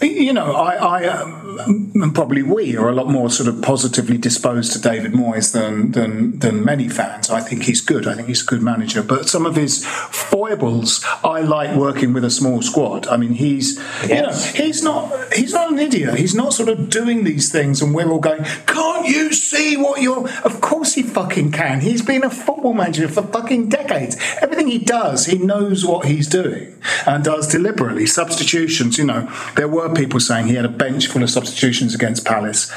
You 0.00 0.32
know, 0.32 0.52
I, 0.52 0.74
I 0.74 1.06
um, 1.06 1.92
and 1.94 2.14
probably 2.14 2.42
we 2.42 2.76
are 2.76 2.88
a 2.88 2.92
lot 2.92 3.08
more 3.08 3.30
sort 3.30 3.48
of 3.48 3.62
positively 3.62 4.18
disposed 4.18 4.72
to 4.72 4.80
David 4.80 5.12
Moyes 5.12 5.52
than 5.52 5.92
than 5.92 6.38
than 6.40 6.64
many 6.64 6.88
fans. 6.88 7.30
I 7.30 7.40
think 7.40 7.62
he's 7.62 7.80
good. 7.80 8.06
I 8.06 8.14
think 8.14 8.28
he's 8.28 8.42
a 8.42 8.46
good 8.46 8.62
manager. 8.62 9.02
But 9.02 9.28
some 9.28 9.46
of 9.46 9.56
his 9.56 9.84
foibles, 9.86 11.04
I 11.22 11.40
like 11.40 11.76
working 11.76 12.12
with 12.12 12.24
a 12.24 12.30
small 12.30 12.60
squad. 12.62 13.06
I 13.06 13.16
mean, 13.16 13.34
he's 13.34 13.78
you 14.08 14.22
know 14.22 14.32
he's 14.54 14.82
not 14.82 15.32
he's 15.32 15.52
not 15.52 15.72
an 15.72 15.78
idiot. 15.78 16.18
He's 16.18 16.34
not 16.34 16.52
sort 16.52 16.68
of 16.68 16.90
doing 16.90 17.24
these 17.24 17.52
things, 17.52 17.80
and 17.80 17.94
we're 17.94 18.10
all 18.10 18.20
going, 18.20 18.44
"Can't 18.66 19.06
you 19.06 19.32
see 19.32 19.76
what 19.76 20.02
you're?" 20.02 20.28
Of 20.44 20.60
course, 20.60 20.94
he 20.94 21.02
fucking 21.02 21.52
can. 21.52 21.80
He's 21.80 22.02
been 22.02 22.24
a 22.24 22.30
football 22.30 22.74
manager 22.74 23.08
for 23.08 23.22
fucking 23.22 23.68
decades. 23.68 24.16
Everything 24.40 24.66
he 24.66 24.78
does, 24.78 25.26
he 25.26 25.38
knows 25.38 25.84
what 25.84 26.06
he's 26.06 26.28
doing 26.28 26.74
and 27.06 27.22
does 27.22 27.48
deliberately. 27.48 28.06
Substitutions, 28.06 28.98
you 28.98 29.04
know, 29.04 29.30
there 29.56 29.68
were 29.68 29.83
people 29.92 30.20
saying 30.20 30.46
he 30.46 30.54
had 30.54 30.64
a 30.64 30.68
bench 30.68 31.06
full 31.06 31.22
of 31.22 31.30
substitutions 31.30 31.94
against 31.94 32.24
Palace. 32.24 32.72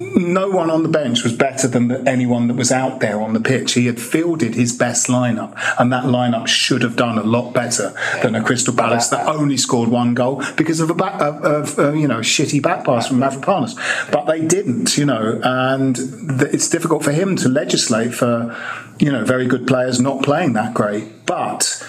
No 0.00 0.48
one 0.48 0.70
on 0.70 0.84
the 0.84 0.88
bench 0.88 1.24
was 1.24 1.32
better 1.32 1.66
than 1.66 2.06
anyone 2.06 2.46
that 2.46 2.56
was 2.56 2.70
out 2.70 3.00
there 3.00 3.20
on 3.20 3.32
the 3.32 3.40
pitch. 3.40 3.72
He 3.72 3.86
had 3.86 4.00
fielded 4.00 4.54
his 4.54 4.72
best 4.72 5.08
lineup, 5.08 5.58
and 5.76 5.92
that 5.92 6.04
lineup 6.04 6.46
should 6.46 6.82
have 6.82 6.94
done 6.94 7.18
a 7.18 7.24
lot 7.24 7.52
better 7.52 7.92
than 8.22 8.36
a 8.36 8.42
Crystal 8.42 8.72
Palace 8.72 9.08
that 9.08 9.26
only 9.26 9.56
scored 9.56 9.88
one 9.88 10.14
goal 10.14 10.42
because 10.56 10.78
of 10.78 10.88
a 10.88 10.94
back, 10.94 11.20
of, 11.20 11.44
of 11.44 11.78
uh, 11.80 11.92
you 11.94 12.06
know 12.06 12.20
shitty 12.20 12.62
back 12.62 12.84
pass 12.84 13.08
from 13.08 13.18
Mavropanos. 13.18 13.74
But 14.12 14.26
they 14.26 14.46
didn't, 14.46 14.96
you 14.96 15.04
know, 15.04 15.40
and 15.42 15.96
th- 15.96 16.54
it's 16.54 16.68
difficult 16.68 17.02
for 17.02 17.12
him 17.12 17.34
to 17.34 17.48
legislate 17.48 18.14
for 18.14 18.56
you 19.00 19.10
know 19.10 19.24
very 19.24 19.46
good 19.46 19.66
players 19.66 20.00
not 20.00 20.22
playing 20.22 20.52
that 20.52 20.74
great. 20.74 21.26
But 21.26 21.84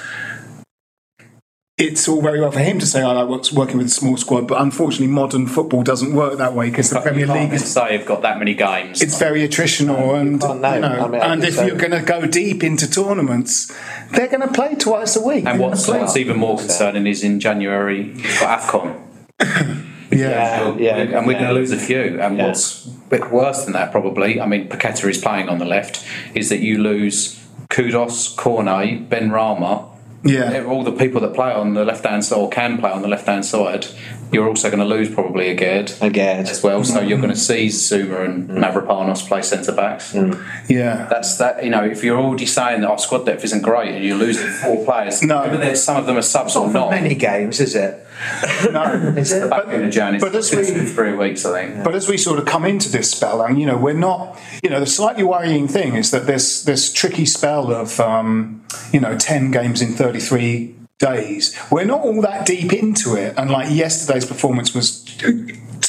it's 1.79 2.09
all 2.09 2.21
very 2.21 2.41
well 2.41 2.51
for 2.51 2.59
him 2.59 2.77
to 2.77 2.85
say, 2.85 3.01
oh, 3.01 3.09
"I 3.09 3.21
like 3.21 3.51
working 3.53 3.77
with 3.77 3.87
a 3.87 3.89
small 3.89 4.17
squad," 4.17 4.47
but 4.47 4.61
unfortunately, 4.61 5.07
modern 5.07 5.47
football 5.47 5.81
doesn't 5.81 6.13
work 6.13 6.37
that 6.37 6.53
way 6.53 6.69
because 6.69 6.89
the 6.89 6.99
Premier 6.99 7.25
League 7.25 7.53
is 7.53 7.71
say 7.71 7.93
you've 7.93 8.05
got 8.05 8.21
that 8.21 8.37
many 8.37 8.53
games. 8.53 9.01
it's 9.01 9.17
very 9.17 9.47
attritional, 9.47 10.19
and 10.19 10.41
can't 10.41 10.55
you 10.55 10.81
know, 10.81 11.05
I 11.05 11.07
mean, 11.07 11.21
and 11.21 11.43
if 11.43 11.55
so. 11.55 11.65
you're 11.65 11.77
going 11.77 11.91
to 11.91 12.01
go 12.01 12.27
deep 12.27 12.63
into 12.63 12.89
tournaments, 12.89 13.71
they're 14.11 14.27
going 14.27 14.41
to 14.41 14.53
play 14.53 14.75
twice 14.75 15.15
a 15.15 15.21
week. 15.21 15.45
And 15.45 15.59
what's, 15.59 15.87
what's 15.87 16.17
even 16.17 16.37
more 16.37 16.57
concerning 16.57 17.07
is 17.07 17.23
in 17.23 17.39
January 17.39 18.11
you've 18.11 18.39
got 18.41 18.59
AFCON. 18.59 19.05
yeah, 20.11 20.75
yeah, 20.75 20.97
and 20.97 21.25
we're 21.25 21.33
yeah. 21.33 21.39
going 21.39 21.49
to 21.49 21.53
lose 21.53 21.71
a 21.71 21.77
few. 21.77 22.19
And 22.19 22.37
what's 22.37 22.87
a 22.87 22.89
bit 23.09 23.31
worse 23.31 23.63
than 23.63 23.73
that, 23.73 23.93
probably, 23.93 24.41
I 24.41 24.45
mean, 24.45 24.67
Paqueta 24.67 25.09
is 25.09 25.17
playing 25.17 25.47
on 25.47 25.59
the 25.59 25.65
left, 25.65 26.05
is 26.35 26.49
that 26.49 26.59
you 26.59 26.77
lose 26.77 27.41
Kudus, 27.69 28.35
Cornet, 28.35 29.09
Benrahma, 29.09 29.89
yeah. 30.23 30.63
all 30.63 30.83
the 30.83 30.91
people 30.91 31.21
that 31.21 31.33
play 31.33 31.51
on 31.51 31.73
the 31.73 31.85
left 31.85 32.05
hand 32.05 32.25
side 32.25 32.37
or 32.37 32.49
can 32.49 32.77
play 32.77 32.91
on 32.91 33.01
the 33.01 33.07
left 33.07 33.27
hand 33.27 33.45
side. 33.45 33.87
You're 34.31 34.47
also 34.47 34.69
going 34.69 34.79
to 34.79 34.85
lose 34.85 35.13
probably 35.13 35.55
Aguerd 35.55 36.01
Again. 36.01 36.45
as 36.45 36.61
well. 36.61 36.83
So 36.83 37.01
you're 37.01 37.17
mm. 37.17 37.21
going 37.21 37.33
to 37.33 37.39
see 37.39 37.67
Zouma 37.67 38.25
and 38.25 38.49
mm. 38.49 38.57
Mavropanos 38.59 39.27
play 39.27 39.41
centre 39.41 39.71
backs. 39.71 40.13
Mm. 40.13 40.39
yeah. 40.69 41.07
That's 41.09 41.37
that. 41.37 41.63
You 41.63 41.69
know, 41.71 41.83
if 41.83 42.03
you're 42.03 42.19
already 42.19 42.45
saying 42.45 42.81
that 42.81 42.89
our 42.89 42.99
squad 42.99 43.25
depth 43.25 43.43
isn't 43.43 43.61
great 43.61 43.95
and 43.95 44.03
you're 44.03 44.17
losing 44.17 44.47
four 44.47 44.85
players, 44.85 45.23
No. 45.23 45.41
whether 45.41 45.57
there's 45.57 45.83
some 45.83 45.97
of 45.97 46.05
them 46.05 46.17
are 46.17 46.21
subs 46.21 46.55
or 46.55 46.67
Not 46.67 46.73
not. 46.73 46.91
many 46.91 47.15
games, 47.15 47.59
is 47.59 47.75
it? 47.75 48.05
No, 48.71 48.83
Is 49.17 49.31
it? 49.31 49.49
Back 49.49 49.67
in 49.69 49.81
the 49.83 49.89
journey, 49.89 50.19
but 50.19 50.35
it's 50.35 50.53
as 50.53 50.71
we- 50.71 50.85
three 50.85 51.13
weeks, 51.13 51.45
I 51.45 51.67
think. 51.67 51.83
But 51.85 51.95
as 51.95 52.09
we 52.09 52.17
sort 52.17 52.37
of 52.37 52.45
come 52.45 52.65
into 52.65 52.89
this 52.89 53.11
spell, 53.11 53.41
and 53.41 53.57
you 53.59 53.65
know, 53.65 53.77
we're 53.77 53.93
not, 53.93 54.37
you 54.61 54.69
know, 54.69 54.81
the 54.81 54.85
slightly 54.87 55.23
worrying 55.23 55.67
thing 55.69 55.95
is 55.95 56.11
that 56.11 56.27
this 56.27 56.61
this 56.63 56.91
tricky 56.91 57.25
spell 57.25 57.71
of, 57.71 57.97
um, 58.01 58.61
you 58.91 58.99
know, 58.99 59.17
ten 59.17 59.51
games 59.51 59.81
in 59.81 59.93
thirty 59.93 60.19
three 60.19 60.75
days, 60.99 61.57
we're 61.71 61.85
not 61.85 62.01
all 62.01 62.21
that 62.21 62.45
deep 62.45 62.71
into 62.73 63.15
it, 63.15 63.33
and 63.37 63.49
like 63.49 63.69
yesterday's 63.71 64.25
performance 64.25 64.75
was. 64.75 65.05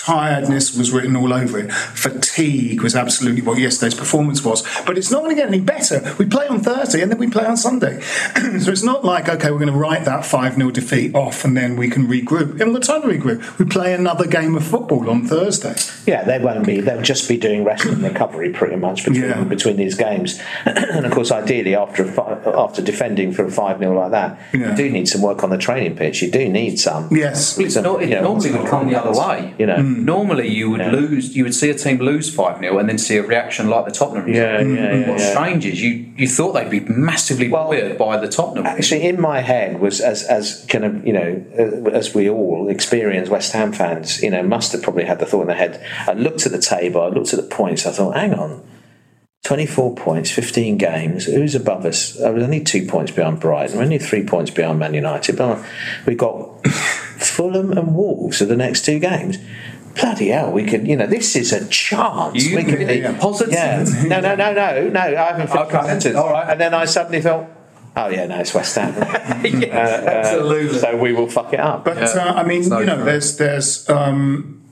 Tiredness 0.04 0.74
was 0.76 0.92
written 0.92 1.14
all 1.14 1.30
over 1.32 1.58
it. 1.58 1.70
Fatigue 1.72 2.80
was 2.82 2.96
absolutely 2.96 3.42
what 3.42 3.58
yesterday's 3.58 3.94
performance 3.94 4.42
was. 4.42 4.62
But 4.86 4.96
it's 4.96 5.10
not 5.10 5.18
going 5.22 5.36
to 5.36 5.40
get 5.40 5.48
any 5.48 5.60
better. 5.60 6.14
We 6.18 6.24
play 6.24 6.46
on 6.48 6.60
Thursday 6.60 7.02
and 7.02 7.12
then 7.12 7.18
we 7.18 7.28
play 7.28 7.44
on 7.44 7.58
Sunday. 7.58 8.00
so 8.60 8.70
it's 8.72 8.82
not 8.82 9.04
like, 9.04 9.28
okay, 9.28 9.50
we're 9.50 9.58
going 9.58 9.70
to 9.72 9.78
write 9.78 10.06
that 10.06 10.24
5 10.24 10.54
0 10.54 10.70
defeat 10.70 11.14
off 11.14 11.44
and 11.44 11.54
then 11.54 11.76
we 11.76 11.90
can 11.90 12.06
regroup. 12.06 12.54
We 12.54 12.58
haven't 12.60 12.72
got 12.72 12.82
time 12.84 13.02
to 13.02 13.08
regroup. 13.08 13.58
We 13.58 13.66
play 13.66 13.92
another 13.92 14.26
game 14.26 14.56
of 14.56 14.64
football 14.66 15.10
on 15.10 15.26
Thursday. 15.26 15.74
Yeah, 16.06 16.24
they 16.24 16.38
won't 16.38 16.64
be. 16.64 16.80
They'll 16.80 17.02
just 17.02 17.28
be 17.28 17.36
doing 17.36 17.62
rest 17.64 17.84
and 17.84 18.02
recovery 18.02 18.50
pretty 18.54 18.76
much 18.76 19.04
between 19.04 19.22
Yeah. 19.22 19.44
between 19.44 19.76
these 19.76 19.96
games. 19.96 20.40
and 20.64 21.04
of 21.04 21.12
course, 21.12 21.30
ideally, 21.30 21.74
after 21.76 22.04
a 22.04 22.10
fi- 22.10 22.40
after 22.46 22.80
defending 22.80 23.32
for 23.32 23.44
a 23.44 23.50
five 23.50 23.78
0 23.78 23.94
like 23.98 24.12
that, 24.12 24.38
Yeah. 24.54 24.70
you 24.70 24.76
do 24.76 24.90
need 24.90 25.08
some 25.08 25.20
work 25.20 25.44
on 25.44 25.50
the 25.50 25.58
training 25.58 25.96
pitch. 25.96 26.22
You 26.22 26.30
do 26.30 26.48
need 26.48 26.78
some. 26.80 27.14
Yes. 27.14 27.58
It's 27.58 27.74
some, 27.74 27.84
not, 27.84 28.02
it 28.02 28.08
you 28.08 28.14
know, 28.14 28.22
normally 28.22 28.52
would 28.52 28.66
come 28.66 28.88
the 28.88 28.98
other 28.98 29.12
way. 29.18 29.54
You 29.58 29.66
know. 29.66 29.76
Mm. 29.76 29.89
Normally, 30.04 30.48
you 30.48 30.70
would 30.70 30.80
lose. 30.80 31.36
You 31.36 31.44
would 31.44 31.54
see 31.54 31.70
a 31.70 31.74
team 31.74 31.98
lose 31.98 32.32
five 32.34 32.58
0 32.58 32.78
and 32.78 32.88
then 32.88 32.98
see 32.98 33.16
a 33.16 33.22
reaction 33.22 33.68
like 33.68 33.84
the 33.84 33.90
Tottenham. 33.90 34.24
result. 34.24 34.44
Yeah, 34.44 34.60
yeah, 34.60 34.94
yeah, 34.94 35.10
What's 35.10 35.22
yeah. 35.22 35.30
strange 35.32 35.66
is 35.66 35.82
you 35.82 36.12
you 36.16 36.28
thought 36.28 36.52
they'd 36.52 36.70
be 36.70 36.80
massively 36.80 37.48
buoyed 37.48 37.98
by 37.98 38.16
the 38.16 38.28
Tottenham. 38.28 38.66
Actually, 38.66 39.04
in 39.06 39.20
my 39.20 39.40
head 39.40 39.80
was 39.80 40.00
as 40.00 40.22
as 40.24 40.64
kind 40.68 40.84
of 40.84 41.06
you 41.06 41.12
know 41.12 41.44
uh, 41.58 41.90
as 41.90 42.14
we 42.14 42.28
all 42.28 42.68
experienced 42.68 43.30
West 43.30 43.52
Ham 43.52 43.72
fans, 43.72 44.22
you 44.22 44.30
know, 44.30 44.42
must 44.42 44.72
have 44.72 44.82
probably 44.82 45.04
had 45.04 45.18
the 45.18 45.26
thought 45.26 45.42
in 45.42 45.46
their 45.48 45.56
head. 45.56 45.84
I 46.06 46.12
looked 46.12 46.46
at 46.46 46.52
the 46.52 46.60
table, 46.60 47.02
I 47.02 47.08
looked 47.08 47.32
at 47.32 47.40
the 47.40 47.46
points, 47.46 47.86
I 47.86 47.92
thought, 47.92 48.16
hang 48.16 48.34
on. 48.34 48.62
24 49.44 49.94
points, 49.94 50.30
15 50.30 50.76
games. 50.76 51.24
Who's 51.24 51.54
above 51.54 51.86
us? 51.86 52.20
I 52.20 52.28
was 52.28 52.42
only 52.42 52.62
two 52.62 52.86
points 52.86 53.10
behind 53.10 53.40
Brighton. 53.40 53.78
We're 53.78 53.84
only 53.84 53.98
three 53.98 54.22
points 54.22 54.50
behind 54.50 54.78
Man 54.78 54.92
United. 54.92 55.36
But 55.38 55.64
we've 56.04 56.18
got 56.18 56.66
Fulham 56.66 57.72
and 57.72 57.94
Wolves 57.94 58.42
are 58.42 58.46
the 58.46 58.56
next 58.56 58.84
two 58.84 58.98
games. 58.98 59.38
Bloody 59.94 60.28
hell, 60.28 60.52
we 60.52 60.64
could, 60.64 60.86
you 60.86 60.96
know, 60.96 61.06
this 61.06 61.34
is 61.36 61.52
a 61.52 61.66
chance. 61.68 62.44
You 62.46 62.56
we 62.56 62.64
could 62.64 62.78
really 62.78 63.00
be 63.00 63.06
are 63.06 63.12
positive? 63.14 63.52
Yeah. 63.52 63.84
No, 64.06 64.20
no, 64.20 64.34
no, 64.36 64.52
no, 64.52 64.88
no. 64.88 65.00
I 65.00 65.10
haven't 65.32 65.48
finished 65.48 65.66
Okay, 65.66 65.76
my 65.76 65.86
sentence. 65.86 66.16
all 66.16 66.30
right. 66.30 66.48
And 66.50 66.60
then 66.60 66.74
I 66.74 66.84
suddenly 66.84 67.20
felt, 67.20 67.46
oh, 67.96 68.08
yeah, 68.08 68.26
no, 68.26 68.38
it's 68.38 68.54
West 68.54 68.76
Ham. 68.76 68.94
yeah, 69.44 69.68
absolutely. 70.06 70.78
So 70.78 70.96
we 70.96 71.12
will 71.12 71.28
fuck 71.28 71.52
it 71.52 71.60
up. 71.60 71.84
But 71.84 71.98
uh, 72.16 72.34
I 72.36 72.44
mean, 72.44 72.62
So 72.64 72.78
you 72.78 72.86
know, 72.86 72.96
true. 72.96 73.04
there's 73.04 73.36
there's 73.36 73.88
um, 73.90 74.62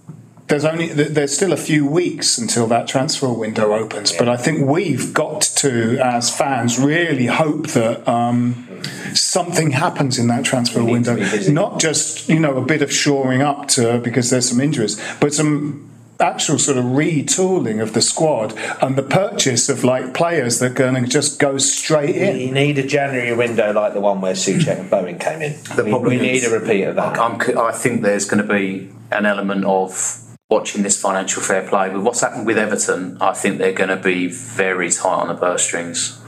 there's 0.46 0.64
only 0.64 0.86
there's 0.88 1.34
still 1.34 1.52
a 1.52 1.56
few 1.58 1.84
weeks 1.86 2.38
until 2.38 2.66
that 2.68 2.86
transfer 2.88 3.30
window 3.32 3.72
opens. 3.74 4.12
But 4.12 4.28
I 4.28 4.36
think 4.36 4.66
we've 4.68 5.12
got 5.12 5.42
to, 5.56 5.98
as 5.98 6.34
fans, 6.34 6.78
really 6.78 7.26
hope 7.26 7.66
that 7.68 8.08
um, 8.08 8.66
something 9.14 9.72
happens 9.72 10.18
in 10.18 10.28
that 10.28 10.44
transfer 10.44 10.84
window. 10.84 11.16
Not 11.50 11.80
just 11.80 12.28
you 12.28 12.38
know 12.38 12.56
a 12.56 12.64
bit 12.64 12.82
of 12.82 12.92
shoring 12.92 13.42
up 13.42 13.68
to 13.68 13.98
because 13.98 14.30
there's 14.30 14.48
some 14.48 14.60
injuries, 14.60 15.00
but 15.20 15.34
some 15.34 15.88
actual 16.20 16.58
sort 16.58 16.76
of 16.76 16.84
retooling 16.84 17.80
of 17.80 17.92
the 17.92 18.02
squad 18.02 18.52
and 18.82 18.96
the 18.96 19.02
purchase 19.02 19.68
of 19.68 19.84
like 19.84 20.12
players 20.14 20.58
that 20.58 20.72
are 20.72 20.74
going 20.74 21.04
to 21.04 21.08
just 21.08 21.38
go 21.38 21.58
straight 21.58 22.16
in. 22.16 22.40
You 22.40 22.52
need 22.52 22.78
a 22.78 22.86
January 22.86 23.34
window 23.34 23.72
like 23.72 23.94
the 23.94 24.00
one 24.00 24.20
where 24.20 24.34
Soucek 24.34 24.80
and 24.80 24.90
Bowen 24.90 25.18
came 25.18 25.42
in. 25.42 25.56
The 25.76 25.84
we, 25.84 25.90
problem 25.90 26.10
we 26.10 26.20
need 26.20 26.44
a 26.44 26.50
repeat 26.50 26.82
of 26.84 26.96
that. 26.96 27.18
I'm, 27.18 27.40
I 27.58 27.72
think 27.72 28.02
there's 28.02 28.24
going 28.24 28.44
to 28.44 28.52
be 28.52 28.90
an 29.12 29.26
element 29.26 29.64
of 29.64 30.24
watching 30.50 30.82
this 30.82 31.00
financial 31.00 31.42
fair 31.42 31.66
play. 31.68 31.90
With 31.90 32.02
what's 32.02 32.20
happened 32.20 32.46
with 32.46 32.58
Everton, 32.58 33.18
I 33.20 33.32
think 33.32 33.58
they're 33.58 33.72
going 33.72 33.90
to 33.90 33.96
be 33.96 34.26
very 34.28 34.90
tight 34.90 35.08
on 35.08 35.28
the 35.28 35.34
purse 35.34 35.62
strings. 35.62 36.20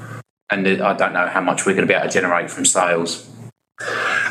And 0.51 0.67
I 0.67 0.95
don't 0.95 1.13
know 1.13 1.29
how 1.29 1.41
much 1.41 1.65
we're 1.65 1.75
going 1.75 1.87
to 1.87 1.93
be 1.93 1.95
able 1.95 2.09
to 2.09 2.13
generate 2.13 2.51
from 2.51 2.65
sales. 2.65 3.31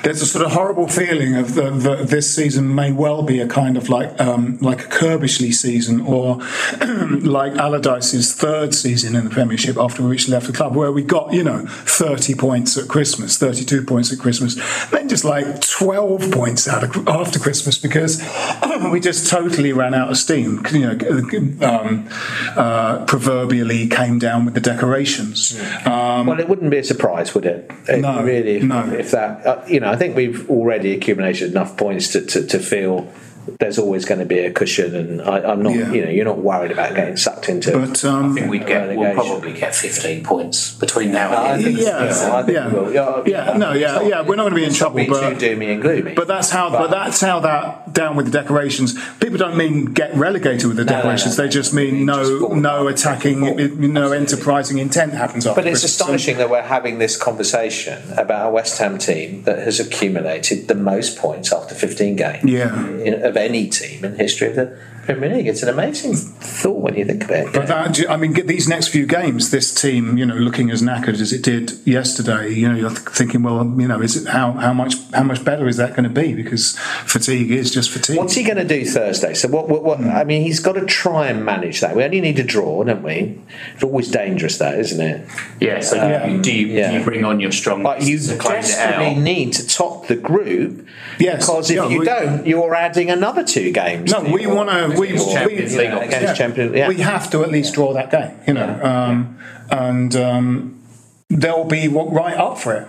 There's 0.04 0.22
a 0.22 0.26
sort 0.26 0.46
of 0.46 0.52
horrible 0.54 0.88
feeling 0.88 1.36
of 1.36 1.56
the, 1.56 1.72
the, 1.72 1.96
this 2.04 2.34
season 2.34 2.74
may 2.74 2.92
well 2.92 3.24
be 3.24 3.40
a 3.40 3.48
kind 3.48 3.78
of 3.78 3.90
like 3.90 4.20
um, 4.20 4.58
like 4.60 4.86
a 4.86 4.88
Curbishley 4.88 5.54
season 5.54 6.02
or 6.02 6.40
like 7.22 7.54
Allardyce's 7.54 8.34
third 8.34 8.74
season 8.74 9.16
in 9.16 9.26
the 9.26 9.30
Premiership 9.30 9.78
after 9.78 10.04
which 10.04 10.28
left 10.30 10.48
the 10.48 10.54
club, 10.54 10.76
where 10.76 10.92
we 10.92 11.02
got 11.02 11.34
you 11.34 11.44
know 11.44 11.66
30 11.68 12.36
points 12.36 12.78
at 12.78 12.88
Christmas, 12.88 13.38
32 13.38 13.84
points 13.84 14.12
at 14.14 14.20
Christmas, 14.20 14.56
then 14.90 15.10
just 15.10 15.26
like 15.26 15.62
12 15.62 16.32
points 16.32 16.68
out 16.68 16.84
of, 16.84 17.08
after 17.08 17.40
Christmas 17.40 17.78
because 17.78 18.22
we 18.92 19.00
just 19.00 19.30
totally 19.30 19.74
ran 19.74 19.94
out 19.94 20.10
of 20.10 20.18
steam. 20.18 20.66
You 20.72 20.94
know, 20.94 21.68
um, 21.68 22.08
uh, 22.56 23.06
proverbially 23.06 23.88
came 23.88 24.20
down 24.20 24.46
with 24.46 24.54
the 24.54 24.62
decorations. 24.62 25.60
Um, 25.86 26.28
well, 26.28 26.40
it 26.40 26.48
wouldn't 26.48 26.72
be 26.72 26.78
a 26.78 26.84
surprise, 26.84 27.34
would 27.34 27.46
it? 27.46 27.72
It 27.88 28.02
No, 28.02 28.24
really. 28.24 28.58
If, 28.58 28.64
no. 28.64 28.92
if 28.92 29.12
that, 29.12 29.46
uh, 29.46 29.64
you 29.68 29.80
know, 29.80 29.89
I 29.90 29.96
think 29.96 30.16
we've 30.16 30.48
already 30.52 30.94
accumulated 30.94 31.50
enough 31.50 31.76
points 31.76 32.10
to, 32.10 32.24
to, 32.24 32.46
to 32.46 32.60
feel 32.60 33.12
there's 33.60 33.80
always 33.80 34.06
going 34.06 34.20
to 34.20 34.26
be 34.26 34.40
a 34.40 34.52
cushion, 34.52 34.96
and 34.96 35.22
I, 35.22 35.40
I'm 35.52 35.62
not. 35.64 35.74
Yeah. 35.76 35.92
You 35.92 36.06
know, 36.06 36.12
you're 36.12 36.26
not 36.26 36.38
worried 36.40 36.72
about 36.72 36.96
getting 36.96 37.18
sucked 37.18 37.50
into. 37.50 37.72
But 37.72 38.04
um, 38.06 38.32
I 38.32 38.36
think 38.36 38.52
we'd 38.52 38.66
get, 38.68 38.96
we'll 38.98 39.14
probably 39.14 39.54
get 39.54 39.74
15 39.76 40.24
points 40.24 40.76
between 40.76 41.12
now 41.12 41.32
and 41.54 41.64
think 41.64 41.80
then. 41.80 42.14
so. 42.14 42.28
Yeah, 42.28 42.34
I 42.36 42.52
yeah. 42.52 42.68
we'll, 42.74 42.94
yeah, 42.94 43.24
yeah, 43.26 43.58
no, 43.58 43.74
yeah, 43.74 43.92
not, 43.94 44.06
yeah. 44.06 44.22
We're 44.22 44.36
not 44.36 44.44
going 44.44 44.54
to 44.54 44.56
be 44.60 44.64
in 44.66 44.74
trouble, 44.74 44.98
being 44.98 45.10
but 45.10 45.40
too 45.40 45.46
doomy 45.46 45.72
and 45.74 45.82
gloomy. 45.82 46.14
But 46.14 46.28
that's 46.28 46.50
how. 46.50 46.70
But, 46.70 46.80
But- 46.80 46.92
that's 46.92 47.22
how 47.22 47.40
that 47.42 47.94
down 47.94 48.16
with 48.16 48.26
the 48.28 48.32
decorations. 48.32 48.94
People 49.20 49.38
don't 49.38 49.56
mean 49.58 49.86
get 49.86 50.14
relegated 50.16 50.68
with 50.68 50.78
the 50.78 50.86
No, 50.86 50.92
no, 50.92 50.98
decorations. 50.98 51.38
no, 51.38 51.44
they 51.44 51.50
just 51.50 51.74
mean 51.74 52.06
no, 52.06 52.40
fall 52.40 52.56
no 52.56 52.88
apart. 52.88 52.94
attacking, 53.00 53.94
no 53.94 54.12
enterprising 54.12 54.78
intent 54.80 55.14
happens 55.14 55.48
after. 55.48 55.62
But 55.62 55.68
it's 55.68 55.82
Christmas. 55.82 55.92
astonishing 56.02 56.38
that 56.38 56.50
we're 56.50 56.62
having 56.62 57.00
this 57.00 57.16
conversation 57.18 58.02
about 58.18 58.48
a 58.48 58.52
West 58.52 58.78
Ham 58.80 58.98
team 58.98 59.44
that 59.44 59.60
has 59.60 59.80
accumulated 59.80 60.68
the 60.68 60.76
most 60.76 61.18
points 61.18 61.52
after 61.54 61.74
15 61.76 62.16
games 62.16 62.44
Yeah. 62.44 62.88
in- 63.00 63.24
of 63.24 63.36
any 63.40 63.68
team 63.68 64.06
in 64.06 64.12
the 64.12 64.18
history 64.18 64.48
of 64.48 64.56
the 64.56 64.78
Premier 65.06 65.36
League. 65.36 65.48
It's 65.48 65.64
an 65.64 65.70
amazing 65.70 66.16
thought 66.16 66.82
when 66.82 66.96
you 66.96 67.06
think 67.06 67.24
about 67.26 67.48
it. 67.48 67.54
But 67.54 67.68
that, 67.68 68.10
I 68.10 68.18
mean, 68.18 68.34
get 68.34 68.48
these 68.48 68.68
next 68.68 68.90
few 68.90 69.06
games, 69.06 69.52
this 69.52 69.74
team, 69.74 70.18
you 70.18 70.26
know, 70.26 70.36
looking 70.36 70.70
as 70.72 70.82
knackered 70.82 71.20
as 71.20 71.34
it 71.34 71.44
did 71.44 71.74
yesterday, 71.86 72.50
you 72.54 72.68
know, 72.70 72.76
you're 72.76 72.90
thinking, 72.90 73.44
well, 73.44 73.64
you 73.78 73.88
know, 73.88 74.02
is 74.02 74.16
it 74.18 74.28
how 74.30 74.52
how 74.54 74.74
much 74.74 74.96
how 75.12 75.24
much 75.24 75.44
better 75.44 75.68
is 75.68 75.78
that 75.78 75.92
going 75.96 76.04
to 76.04 76.10
be? 76.10 76.34
Because 76.34 76.78
fatigue 77.06 77.52
is 77.52 77.72
just 77.72 77.90
fatigue. 77.92 78.18
What's 78.18 78.34
he 78.36 78.44
going 78.44 78.58
to 78.58 78.64
do 78.68 78.86
Thursday? 78.86 79.34
So 79.34 79.48
what? 79.48 79.70
what, 79.70 79.84
what 79.84 80.00
I 80.02 80.24
mean, 80.24 80.42
he's 80.44 80.60
got 80.60 80.74
to 80.74 80.86
try 80.86 81.28
and 81.28 81.44
manage 81.46 81.82
that. 81.82 81.96
We 81.96 82.04
only 82.04 82.22
need 82.22 82.40
a 82.40 82.44
draw, 82.44 82.84
don't 82.84 83.04
we? 83.04 83.40
It's 83.74 83.84
always 83.84 84.10
dangerous, 84.10 84.58
that 84.60 84.78
isn't 84.80 85.02
it? 85.02 85.28
Yeah, 85.60 85.80
so 85.82 86.00
Um, 86.00 86.42
do, 86.42 86.52
you, 86.54 86.68
yeah. 86.68 86.92
do 86.92 86.98
you 87.00 87.04
bring 87.04 87.26
on 87.26 87.40
your 87.40 87.52
strong 87.52 87.84
But 87.84 88.04
you 88.04 88.18
to 88.20 88.38
desperately 88.38 89.16
need 89.16 89.54
to 89.54 89.68
top 89.68 90.08
the 90.08 90.16
group. 90.16 90.86
Yes. 91.20 91.46
Because 91.46 91.70
if 91.70 91.76
Yeah, 91.78 91.88
you 91.88 92.00
we- 92.00 92.06
don't, 92.06 92.46
you're 92.46 92.76
adding 92.76 93.10
another 93.10 93.44
two 93.44 93.72
games. 93.72 94.12
No, 94.12 94.22
we 94.22 94.48
want 94.48 94.70
to. 94.70 94.99
We, 95.00 95.08
Against 95.10 95.32
Champions 95.32 95.72
we, 95.74 95.78
League 95.80 95.88
against 95.90 96.16
opposition. 96.16 96.36
champion. 96.36 96.74
Yeah. 96.74 96.88
we 96.90 96.98
have 96.98 97.30
to 97.32 97.44
at 97.44 97.50
least 97.52 97.74
draw 97.74 97.94
that 97.94 98.12
game, 98.12 98.32
you 98.48 98.54
know, 98.54 98.80
um, 98.84 99.40
and 99.72 100.16
um, 100.16 100.84
they'll 101.30 101.64
be 101.66 101.88
right 101.88 102.38
up 102.38 102.58
for 102.58 102.74
it. 102.76 102.88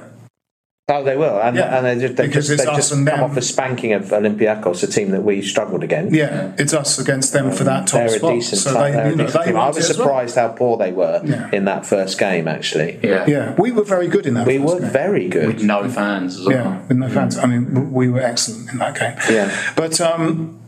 Oh, 0.92 1.04
they 1.04 1.16
will, 1.16 1.40
and, 1.40 1.56
Yeah, 1.56 1.76
and 1.76 1.86
they 1.86 2.04
just, 2.04 2.16
they 2.16 2.26
because 2.26 2.48
just, 2.48 2.50
it's 2.50 2.64
they 2.64 2.68
us 2.68 2.76
just 2.78 2.92
and 2.92 3.06
come 3.06 3.20
them. 3.20 3.30
off 3.30 3.36
a 3.36 3.42
spanking 3.42 3.92
of 3.92 4.06
Olympiacos, 4.06 4.82
a 4.82 4.88
team 4.88 5.12
that 5.12 5.22
we 5.22 5.40
struggled 5.40 5.84
against. 5.84 6.12
Yeah, 6.16 6.52
it's 6.58 6.74
us 6.74 6.98
against 6.98 7.32
them 7.32 7.52
for 7.52 7.62
that 7.62 7.86
top 7.86 8.00
They're 8.00 8.18
spot. 8.18 8.32
a 8.32 8.34
decent, 8.34 8.60
so 8.60 8.72
team. 8.72 8.80
they, 8.82 8.88
you 9.10 9.14
know, 9.14 9.26
decent 9.26 9.44
they 9.44 9.50
team. 9.52 9.56
I 9.56 9.68
was 9.68 9.76
it 9.76 9.90
as 9.90 9.98
well. 9.98 10.06
surprised 10.08 10.34
how 10.34 10.48
poor 10.48 10.76
they 10.78 10.90
were 10.90 11.22
Yeah. 11.24 11.48
in 11.52 11.66
that 11.66 11.86
first 11.86 12.18
game. 12.18 12.48
Actually, 12.48 12.98
Yeah, 13.04 13.54
we 13.56 13.70
were 13.70 13.84
very 13.84 14.08
good 14.08 14.26
in 14.26 14.34
that. 14.34 14.48
we 14.48 14.58
first 14.58 14.74
were 14.74 14.80
game. 14.80 14.90
very 14.90 15.28
good. 15.28 15.46
With 15.46 15.62
no 15.62 15.88
fans 15.88 16.40
as 16.40 16.44
well. 16.46 16.56
Yeah, 16.56 16.82
with 16.88 16.96
no 16.96 17.08
fans. 17.08 17.38
I 17.38 17.46
mean, 17.46 17.92
we 17.92 18.08
were 18.08 18.20
excellent 18.22 18.70
in 18.72 18.78
that 18.78 18.98
game. 18.98 19.14
Yeah. 19.32 19.56
But 19.76 20.00
um, 20.00 20.59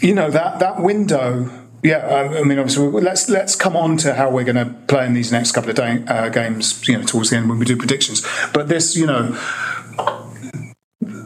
you 0.00 0.14
know 0.14 0.30
that 0.30 0.58
that 0.60 0.80
window. 0.80 1.50
Yeah, 1.82 2.06
I, 2.06 2.42
mean, 2.44 2.58
obviously, 2.58 2.88
let's 2.88 3.28
let's 3.28 3.54
come 3.54 3.76
on 3.76 3.98
to 3.98 4.14
how 4.14 4.30
we're 4.30 4.44
going 4.44 4.56
to 4.56 4.74
play 4.88 5.04
in 5.04 5.12
these 5.12 5.30
next 5.30 5.52
couple 5.52 5.68
of 5.68 5.76
day, 5.76 6.02
uh, 6.08 6.30
games. 6.30 6.86
You 6.88 6.96
know, 6.96 7.04
towards 7.04 7.28
the 7.28 7.36
end 7.36 7.50
when 7.50 7.58
we 7.58 7.66
do 7.66 7.76
predictions. 7.76 8.26
But 8.52 8.68
this, 8.68 8.96
you 8.96 9.06
know. 9.06 9.38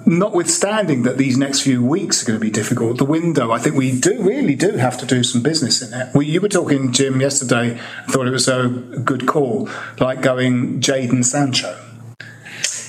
Notwithstanding 0.07 1.03
that 1.03 1.19
these 1.19 1.37
next 1.37 1.61
few 1.61 1.85
weeks 1.85 2.23
are 2.23 2.27
going 2.27 2.41
to 2.41 2.45
be 2.45 2.51
difficult, 2.51 2.97
the 2.97 3.05
window, 3.05 3.53
I 3.53 3.59
think 3.59 3.77
we 3.77 4.01
do 4.01 4.23
really 4.23 4.55
do 4.55 4.71
have 4.73 4.97
to 4.99 5.07
do 5.07 5.23
some 5.23 5.43
business 5.43 5.83
in 5.83 5.93
it. 5.93 6.15
We, 6.15 6.25
you 6.25 6.41
were 6.41 6.49
talking, 6.49 6.93
Jim, 6.93 7.21
yesterday, 7.21 7.79
I 7.79 8.11
thought 8.11 8.27
it 8.27 8.31
was 8.31 8.49
a 8.49 8.69
good 9.05 9.27
call, 9.29 9.69
like 10.01 10.23
going 10.23 10.81
Jadon 10.81 11.25
Sancho. 11.27 11.88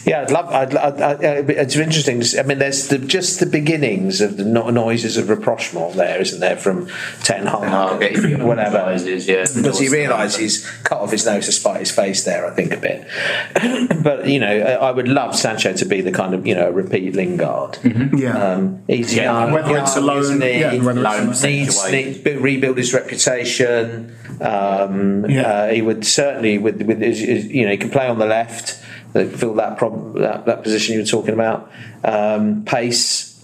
Yeah, 0.06 0.22
I'd 0.22 0.32
love. 0.32 0.50
I'd, 0.50 0.76
I'd, 0.76 1.02
I'd, 1.02 1.50
it's 1.50 1.76
interesting. 1.76 2.22
I 2.40 2.44
mean, 2.44 2.58
there's 2.60 2.88
the, 2.88 2.98
just 2.98 3.40
the 3.40 3.46
beginnings 3.46 4.22
of 4.22 4.38
the 4.38 4.46
no- 4.46 4.70
noises 4.70 5.18
of 5.18 5.30
rapprochement 5.30 5.96
there, 5.96 6.20
isn't 6.22 6.40
there, 6.40 6.56
from 6.58 6.88
Ten 7.24 7.46
Hag, 7.46 8.00
getting 8.00 8.44
whatever. 8.46 8.78
realises, 8.78 9.28
yeah. 9.28 9.46
Because 9.56 9.80
he 9.80 9.90
realised 9.90 10.40
he's 10.40 10.66
cut 10.84 11.00
off 11.02 11.12
his 11.12 11.26
nose 11.26 11.46
to 11.48 11.52
spite 11.52 11.80
his 11.82 11.92
face 11.92 12.24
there, 12.24 12.46
I 12.46 12.52
think, 12.52 12.74
a 12.74 12.78
bit. 12.78 13.08
but, 14.04 14.28
you 14.28 14.40
know, 14.40 14.48
I 14.48 14.90
I 14.90 14.92
would 14.92 15.08
love 15.08 15.36
Sancho 15.36 15.74
to 15.74 15.86
be 15.86 16.02
the 16.02 16.12
kind 16.12 16.34
of, 16.34 16.48
you 16.48 16.56
know, 16.56 16.70
repeat 16.70 17.14
Lingard. 17.16 17.78
Yeah. 18.18 18.38
Um, 18.54 18.84
he's 18.88 19.14
Yeah, 19.16 19.24
young, 19.46 19.52
whether 19.52 19.78
it's 19.78 19.96
alone- 19.96 20.42
he? 20.42 20.60
yeah, 20.62 20.74
whether 20.82 21.02
it's 21.02 21.44
Needs- 21.44 21.44
alone 21.44 21.52
needs, 21.54 21.76
situation. 21.82 22.24
needs- 22.24 22.42
rebuild 22.42 22.78
his 22.78 22.94
reputation. 22.94 24.16
Um, 24.42 25.26
Yeah. 25.30 25.42
uh, 25.42 25.68
he 25.74 25.82
would 25.82 26.06
certainly, 26.06 26.58
with, 26.58 26.82
with 26.82 27.00
his, 27.02 27.20
his- 27.20 27.46
you 27.48 27.66
know, 27.66 27.72
he 27.72 27.78
can 27.78 27.90
play 27.90 28.08
on 28.08 28.20
the 28.20 28.26
left, 28.26 28.79
uh, 29.16 29.26
fill 29.26 29.56
that, 29.56 29.78
prob- 29.78 30.18
that 30.20 30.46
that 30.46 30.64
position 30.64 30.94
you 30.94 31.02
were 31.02 31.06
talking 31.06 31.34
about. 31.34 31.72
Um, 32.04 32.64
pace, 32.66 33.44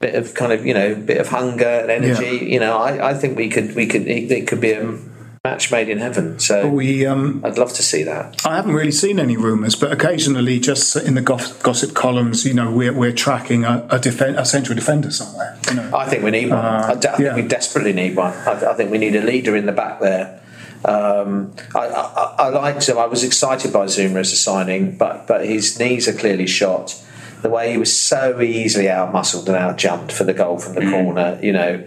bit 0.00 0.14
of 0.14 0.34
kind 0.34 0.52
of, 0.52 0.66
you 0.66 0.74
know, 0.74 0.94
bit 0.94 1.18
of 1.18 1.28
hunger 1.28 1.64
and 1.66 1.90
energy. 1.90 2.46
You 2.46 2.60
know, 2.60 2.78
I, 2.78 3.10
I 3.10 3.14
think 3.14 3.36
we 3.36 3.48
could, 3.48 3.74
we 3.74 3.86
could, 3.86 4.06
it, 4.06 4.30
it 4.30 4.48
could 4.48 4.60
be 4.60 4.72
a 4.72 4.98
match 5.44 5.70
made 5.70 5.90
in 5.90 5.98
heaven. 5.98 6.38
So 6.38 6.68
We 6.68 7.04
um, 7.04 7.42
I'd 7.44 7.58
love 7.58 7.72
to 7.74 7.82
see 7.82 8.02
that. 8.04 8.46
I 8.46 8.56
haven't 8.56 8.74
really 8.74 8.90
seen 8.90 9.20
any 9.20 9.36
rumours, 9.36 9.76
but 9.76 9.92
occasionally, 9.92 10.58
just 10.58 10.96
in 10.96 11.14
the 11.14 11.20
gossip, 11.20 11.62
gossip 11.62 11.94
columns, 11.94 12.46
you 12.46 12.54
know, 12.54 12.72
we're, 12.72 12.94
we're 12.94 13.12
tracking 13.12 13.64
a, 13.64 13.86
a, 13.90 13.98
defen- 13.98 14.38
a 14.38 14.44
central 14.46 14.74
defender 14.74 15.10
somewhere. 15.10 15.58
You 15.68 15.74
know. 15.76 15.96
I 15.96 16.08
think 16.08 16.24
we 16.24 16.30
need 16.30 16.48
one. 16.50 16.58
Uh, 16.58 16.86
I, 16.88 16.94
de- 16.94 17.08
think 17.08 17.20
yeah. 17.20 17.34
we 17.36 17.42
desperately 17.42 17.92
need 17.92 18.16
one. 18.16 18.32
I, 18.32 18.70
I 18.70 18.74
think 18.74 18.90
we 18.90 18.96
need 18.96 19.14
a 19.16 19.22
leader 19.22 19.54
in 19.54 19.66
the 19.66 19.72
back 19.72 20.00
there. 20.00 20.40
Um, 20.84 21.54
I, 21.74 21.86
I, 21.86 22.34
I 22.38 22.48
liked 22.50 22.88
him. 22.88 22.98
I 22.98 23.06
was 23.06 23.24
excited 23.24 23.72
by 23.72 23.86
Zouma 23.86 24.16
as 24.20 24.32
a 24.32 24.36
signing, 24.36 24.96
but 24.96 25.26
but 25.26 25.46
his 25.46 25.78
knees 25.78 26.06
are 26.08 26.12
clearly 26.12 26.46
shot. 26.46 27.00
The 27.42 27.48
way 27.50 27.72
he 27.72 27.78
was 27.78 27.94
so 27.94 28.40
easily 28.40 28.88
out 28.88 29.12
muscled 29.12 29.46
and 29.48 29.56
out 29.56 29.76
jumped 29.78 30.12
for 30.12 30.24
the 30.24 30.32
goal 30.34 30.58
from 30.58 30.74
the 30.74 30.90
corner, 30.90 31.38
you 31.42 31.52
know. 31.52 31.84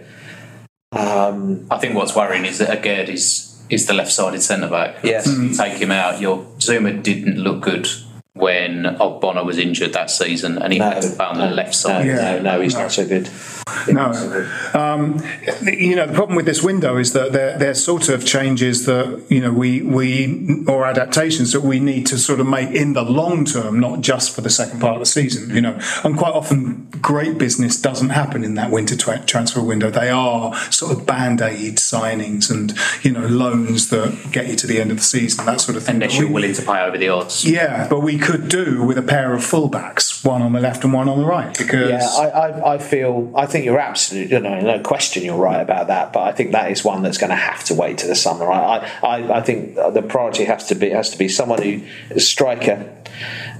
Um, 0.92 1.66
I 1.70 1.78
think 1.78 1.94
what's 1.94 2.14
worrying 2.16 2.44
is 2.44 2.58
that 2.58 2.70
Aguerd 2.82 3.08
is 3.08 3.44
is 3.68 3.86
the 3.86 3.92
left-sided 3.92 4.40
centre 4.40 4.68
back. 4.68 4.96
Yes. 5.04 5.26
You 5.26 5.54
take 5.54 5.74
him 5.80 5.90
out. 5.92 6.20
Your 6.20 6.38
Zouma 6.58 7.02
didn't 7.02 7.36
look 7.38 7.60
good 7.62 7.86
when 8.32 8.84
Ogbonna 8.84 9.44
was 9.44 9.58
injured 9.58 9.92
that 9.92 10.10
season, 10.10 10.58
and 10.58 10.72
he 10.72 10.78
had 10.78 11.02
to 11.02 11.10
play 11.10 11.26
on 11.26 11.38
the 11.38 11.46
left 11.50 11.74
side. 11.74 12.06
no, 12.06 12.12
Yeah. 12.14 12.36
no, 12.36 12.42
no, 12.56 12.60
he's 12.60 12.74
not 12.74 12.90
so 12.92 13.06
good. 13.06 13.28
No. 13.88 14.12
Um, 14.74 15.22
you 15.62 15.96
know, 15.96 16.06
the 16.06 16.12
problem 16.12 16.36
with 16.36 16.44
this 16.44 16.62
window 16.62 16.98
is 16.98 17.12
that 17.14 17.32
there, 17.32 17.58
there's 17.58 17.82
sort 17.82 18.08
of 18.10 18.24
changes 18.24 18.84
that, 18.84 19.24
you 19.28 19.40
know, 19.40 19.50
we, 19.50 19.80
we, 19.80 20.64
or 20.66 20.84
adaptations 20.84 21.52
that 21.52 21.62
we 21.62 21.80
need 21.80 22.06
to 22.08 22.18
sort 22.18 22.38
of 22.38 22.46
make 22.46 22.70
in 22.70 22.92
the 22.92 23.02
long 23.02 23.46
term, 23.46 23.80
not 23.80 24.02
just 24.02 24.34
for 24.34 24.42
the 24.42 24.50
second 24.50 24.80
part 24.80 24.94
of 24.94 25.00
the 25.00 25.06
season, 25.06 25.54
you 25.54 25.62
know. 25.62 25.78
And 26.04 26.18
quite 26.18 26.34
often, 26.34 26.88
great 27.00 27.38
business 27.38 27.80
doesn't 27.80 28.10
happen 28.10 28.44
in 28.44 28.54
that 28.54 28.70
winter 28.70 28.96
tra- 28.96 29.24
transfer 29.24 29.62
window. 29.62 29.90
They 29.90 30.10
are 30.10 30.54
sort 30.70 30.92
of 30.92 31.06
band 31.06 31.40
aid 31.40 31.76
signings 31.78 32.50
and, 32.50 32.76
you 33.02 33.10
know, 33.10 33.26
loans 33.26 33.88
that 33.88 34.30
get 34.30 34.48
you 34.48 34.56
to 34.56 34.66
the 34.66 34.80
end 34.80 34.90
of 34.90 34.98
the 34.98 35.02
season, 35.02 35.46
that 35.46 35.60
sort 35.60 35.76
of 35.76 35.84
thing. 35.84 35.96
Unless 35.96 36.18
you're 36.18 36.30
willing 36.30 36.52
to 36.52 36.62
pay 36.62 36.80
over 36.82 36.98
the 36.98 37.08
odds. 37.08 37.44
Yeah, 37.44 37.88
but 37.88 38.00
we 38.00 38.18
could 38.18 38.48
do 38.48 38.84
with 38.84 38.98
a 38.98 39.02
pair 39.02 39.32
of 39.32 39.40
fullbacks, 39.40 40.24
one 40.24 40.42
on 40.42 40.52
the 40.52 40.60
left 40.60 40.84
and 40.84 40.92
one 40.92 41.08
on 41.08 41.18
the 41.18 41.26
right, 41.26 41.56
because. 41.56 41.90
Yeah, 41.90 42.06
I, 42.06 42.28
I, 42.28 42.74
I 42.74 42.78
feel. 42.78 43.32
I 43.34 43.46
think 43.46 43.57
you're 43.64 43.78
absolutely, 43.78 44.34
you 44.36 44.42
know, 44.42 44.60
no 44.60 44.80
question, 44.80 45.24
you're 45.24 45.36
right 45.36 45.60
about 45.60 45.88
that. 45.88 46.12
But 46.12 46.24
I 46.24 46.32
think 46.32 46.52
that 46.52 46.70
is 46.70 46.84
one 46.84 47.02
that's 47.02 47.18
going 47.18 47.30
to 47.30 47.36
have 47.36 47.64
to 47.64 47.74
wait 47.74 47.98
to 47.98 48.06
the 48.06 48.14
summer. 48.14 48.50
I, 48.50 48.78
I, 49.02 49.38
I 49.38 49.42
think 49.42 49.74
the 49.74 50.02
priority 50.02 50.44
has 50.44 50.66
to 50.68 50.74
be 50.74 50.90
has 50.90 51.10
to 51.10 51.18
be 51.18 51.28
someone 51.28 51.62
who 51.62 51.82
is 52.10 52.26
striker, 52.26 52.94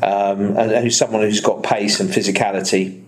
um, 0.03 0.57
and 0.57 0.72
who's 0.82 0.96
someone 0.96 1.22
who's 1.22 1.40
got 1.40 1.62
pace 1.62 2.01
and 2.01 2.11
physicality. 2.11 3.03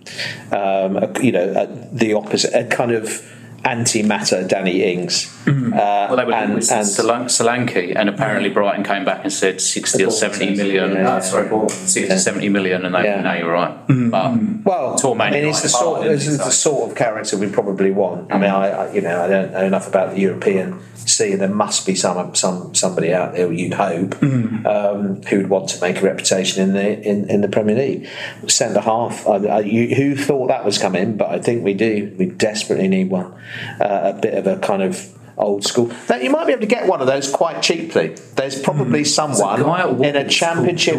Um, 0.51 1.15
you 1.23 1.31
know, 1.31 1.65
the 1.91 2.13
opposite, 2.13 2.53
a 2.53 2.65
kind 2.65 2.91
of 2.91 3.27
anti-matter 3.63 4.47
Danny 4.47 4.83
Ings. 4.83 5.27
Uh, 5.47 5.51
Well, 5.71 6.15
they 6.17 6.25
were 6.25 6.33
and, 6.33 6.55
with 6.55 6.71
and 6.71 6.85
Solan- 6.87 7.25
Solanke, 7.25 7.93
and 7.95 8.09
apparently 8.09 8.49
Brighton 8.49 8.83
came 8.83 9.05
back 9.05 9.21
and 9.23 9.31
said 9.33 9.59
60 9.61 10.05
or 10.05 10.11
70 10.11 10.55
million. 10.55 10.93
Yeah, 10.93 11.15
uh, 11.15 11.19
sorry, 11.21 11.49
yeah. 11.51 11.67
60 11.67 12.17
70 12.17 12.49
million, 12.49 12.85
and 12.85 12.93
they 12.93 13.03
Yeah. 13.03 13.21
no, 13.21 13.33
you're 13.33 13.51
right. 13.51 13.73
But 13.87 14.33
Well, 14.65 14.95
Tall 14.95 15.15
Man 15.15 15.33
I 15.33 15.37
mean, 15.41 15.49
it's 15.49 15.61
the 15.61 15.69
sort, 15.69 16.01
part, 16.01 16.11
it's 16.11 16.27
isn't 16.27 16.43
the 16.45 16.51
sort 16.51 16.89
of 16.89 16.95
character 16.97 17.37
we 17.37 17.47
probably 17.47 17.91
want. 17.91 18.31
I 18.31 18.37
mean, 18.37 18.49
I, 18.49 18.69
I 18.69 18.93
you 18.93 19.01
know 19.01 19.21
I 19.23 19.27
don't 19.27 19.51
know 19.51 19.65
enough 19.65 19.87
about 19.87 20.13
the 20.13 20.21
European 20.21 20.79
scene. 20.95 21.39
There 21.39 21.47
must 21.49 21.85
be 21.85 21.95
some 21.95 22.35
some 22.35 22.73
somebody 22.75 23.13
out 23.13 23.33
there 23.33 23.51
you'd 23.51 23.73
hope 23.73 24.21
um, 24.23 25.21
who 25.23 25.37
would 25.37 25.49
want 25.49 25.69
to 25.69 25.81
make 25.81 25.97
a 26.01 26.05
reputation 26.05 26.61
in 26.63 26.73
the 26.73 27.01
in, 27.01 27.29
in 27.29 27.41
the 27.41 27.47
Premier 27.49 27.75
League. 27.75 28.07
Centre 28.47 28.81
half. 28.81 29.27
I, 29.27 29.35
I, 29.47 29.59
you, 29.61 29.95
who 29.95 30.15
thought 30.15 30.47
that 30.47 30.63
was 30.65 30.77
coming? 30.77 31.17
But 31.17 31.29
I 31.29 31.39
think 31.39 31.63
we 31.63 31.73
do. 31.73 32.13
We 32.17 32.27
desperately 32.27 32.87
need 32.87 33.09
one. 33.09 33.33
Uh, 33.79 34.13
a 34.15 34.19
bit 34.19 34.33
of 34.33 34.47
a 34.47 34.57
kind 34.59 34.83
of. 34.83 35.17
Old 35.37 35.63
school. 35.63 35.85
That 36.07 36.23
you 36.23 36.29
might 36.29 36.45
be 36.45 36.51
able 36.51 36.61
to 36.61 36.67
get 36.67 36.87
one 36.87 37.01
of 37.01 37.07
those 37.07 37.31
quite 37.31 37.63
cheaply. 37.63 38.15
There's 38.35 38.61
probably 38.61 39.03
someone 39.05 39.61
guy 39.63 39.79
at 39.79 39.89
in 40.01 40.15
a 40.15 40.27
championship. 40.29 40.97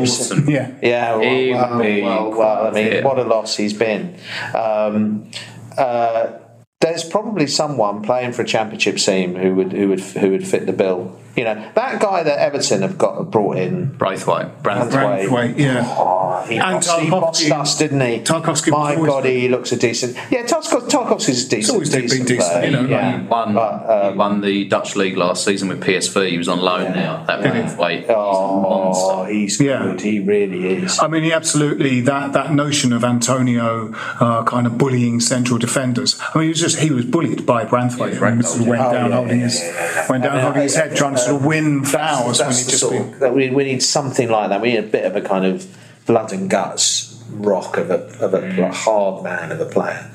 Yeah. 0.49 0.75
Yeah, 0.83 1.17
well, 1.17 1.21
He 1.21 1.53
would 1.53 2.03
well, 2.03 2.31
well, 2.31 2.31
well, 2.31 2.67
I 2.67 2.71
mean, 2.71 3.03
quite 3.03 3.05
what 3.05 3.19
a 3.19 3.25
loss 3.25 3.57
he's 3.57 3.75
been. 3.75 4.19
Um, 4.55 5.31
uh, 5.77 6.39
there's 6.81 7.05
probably 7.05 7.47
someone 7.47 8.03
playing 8.03 8.33
for 8.33 8.43
a 8.43 8.47
championship 8.47 8.97
team 8.97 9.37
who 9.37 9.55
would 9.55 9.73
who 9.73 9.89
would 9.91 10.01
who 10.01 10.31
would 10.33 10.47
fit 10.47 10.67
the 10.67 10.73
bill. 10.73 11.17
You 11.37 11.45
know, 11.45 11.71
that 11.75 12.01
guy 12.01 12.23
that 12.25 12.39
Everton 12.39 12.83
have 12.83 12.99
got 12.99 13.31
brought 13.31 13.57
in, 13.57 13.93
Braithwaite, 13.97 14.63
Branthwaite. 14.63 14.91
Branthwaite. 14.91 15.29
Braithwaite, 15.29 15.57
yeah. 15.57 15.85
Oh, 15.87 16.22
he, 16.49 16.57
And 16.59 16.75
bossed, 16.85 17.01
he 17.01 17.11
bossed 17.11 17.51
us, 17.51 17.79
didn't 17.79 18.01
he? 18.01 18.19
Tarkowski 18.21 18.71
My 18.71 18.97
was 18.97 18.97
always 18.97 19.11
God, 19.11 19.25
he 19.27 19.49
looks 19.49 19.73
a 19.73 19.77
decent. 19.77 20.17
Yeah, 20.31 20.45
Tarkowski, 20.45 20.89
Tarkowski's 20.89 21.47
a 21.47 21.49
decent. 21.49 21.75
always 21.75 21.91
been 21.91 22.03
decent, 22.03 22.29
decent, 22.29 22.53
player, 22.53 22.65
you 22.67 22.71
know, 22.73 22.89
yeah. 22.89 23.19
He 23.21 23.27
won, 23.27 23.55
But, 23.55 24.11
he 24.13 24.17
won 24.19 24.41
the 24.41 24.65
Dutch 24.67 24.97
league 24.97 25.17
last 25.17 25.45
season 25.45 25.69
with 25.69 25.83
PSV. 25.83 26.31
He 26.31 26.39
was 26.39 26.49
on 26.49 26.61
loan 26.61 26.93
now. 26.93 27.25
That 27.25 27.41
Braithwaite. 27.43 28.07
Oh, 28.09 29.25
he's 29.25 29.61
Yeah. 29.61 29.97
He 29.99 30.21
really 30.21 30.67
is. 30.83 30.99
I 30.99 31.09
mean, 31.09 31.23
he 31.25 31.33
absolutely 31.33 32.01
that 32.03 32.33
that 32.33 32.53
notion 32.53 32.93
of 32.93 33.05
Antonio 33.05 33.93
uh, 34.21 34.43
kind 34.45 34.67
of 34.67 34.79
bullying 34.79 35.21
central 35.21 35.59
defenders. 35.59 36.21
I 36.35 36.39
mean, 36.39 36.45
he 36.45 36.49
was 36.51 36.61
just 36.61 36.79
he 36.79 36.91
was 36.91 37.05
bullied 37.05 37.47
by 37.47 37.65
Branthwaite. 37.65 38.21
Yeah, 38.21 38.29
and 38.29 38.45
sort 38.45 38.61
of 38.63 38.67
went 38.67 38.83
Oh, 38.83 38.93
down 38.93 39.11
yeah, 39.11 39.17
holding 39.17 39.39
yeah, 39.39 39.45
his 39.45 39.61
yeah, 39.61 39.95
yeah. 39.95 40.07
went 40.09 40.23
down 40.25 40.41
holding 40.41 40.63
his 40.63 40.75
head, 40.75 40.97
trying 40.97 41.15
to 41.15 41.21
sort 41.21 41.37
of 41.37 41.45
win 41.45 41.85
fouls 41.85 42.39
when 42.41 42.49
That's 42.49 42.59
he 42.59 42.65
the 42.65 42.71
just 42.71 42.81
sort 42.83 42.97
of, 42.97 43.19
that 43.21 43.35
we, 43.35 43.51
we 43.51 43.65
need 43.65 43.83
something 43.83 44.29
like 44.29 44.49
that. 44.51 44.61
We 44.61 44.71
need 44.71 44.79
a 44.79 44.83
bit 44.83 45.05
of 45.05 45.15
a 45.17 45.21
kind 45.21 45.45
of 45.45 45.67
blood 46.07 46.33
and 46.33 46.49
guts 46.51 47.09
rock 47.31 47.77
of 47.77 47.91
a 47.91 48.01
of 48.25 48.35
a 48.35 48.41
Mm. 48.41 48.73
hard 48.75 49.25
man 49.25 49.51
of 49.53 49.61
a 49.61 49.67
player. 49.67 50.11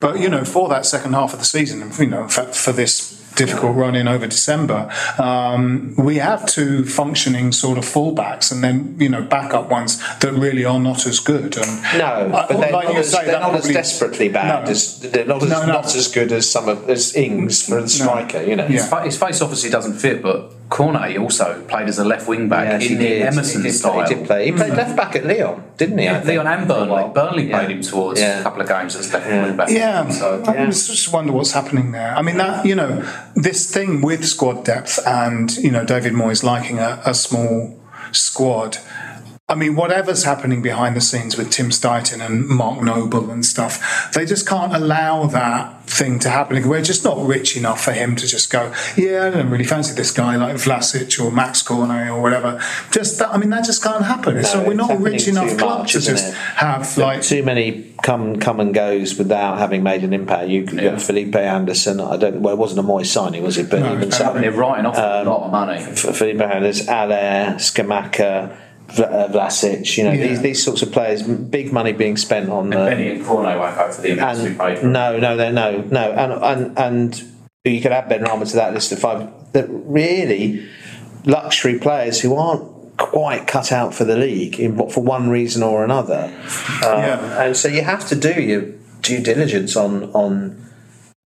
But 0.00 0.18
you 0.20 0.28
know, 0.28 0.44
for 0.44 0.68
that 0.68 0.86
second 0.86 1.12
half 1.14 1.32
of 1.32 1.38
the 1.40 1.44
season, 1.44 1.90
you 1.98 2.06
know, 2.06 2.26
for, 2.28 2.44
for 2.44 2.72
this 2.72 3.18
difficult 3.34 3.74
run 3.76 3.94
in 3.94 4.06
over 4.08 4.26
December, 4.26 4.90
um, 5.18 5.94
we 5.96 6.16
have 6.16 6.44
two 6.46 6.84
functioning 6.84 7.52
sort 7.52 7.78
of 7.78 7.84
fullbacks, 7.84 8.50
and 8.52 8.62
then 8.62 8.96
you 8.98 9.08
know, 9.08 9.22
backup 9.22 9.70
ones 9.70 9.98
that 10.20 10.32
really 10.32 10.64
are 10.64 10.78
not 10.80 11.06
as 11.06 11.18
good. 11.20 11.56
And 11.56 11.82
No, 11.98 12.06
I- 12.06 12.46
but 12.48 12.48
they're, 12.60 12.72
like 12.72 12.84
not, 12.86 12.94
you 12.94 13.00
as, 13.00 13.10
say, 13.12 13.24
they're 13.24 13.32
that 13.32 13.40
not 13.40 13.54
as 13.56 13.68
desperately 13.68 14.28
bad. 14.28 14.64
No. 14.64 14.70
As, 14.70 15.00
they're 15.00 15.24
not 15.26 15.42
as, 15.42 15.48
No, 15.50 15.60
no. 15.66 15.72
not 15.72 15.94
as 15.94 16.08
good 16.08 16.32
as 16.32 16.50
some 16.50 16.68
of 16.68 16.88
as 16.88 17.14
Ings 17.16 17.66
for 17.66 17.80
the 17.82 17.88
striker. 17.88 18.42
You 18.42 18.56
know. 18.56 18.66
Yeah. 18.68 19.04
His 19.04 19.16
face 19.18 19.40
obviously 19.42 19.70
doesn't 19.70 19.94
fit, 19.94 20.22
but 20.22 20.52
Cornet 20.70 21.18
also 21.18 21.62
played 21.64 21.88
as 21.88 21.98
a 21.98 22.04
left 22.04 22.28
wing 22.28 22.48
back 22.48 22.80
Yes, 22.80 22.90
in 22.90 22.98
the 22.98 23.04
did. 23.04 23.22
Emerson 23.22 23.62
he 23.62 23.68
did 23.68 23.74
style. 23.74 23.92
Play, 23.92 24.06
he 24.08 24.14
did 24.14 24.26
play. 24.26 24.44
He 24.46 24.52
played 24.52 24.70
hmm. 24.70 24.76
left 24.76 24.96
back 24.96 25.16
at 25.16 25.26
Lyon, 25.26 25.64
didn't 25.76 25.98
he? 25.98 26.04
Yeah, 26.04 26.22
Lyon 26.24 26.46
and 26.46 26.62
for? 26.62 26.68
Burnley. 26.68 27.12
Burnley 27.12 27.48
Yeah. 27.48 27.58
played 27.58 27.76
him 27.76 27.82
towards 27.82 28.20
Yeah. 28.20 28.38
a 28.38 28.42
couple 28.44 28.62
of 28.62 28.68
games 28.68 28.94
as 28.94 29.12
left 29.12 29.26
wing 29.26 29.56
back. 29.56 29.68
Yeah, 29.68 30.08
So, 30.10 30.42
I 30.46 30.66
just 30.66 31.12
wonder 31.12 31.32
what's 31.32 31.52
happening 31.52 31.90
there. 31.90 32.16
I 32.16 32.22
mean, 32.22 32.36
that 32.36 32.64
you 32.64 32.76
know, 32.76 33.04
this 33.34 33.68
thing 33.68 34.00
with 34.00 34.24
squad 34.24 34.64
depth 34.64 35.00
and 35.04 35.54
you 35.56 35.72
know 35.72 35.84
David 35.84 36.12
Moyes 36.12 36.44
liking 36.44 36.78
a, 36.78 37.02
a 37.04 37.14
small 37.14 37.76
squad. 38.12 38.78
I 39.50 39.56
mean, 39.56 39.74
whatever's 39.74 40.22
happening 40.22 40.62
behind 40.62 40.94
the 40.94 41.00
scenes 41.00 41.36
with 41.36 41.50
Tim 41.50 41.70
Steidten 41.70 42.24
and 42.24 42.46
Mark 42.46 42.82
Noble 42.82 43.32
and 43.32 43.44
stuff, 43.44 44.12
they 44.14 44.24
just 44.24 44.46
can't 44.46 44.72
allow 44.72 45.26
that 45.26 45.82
thing 45.90 46.20
to 46.20 46.30
happen. 46.30 46.68
We're 46.68 46.82
just 46.82 47.02
not 47.02 47.18
rich 47.26 47.56
enough 47.56 47.82
for 47.82 47.90
him 47.90 48.14
to 48.14 48.28
just 48.28 48.48
go, 48.52 48.72
yeah, 48.96 49.26
I 49.26 49.30
don't 49.30 49.50
really 49.50 49.64
fancy 49.64 49.92
this 49.96 50.12
guy 50.12 50.36
like 50.36 50.54
Vlasic 50.54 51.18
or 51.18 51.32
Max 51.32 51.62
Cornet 51.62 52.10
or 52.10 52.22
whatever. 52.22 52.62
Just 52.92 53.18
that, 53.18 53.30
I 53.30 53.38
mean, 53.38 53.50
that 53.50 53.64
just 53.64 53.82
can't 53.82 54.04
happen. 54.04 54.44
so 54.44 54.64
we're 54.64 54.74
not 54.74 55.00
rich 55.00 55.26
enough 55.26 55.58
club 55.58 55.80
much, 55.80 55.92
to 55.94 56.00
just 56.00 56.28
it? 56.28 56.34
have 56.34 56.96
like 56.96 57.22
too 57.22 57.42
many 57.42 57.92
come 58.02 58.38
come 58.38 58.60
and 58.60 58.72
goes 58.72 59.18
without 59.18 59.58
having 59.58 59.82
made 59.82 60.04
an 60.04 60.12
impact. 60.12 60.48
You 60.48 60.60
you 60.60 60.80
got 60.82 61.02
Felipe 61.02 61.34
Anderson. 61.34 62.00
I 62.00 62.16
don't. 62.16 62.40
Well, 62.40 62.54
it 62.54 62.58
wasn't 62.58 62.86
a 62.86 62.88
Moyes 62.88 63.06
signing, 63.06 63.42
was 63.42 63.58
it? 63.58 63.68
But 63.68 63.80
No, 63.80 63.94
even 63.94 64.12
so. 64.12 64.32
They're 64.34 64.52
writing 64.52 64.86
off 64.86 64.96
a 64.96 65.20
um, 65.20 65.26
lot 65.26 65.42
of 65.42 65.50
money. 65.50 65.80
Felipe 65.80 66.40
Anderson, 66.40 66.86
Haller, 66.86 67.54
Scamacca. 67.56 68.56
Vla- 68.92 69.12
uh, 69.12 69.28
Vlasic, 69.28 69.96
you 69.96 70.04
know 70.04 70.12
Yeah. 70.12 70.26
these, 70.28 70.40
these 70.42 70.62
sorts 70.62 70.82
of 70.82 70.90
players, 70.92 71.22
big 71.22 71.72
money 71.72 71.92
being 71.92 72.16
spent 72.16 72.48
on 72.50 72.70
the 72.70 72.76
Benny 72.76 73.10
and 73.10 73.24
Cornet 73.24 73.58
won't 73.58 73.76
go 73.76 73.90
for 73.92 74.02
the 74.02 74.12
amounts 74.12 74.40
we 74.42 74.46
and 74.48 74.58
paid 74.58 74.82
no, 74.84 75.18
no, 75.18 75.36
no, 75.36 75.50
no, 75.50 75.80
no, 75.82 76.12
and 76.12 76.32
and 76.32 76.78
and 76.78 77.22
you 77.64 77.80
could 77.80 77.92
add 77.92 78.08
Benrahma 78.08 78.48
to 78.50 78.56
that 78.56 78.74
list 78.74 78.92
of 78.92 78.98
five. 78.98 79.28
That 79.52 79.66
really 79.68 80.66
luxury 81.24 81.78
players 81.78 82.20
who 82.20 82.34
aren't 82.36 82.96
quite 82.96 83.46
cut 83.46 83.72
out 83.72 83.94
for 83.94 84.04
the 84.04 84.16
league 84.16 84.58
in 84.60 84.76
for 84.90 85.02
one 85.02 85.28
reason 85.30 85.62
or 85.62 85.84
another. 85.84 86.32
Um, 86.84 86.92
and 86.92 87.56
so 87.56 87.68
you 87.68 87.82
have 87.82 88.06
to 88.08 88.14
do 88.14 88.40
your 88.40 88.62
due 89.02 89.22
diligence 89.22 89.76
on 89.76 90.04
on 90.12 90.56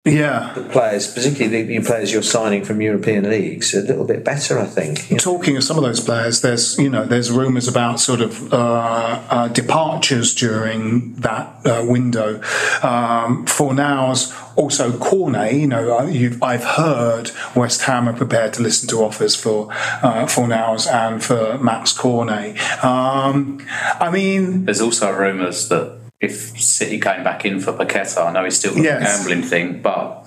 yeah 0.05 0.51
the 0.53 0.63
players, 0.63 1.11
particularly 1.13 1.63
the, 1.63 1.77
the 1.79 1.85
players 1.85 2.11
you're 2.11 2.21
signing 2.21 2.63
from 2.65 2.81
European 2.81 3.29
leagues, 3.29 3.73
a 3.73 3.81
little 3.81 4.05
bit 4.05 4.23
better, 4.25 4.59
I 4.59 4.65
think. 4.65 5.19
Talking 5.19 5.55
of 5.57 5.63
some 5.63 5.77
of 5.77 5.83
those 5.83 6.01
players, 6.01 6.41
there's 6.41 6.77
you 6.77 6.89
know 6.89 7.05
there's 7.05 7.31
rumours 7.31 7.67
about 7.67 7.99
sort 7.99 8.19
of 8.21 8.53
uh, 8.53 8.57
uh, 9.29 9.47
departures 9.47 10.33
during 10.35 11.13
that 11.15 11.55
uh, 11.65 11.85
window. 11.87 12.35
Um, 12.83 13.45
Fornals 13.45 14.33
also 14.57 14.97
Cornet. 14.97 15.53
You 15.53 15.67
know, 15.67 15.97
I- 15.97 16.09
you've, 16.09 16.43
I've 16.43 16.63
heard 16.65 17.31
West 17.55 17.83
Ham 17.83 18.09
are 18.09 18.13
prepared 18.13 18.53
to 18.55 18.61
listen 18.61 18.89
to 18.89 18.97
offers 19.03 19.35
for 19.35 19.71
uh, 19.71 20.25
Fornals 20.25 20.85
and 20.91 21.23
for 21.23 21.57
Max 21.59 21.93
Cornet. 21.93 22.57
Um, 22.83 23.65
I 23.99 24.09
mean, 24.11 24.65
There's 24.65 24.81
also 24.81 25.11
rumours 25.11 25.69
that 25.69 26.02
if 26.23 26.59
City 26.59 26.99
came 26.99 27.23
back 27.23 27.45
in 27.45 27.59
for 27.59 27.73
Paqueta, 27.73 28.25
I 28.27 28.31
know 28.31 28.43
he's 28.45 28.57
still 28.59 28.73
got 28.73 28.83
Yes. 28.83 28.99
the 29.23 29.29
gambling 29.29 29.43
thing, 29.49 29.81
but 29.81 30.25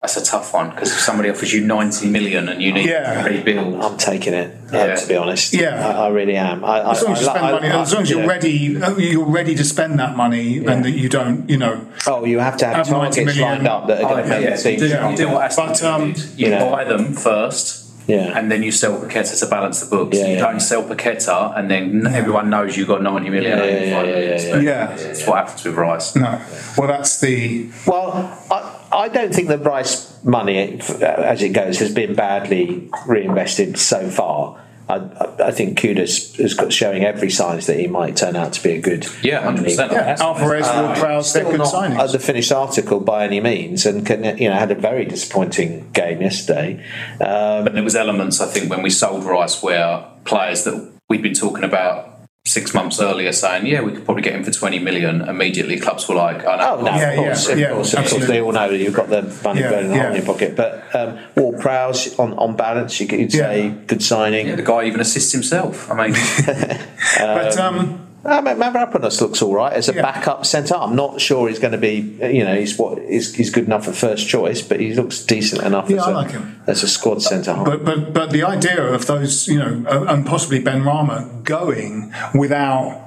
that's 0.00 0.16
a 0.16 0.24
tough 0.24 0.54
one 0.54 0.70
because 0.70 0.90
if 0.92 0.98
somebody 1.00 1.28
offers 1.28 1.52
you 1.52 1.60
90 1.66 2.08
million 2.08 2.48
and 2.48 2.62
you 2.62 2.72
need 2.72 2.88
Yeah. 2.88 3.22
to 3.22 3.28
rebuild, 3.28 3.84
I'm 3.84 3.98
taking 3.98 4.32
it. 4.32 4.56
uh, 4.72 4.76
Yeah. 4.76 4.94
to 4.96 5.06
be 5.08 5.16
honest, 5.16 5.52
Yeah. 5.52 5.86
I, 5.88 6.06
I 6.06 6.08
really 6.08 6.36
am. 6.36 6.64
I, 6.64 6.90
as 6.92 7.02
long 7.02 7.10
I, 7.10 7.16
as 7.16 7.22
you 7.22 7.28
I, 7.28 7.30
spend 7.34 7.46
I- 7.46 7.50
money, 7.52 7.68
I- 7.68 7.82
as 7.82 7.92
long 7.92 8.02
as 8.02 8.10
you're 8.10 8.20
you 8.20 8.26
know, 8.26 8.32
ready, 8.32 8.82
uh, 8.82 8.96
you're 8.96 9.24
ready 9.26 9.54
to 9.56 9.64
spend 9.64 9.98
that 9.98 10.16
money, 10.16 10.58
and 10.64 10.84
that 10.84 10.92
you 10.92 11.08
don't, 11.10 11.50
you 11.50 11.58
know. 11.58 11.84
Oh, 12.06 12.24
you 12.24 12.38
have 12.38 12.56
to 12.58 12.66
have, 12.66 12.76
Have 12.76 12.90
90 12.90 13.24
targets 13.24 13.36
million. 13.36 13.58
lined 13.58 13.68
up 13.68 13.88
that 13.88 14.00
are 14.00 14.04
Oh, 14.06 14.08
going 14.14 14.22
to 14.24 14.28
yeah, 14.30 14.36
make 14.40 14.44
yeah. 14.48 14.56
the 14.56 14.62
team 14.62 14.72
You 14.74 14.78
do- 14.78 14.88
stronger. 14.88 15.16
do 15.16 15.28
what 15.28 15.42
Aston 15.42 15.66
But 15.68 15.82
um, 15.82 16.14
you 16.36 16.48
Yeah. 16.48 16.70
buy 16.70 16.84
them 16.84 17.12
first. 17.12 17.79
Yeah. 18.10 18.38
And 18.38 18.50
then 18.50 18.62
you 18.62 18.72
sell 18.72 19.00
Paqueta 19.00 19.38
to 19.38 19.46
balance 19.46 19.80
the 19.80 19.94
books. 19.94 20.16
Yeah, 20.16 20.26
you 20.26 20.34
yeah. 20.34 20.40
don't 20.40 20.60
sell 20.60 20.82
Paqueta 20.82 21.58
and 21.58 21.70
then 21.70 22.06
everyone 22.06 22.50
knows 22.50 22.76
you've 22.76 22.88
got 22.88 23.02
90 23.02 23.30
million. 23.30 23.58
Yeah, 23.58 23.64
yeah, 23.64 23.70
over 23.70 23.84
yeah, 23.84 23.96
five 23.96 24.06
yeah, 24.06 24.18
yeah, 24.18 24.60
yeah. 24.60 24.86
That's 24.96 25.26
what 25.26 25.36
happens 25.38 25.64
with 25.64 25.74
Rice. 25.76 26.16
no, 26.16 26.42
well, 26.76 26.88
that's 26.88 27.20
the 27.20 27.70
Well, 27.86 28.12
I, 28.50 28.86
I 28.92 29.08
don't 29.08 29.34
think 29.34 29.48
the 29.48 29.58
Rice 29.58 30.22
money, 30.24 30.80
as 30.80 31.42
it 31.42 31.50
goes, 31.50 31.78
has 31.78 31.94
been 31.94 32.14
badly 32.14 32.88
reinvested 33.06 33.78
so 33.78 34.08
far. 34.10 34.60
I, 34.90 34.96
I- 34.96 35.26
I 35.50 35.52
think 35.52 35.78
Kudus 35.78 36.36
has 36.36 36.54
got 36.54 36.72
showing 36.72 37.02
every 37.04 37.30
signs 37.30 37.66
that 37.66 37.78
he 37.78 37.86
might 37.86 38.16
turn 38.16 38.36
out 38.36 38.52
to 38.54 38.62
be 38.62 38.72
a 38.72 38.80
good. 38.80 39.06
Yeah, 39.22 39.42
100%. 39.42 39.90
yeah, 39.90 40.16
Alvarez, 40.20 40.66
Ward-Prowse, 40.66 41.32
they're 41.32 41.42
Still 41.44 41.50
good 41.52 41.58
not 41.58 41.72
signings. 41.72 41.98
at 41.98 42.12
the 42.12 42.18
finished 42.18 42.52
article 42.52 43.00
by 43.00 43.24
any 43.24 43.40
means, 43.40 43.86
and 43.86 44.04
can, 44.04 44.36
you 44.38 44.48
know 44.50 44.54
had 44.56 44.70
a 44.70 44.74
very 44.74 45.04
disappointing 45.06 45.90
game 45.92 46.20
yesterday. 46.20 46.84
Um, 47.20 47.64
But 47.64 47.72
there 47.74 47.82
was 47.82 47.96
elements, 47.96 48.40
I 48.40 48.46
think, 48.46 48.70
when 48.70 48.82
we 48.82 48.90
sold 48.90 49.24
Rice 49.24 49.62
where 49.62 50.04
players 50.24 50.64
that 50.64 50.76
we'd 51.08 51.22
been 51.22 51.34
talking 51.34 51.64
about 51.64 52.09
six 52.46 52.72
months 52.72 53.00
earlier 53.00 53.32
saying, 53.32 53.66
yeah, 53.66 53.82
we 53.82 53.92
could 53.92 54.04
probably 54.04 54.22
get 54.22 54.34
him 54.34 54.42
for 54.42 54.50
20 54.50 54.78
million, 54.78 55.22
immediately 55.28 55.78
clubs 55.78 56.08
were 56.08 56.14
like, 56.14 56.44
oh, 56.44 56.56
no. 56.56 56.76
Oh 56.78 56.82
no! 56.82 56.96
Yeah, 56.96 57.10
of 57.10 57.16
course, 57.16 57.46
yeah, 57.46 57.52
of 57.52 57.58
yeah, 57.58 57.70
course, 57.72 57.94
of 57.94 58.08
course. 58.08 58.26
They 58.26 58.40
all 58.40 58.52
know 58.52 58.68
that 58.68 58.78
you've 58.78 58.94
got 58.94 59.08
the 59.08 59.22
money 59.44 59.60
Yeah, 59.60 59.70
burning 59.70 59.92
a 59.92 59.94
hole 59.94 60.06
in 60.06 60.12
yeah. 60.12 60.16
your 60.16 60.26
pocket. 60.26 60.56
But 60.56 60.94
um, 60.94 61.18
Ward 61.36 61.60
Prowse, 61.60 62.18
on, 62.18 62.32
on 62.34 62.56
balance, 62.56 62.98
you 63.00 63.06
could 63.06 63.30
say 63.30 63.70
good 63.86 64.02
signing. 64.02 64.48
Yeah, 64.48 64.56
the 64.56 64.62
guy 64.62 64.84
even 64.84 65.00
assists 65.00 65.32
himself. 65.32 65.90
I 65.90 66.08
mean, 66.08 66.16
but 67.18 67.58
um, 67.58 68.09
Uh, 68.22 68.42
Mavropanos 68.42 69.20
looks 69.22 69.40
all 69.40 69.54
right 69.54 69.72
as 69.72 69.88
a 69.88 69.94
Yeah. 69.94 70.02
backup 70.02 70.44
centre. 70.44 70.74
I'm 70.74 70.94
not 70.94 71.20
sure 71.20 71.48
he's 71.48 71.58
going 71.58 71.72
to 71.72 71.78
be, 71.78 72.18
you 72.20 72.44
know, 72.44 72.54
he's 72.54 72.78
what 72.78 72.98
he's, 72.98 73.34
he's 73.34 73.50
good 73.50 73.64
enough 73.64 73.86
for 73.86 73.92
first 73.92 74.28
choice, 74.28 74.60
but 74.60 74.78
he 74.78 74.92
looks 74.92 75.24
decent 75.24 75.62
enough 75.62 75.88
Yeah, 75.88 75.96
as, 75.98 76.02
I 76.02 76.10
a, 76.10 76.14
like 76.14 76.30
him. 76.32 76.62
as 76.66 76.82
a 76.82 76.88
squad 76.88 77.22
centre 77.22 77.54
half. 77.54 77.64
But 77.64 77.84
but 77.84 78.12
but 78.12 78.30
the 78.30 78.42
idea 78.42 78.82
of 78.82 79.06
those, 79.06 79.48
you 79.48 79.58
know, 79.58 79.84
and 80.06 80.26
possibly 80.26 80.62
Benrahma 80.62 81.44
going 81.44 82.12
without 82.34 83.00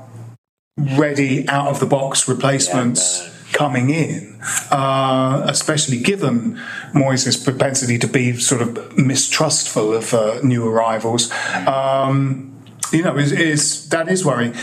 ready 0.77 1.47
out 1.47 1.67
of 1.67 1.79
the 1.79 1.85
box 1.85 2.27
replacements 2.27 3.29
coming 3.53 3.91
in, 3.91 4.39
uh, 4.71 5.45
especially 5.47 5.97
given 5.99 6.59
Moyes' 6.93 7.43
propensity 7.43 7.99
to 7.99 8.07
be 8.07 8.35
sort 8.37 8.63
of 8.63 8.97
mistrustful 8.97 9.93
of 9.93 10.11
uh, 10.15 10.39
new 10.41 10.67
arrivals, 10.67 11.31
um, 11.67 12.51
you 12.91 13.03
know, 13.03 13.15
is, 13.15 13.31
is 13.31 13.87
that 13.89 14.07
is 14.09 14.25
worrying. 14.25 14.55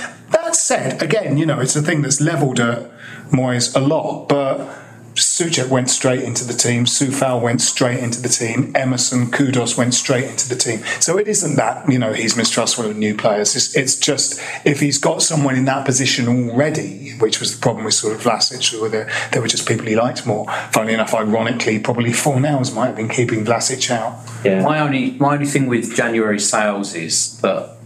That 0.70 0.92
said, 0.92 1.02
again, 1.02 1.36
you 1.36 1.46
know, 1.46 1.58
it's 1.58 1.74
a 1.74 1.82
thing 1.82 2.02
that's 2.02 2.20
levelled 2.20 2.60
at 2.60 2.90
Moyes 3.30 3.74
a 3.76 3.80
lot, 3.80 4.28
but. 4.28 4.76
Soucek 5.14 5.68
went 5.68 5.90
straight 5.90 6.22
into 6.22 6.44
the 6.44 6.54
team. 6.54 6.84
Coufal 6.84 7.42
went 7.42 7.60
straight 7.60 7.98
into 7.98 8.22
the 8.22 8.28
team. 8.28 8.72
Emerson, 8.76 9.26
Kudus 9.26 9.76
went 9.76 9.92
straight 9.92 10.24
into 10.24 10.48
the 10.48 10.54
team. 10.54 10.82
So 11.00 11.18
it 11.18 11.26
isn't 11.26 11.56
that 11.56 11.90
you 11.90 11.98
know 11.98 12.12
he's 12.12 12.36
mistrustful 12.36 12.86
of 12.88 12.96
new 12.96 13.16
players. 13.16 13.56
It's, 13.56 13.76
it's 13.76 13.96
just 13.96 14.40
if 14.64 14.78
he's 14.78 14.98
got 14.98 15.20
someone 15.20 15.56
in 15.56 15.64
that 15.64 15.84
position 15.84 16.28
already, 16.28 17.10
which 17.18 17.40
was 17.40 17.54
the 17.54 17.60
problem 17.60 17.84
with 17.84 17.94
sort 17.94 18.14
of 18.14 18.22
Vlasic, 18.22 18.70
who 18.70 18.80
were 18.80 18.88
there, 18.88 19.10
were 19.34 19.48
just 19.48 19.66
people 19.66 19.84
he 19.84 19.96
liked 19.96 20.26
more. 20.26 20.46
Funnily 20.70 20.94
enough, 20.94 21.12
ironically, 21.12 21.80
probably 21.80 22.12
Fornals 22.12 22.74
might 22.74 22.86
have 22.86 22.96
been 22.96 23.08
keeping 23.08 23.44
Vlasic 23.44 23.90
out. 23.90 24.16
Yeah. 24.44 24.62
My 24.62 24.78
only 24.78 25.10
my 25.18 25.34
only 25.34 25.46
thing 25.46 25.66
with 25.66 25.94
January 25.94 26.38
sales 26.38 26.94
is 26.94 27.36
that 27.40 27.79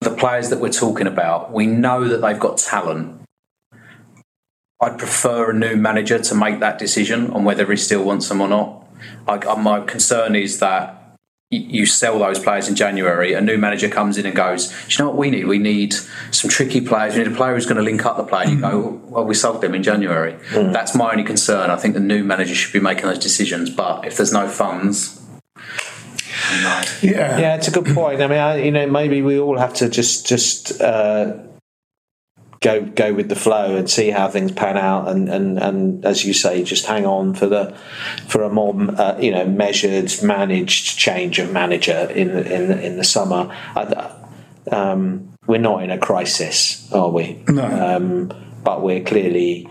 the 0.00 0.10
players 0.10 0.50
that 0.50 0.60
we're 0.60 0.70
talking 0.70 1.06
about, 1.06 1.52
we 1.52 1.66
know 1.66 2.06
that 2.08 2.20
they've 2.20 2.38
got 2.38 2.58
talent. 2.58 3.22
I'd 4.80 4.98
prefer 4.98 5.50
a 5.50 5.54
new 5.54 5.76
manager 5.76 6.18
to 6.20 6.34
make 6.34 6.60
that 6.60 6.78
decision 6.78 7.30
on 7.30 7.44
whether 7.44 7.66
he 7.66 7.76
still 7.76 8.04
wants 8.04 8.28
them 8.28 8.40
or 8.40 8.48
not. 8.48 8.86
I, 9.26 9.34
I- 9.34 9.52
uh, 9.52 9.56
my 9.56 9.80
concern 9.80 10.36
is 10.36 10.60
that 10.60 10.98
you 11.50 11.86
sell 11.86 12.18
those 12.18 12.38
players 12.38 12.68
in 12.68 12.74
January, 12.74 13.32
a 13.32 13.40
new 13.40 13.56
manager 13.56 13.88
comes 13.88 14.18
in 14.18 14.26
and 14.26 14.36
goes, 14.36 14.68
Do 14.68 14.74
you 14.90 14.98
know 14.98 15.10
what 15.10 15.16
we 15.16 15.30
need? 15.30 15.46
We 15.46 15.58
need 15.58 15.94
some 16.30 16.50
tricky 16.50 16.82
players. 16.82 17.14
We 17.14 17.22
need 17.24 17.32
a 17.32 17.36
player 17.36 17.54
who's 17.54 17.64
going 17.64 17.78
to 17.78 17.82
link 17.82 18.04
up 18.04 18.18
the 18.18 18.24
play. 18.24 18.42
And 18.42 18.50
you 18.50 18.58
mm. 18.58 18.70
go, 18.70 19.00
Well, 19.06 19.24
we 19.24 19.34
sold 19.34 19.62
them 19.62 19.74
in 19.74 19.82
January. 19.82 20.34
Mm. 20.50 20.74
That's 20.74 20.94
my 20.94 21.10
only 21.10 21.24
concern. 21.24 21.70
I 21.70 21.76
think 21.76 21.94
the 21.94 22.00
new 22.00 22.22
manager 22.22 22.54
should 22.54 22.74
be 22.74 22.80
making 22.80 23.04
those 23.04 23.18
decisions. 23.18 23.70
But 23.70 24.06
if 24.06 24.18
there's 24.18 24.32
no 24.32 24.46
funds, 24.46 25.22
Yeah, 27.02 27.38
yeah, 27.38 27.56
it's 27.56 27.68
a 27.68 27.70
good 27.70 27.86
point. 27.94 28.20
I 28.22 28.26
mean, 28.26 28.38
I, 28.38 28.56
you 28.56 28.70
know, 28.70 28.86
maybe 28.86 29.22
we 29.22 29.38
all 29.38 29.58
have 29.58 29.74
to 29.74 29.88
just 29.88 30.26
just 30.26 30.80
uh, 30.80 31.38
go 32.60 32.84
go 32.84 33.14
with 33.14 33.28
the 33.28 33.36
flow 33.36 33.76
and 33.76 33.88
see 33.88 34.10
how 34.10 34.28
things 34.28 34.52
pan 34.52 34.76
out, 34.76 35.08
and, 35.08 35.28
and, 35.28 35.58
and 35.58 36.04
as 36.04 36.24
you 36.24 36.32
say, 36.32 36.62
just 36.64 36.86
hang 36.86 37.06
on 37.06 37.34
for 37.34 37.46
the 37.46 37.76
for 38.26 38.42
a 38.42 38.50
more 38.50 38.74
uh, 38.98 39.18
you 39.18 39.30
know 39.30 39.46
measured, 39.46 40.12
managed 40.22 40.98
change 40.98 41.38
of 41.38 41.52
manager 41.52 42.10
in 42.10 42.28
the, 42.28 42.54
in 42.54 42.68
the, 42.68 42.86
in 42.86 42.96
the 42.96 43.04
summer. 43.04 43.54
I, 43.76 44.14
um, 44.70 45.34
we're 45.46 45.58
not 45.58 45.82
in 45.82 45.90
a 45.90 45.98
crisis, 45.98 46.92
are 46.92 47.10
we? 47.10 47.42
No. 47.48 47.64
Um, 47.64 48.32
but 48.62 48.82
we're 48.82 49.02
clearly. 49.02 49.68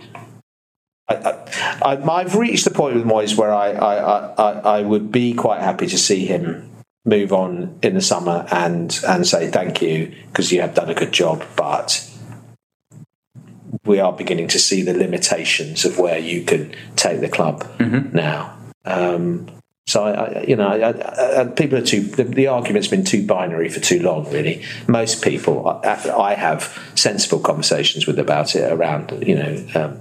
I, 1.10 1.98
I've 2.10 2.36
reached 2.36 2.66
the 2.66 2.72
point 2.72 2.96
with 2.96 3.06
Moyes 3.06 3.38
where 3.38 3.54
I, 3.54 3.72
I, 3.72 4.34
I, 4.34 4.52
I 4.52 4.82
would 4.82 5.12
be 5.12 5.34
quite 5.34 5.62
happy 5.62 5.88
to 5.88 5.98
see 5.98 6.26
him 6.26 6.70
move 7.06 7.32
on 7.32 7.80
in 7.82 7.94
the 7.94 8.02
summer 8.02 8.46
and 8.52 9.00
and 9.08 9.26
say 9.26 9.50
thank 9.50 9.82
you 9.82 10.14
because 10.28 10.52
you 10.52 10.60
have 10.60 10.74
done 10.74 10.90
a 10.90 10.94
good 10.94 11.14
job, 11.14 11.44
but 11.56 12.04
we 13.86 14.00
are 14.00 14.12
beginning 14.12 14.50
to 14.50 14.60
see 14.60 14.82
the 14.82 14.94
limitations 14.94 15.86
of 15.86 15.98
where 15.98 16.20
you 16.20 16.44
can 16.44 16.76
take 16.98 17.22
the 17.22 17.30
club 17.30 17.66
now. 18.14 18.58
Um, 18.84 19.48
so 19.88 20.04
I, 20.04 20.12
I, 20.12 20.44
you 20.44 20.58
know, 20.58 20.68
I, 20.68 21.46
people 21.46 21.80
are 21.80 21.82
too. 21.82 22.02
The, 22.02 22.26
the 22.26 22.48
argument's 22.48 22.90
been 22.90 23.06
too 23.06 23.26
binary 23.26 23.70
for 23.70 23.80
too 23.80 24.02
long. 24.02 24.30
Really, 24.32 24.64
most 24.86 25.24
people 25.24 25.66
I, 25.68 26.12
I 26.16 26.34
have 26.34 26.92
sensible 26.96 27.40
conversations 27.40 28.06
with 28.06 28.20
about 28.20 28.54
it 28.56 28.70
around. 28.70 29.24
You 29.26 29.36
know, 29.36 29.68
um, 29.76 30.00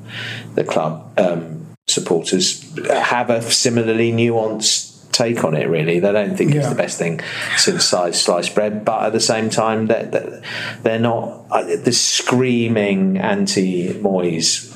the 0.56 0.64
club 0.64 1.16
um, 1.18 1.68
supporters 1.86 2.68
have 2.88 3.30
a 3.30 3.40
similarly 3.40 4.10
nuanced 4.10 5.12
take 5.12 5.44
on 5.44 5.54
it. 5.54 5.68
Really, 5.68 6.00
they 6.00 6.10
don't 6.10 6.36
think 6.36 6.56
it's 6.56 6.68
the 6.68 6.74
best 6.74 6.98
thing 6.98 7.20
since 7.56 7.84
sliced 7.84 8.24
sliced 8.24 8.56
bread. 8.56 8.84
But 8.84 9.04
at 9.04 9.12
the 9.12 9.20
same 9.20 9.50
time, 9.50 9.86
they're, 9.86 10.06
they're, 10.06 10.42
they're 10.82 10.98
not 10.98 11.46
uh, 11.52 11.62
this 11.62 12.00
screaming 12.00 13.18
anti 13.18 13.94
Moyes 13.94 14.72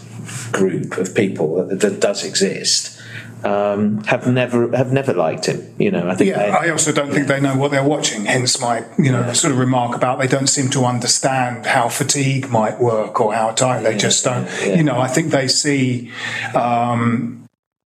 group 0.53 0.99
of 0.99 1.17
people 1.17 1.67
that, 1.67 1.81
that 1.81 2.01
does 2.01 2.25
exist. 2.25 3.00
Um, 3.45 4.03
have 4.05 4.26
never 4.26 4.74
have 4.76 4.93
never 4.93 5.12
liked 5.14 5.47
him. 5.47 5.74
You 5.78 5.91
know, 5.91 6.09
I 6.09 6.14
think 6.14 6.30
Yeah, 6.30 6.57
I 6.61 6.70
also 6.70 6.93
don't 6.93 7.11
think 7.11 7.26
they 7.26 7.41
know 7.41 7.57
what 7.57 7.70
they're 7.70 7.84
watching. 7.84 8.24
Hence 8.26 8.61
my, 8.61 8.84
you 8.99 9.11
know, 9.11 9.32
sort 9.32 9.53
of 9.53 9.59
remark 9.59 9.97
about 9.97 10.18
they 10.18 10.26
don't 10.26 10.49
seem 10.49 10.70
to 10.70 10.84
understand 10.84 11.66
how 11.66 11.88
fatigue 11.88 12.51
might 12.51 12.80
work 12.80 13.20
or 13.20 13.34
how 13.34 13.53
tired. 13.53 13.84
They 13.84 13.97
just 13.97 14.24
don't. 14.24 14.49
You 14.64 14.84
know, 14.84 15.01
I 15.01 15.09
think 15.09 15.30
they 15.30 15.49
see 15.49 16.11
um, 16.55 17.39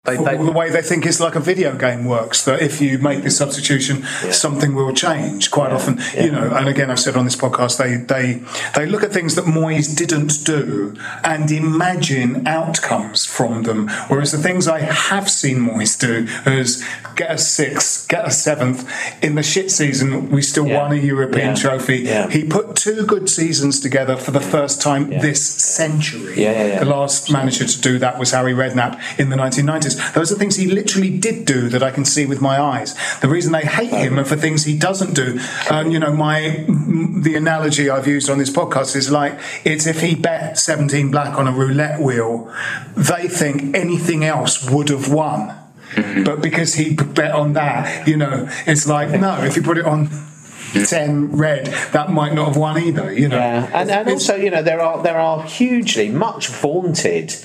the 0.05 0.53
way 0.55 0.69
they 0.71 0.83
think 0.83 1.07
it's 1.07 1.19
like 1.19 1.35
a 1.35 1.41
video 1.41 1.75
game 1.77 2.05
works. 2.05 2.45
That 2.45 2.61
if 2.61 2.81
you 2.81 2.99
make 2.99 3.23
this 3.23 3.39
substitution, 3.39 4.05
something 4.31 4.75
will 4.75 4.93
change. 4.93 5.51
Quite 5.51 5.73
often, 5.73 5.99
you 6.15 6.31
know. 6.31 6.53
And 6.55 6.69
again, 6.69 6.91
I've 6.91 7.01
said 7.01 7.17
on 7.17 7.25
this 7.25 7.37
podcast, 7.37 7.79
they 7.79 7.97
they 7.97 8.43
they 8.75 8.87
look 8.87 9.03
at 9.03 9.13
things 9.13 9.35
that 9.37 9.47
Moyes 9.47 9.97
didn't 9.97 10.45
do 10.45 10.95
and 11.23 11.51
imagine 11.51 12.47
outcomes 12.47 13.25
from 13.25 13.63
them. 13.63 13.89
Whereas 14.09 14.33
the 14.33 14.39
things 14.39 14.69
I 14.69 14.81
have 14.81 15.31
seen 15.31 15.59
Moyes 15.59 15.99
do 15.99 16.27
is 16.51 16.85
get 17.17 17.31
a 17.31 17.39
sixth, 17.39 18.07
get 18.09 18.27
a 18.27 18.31
seventh. 18.31 18.91
In 19.23 19.37
the 19.37 19.43
shit 19.43 19.71
season, 19.71 20.31
we 20.31 20.43
still 20.43 20.67
won 20.69 20.93
a 20.93 20.97
European 20.97 21.49
Yeah. 21.51 21.55
trophy. 21.55 21.97
Yeah. 22.01 22.29
He 22.29 22.45
put 22.45 22.77
two 22.77 23.07
good 23.07 23.31
seasons 23.31 23.81
together 23.81 24.17
for 24.17 24.33
the 24.33 24.41
first 24.41 24.83
time 24.83 25.09
this 25.11 25.43
century. 25.47 26.35
Yeah, 26.43 26.53
yeah, 26.53 26.67
yeah. 26.67 26.79
The 26.81 26.85
last 26.87 27.31
manager 27.31 27.65
to 27.65 27.81
do 27.81 27.99
that 28.01 28.19
was 28.19 28.33
Harry 28.33 28.53
Redknapp 28.53 29.01
in 29.19 29.31
the 29.31 29.37
1990s. 29.37 29.94
Those 30.13 30.33
are 30.33 30.37
things 30.37 30.57
he 30.57 30.67
literally 30.67 31.17
did 31.17 31.45
do 31.45 31.69
that 31.69 31.83
I 31.83 31.91
can 31.91 32.05
see 32.05 32.27
with 32.27 32.41
my 32.41 32.61
eyes. 32.61 32.95
The 33.21 33.29
reason 33.29 33.53
they 33.53 33.63
hate 33.63 33.91
him 33.91 34.19
are 34.19 34.25
for 34.25 34.37
things 34.37 34.65
he 34.65 34.79
doesn't 34.79 35.15
do. 35.15 35.41
And 35.71 35.93
you 35.93 35.99
know, 35.99 36.13
my 36.13 36.65
the 36.69 37.35
analogy 37.37 37.91
I've 37.91 38.07
used 38.07 38.31
on 38.31 38.39
this 38.39 38.51
podcast 38.51 38.97
is 38.97 39.11
like 39.11 39.39
it's 39.65 39.87
if 39.87 40.01
he 40.01 40.15
bet 40.15 40.59
17 40.59 41.11
black 41.11 41.39
on 41.39 41.47
a 41.47 41.53
roulette 41.53 42.01
wheel, 42.01 42.53
they 42.97 43.29
think 43.29 43.77
anything 43.77 44.25
else 44.25 44.69
would 44.71 44.89
have 44.89 45.13
won. 45.13 45.57
Mm-hmm. 45.95 46.25
But 46.25 46.43
because 46.43 46.75
he 46.75 46.95
bet 46.95 47.33
on 47.33 47.53
that, 47.53 48.09
you 48.09 48.17
know, 48.17 48.49
it's 48.67 48.87
like 48.87 49.19
no. 49.19 49.43
If 49.45 49.57
you 49.57 49.63
put 49.63 49.79
it 49.79 49.85
on. 49.85 50.09
Mm. 50.09 50.91
10 50.91 51.37
red 51.37 51.67
that 51.93 52.11
might 52.11 52.35
not 52.35 52.49
have 52.49 52.57
won 52.57 52.77
either 52.83 53.13
you 53.13 53.29
know 53.29 53.37
Yeah, 53.37 53.71
and, 53.73 53.89
and 53.89 54.09
also 54.09 54.35
you 54.35 54.51
know 54.51 54.61
there 54.61 54.81
are 54.81 55.01
there 55.05 55.19
are 55.19 55.45
hugely 55.45 56.09
much 56.09 56.49
vaunted 56.49 57.37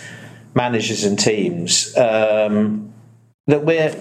managers 0.54 1.04
and 1.04 1.18
teams 1.18 1.95
um, 1.97 2.93
that 3.47 3.64
we're 3.64 3.95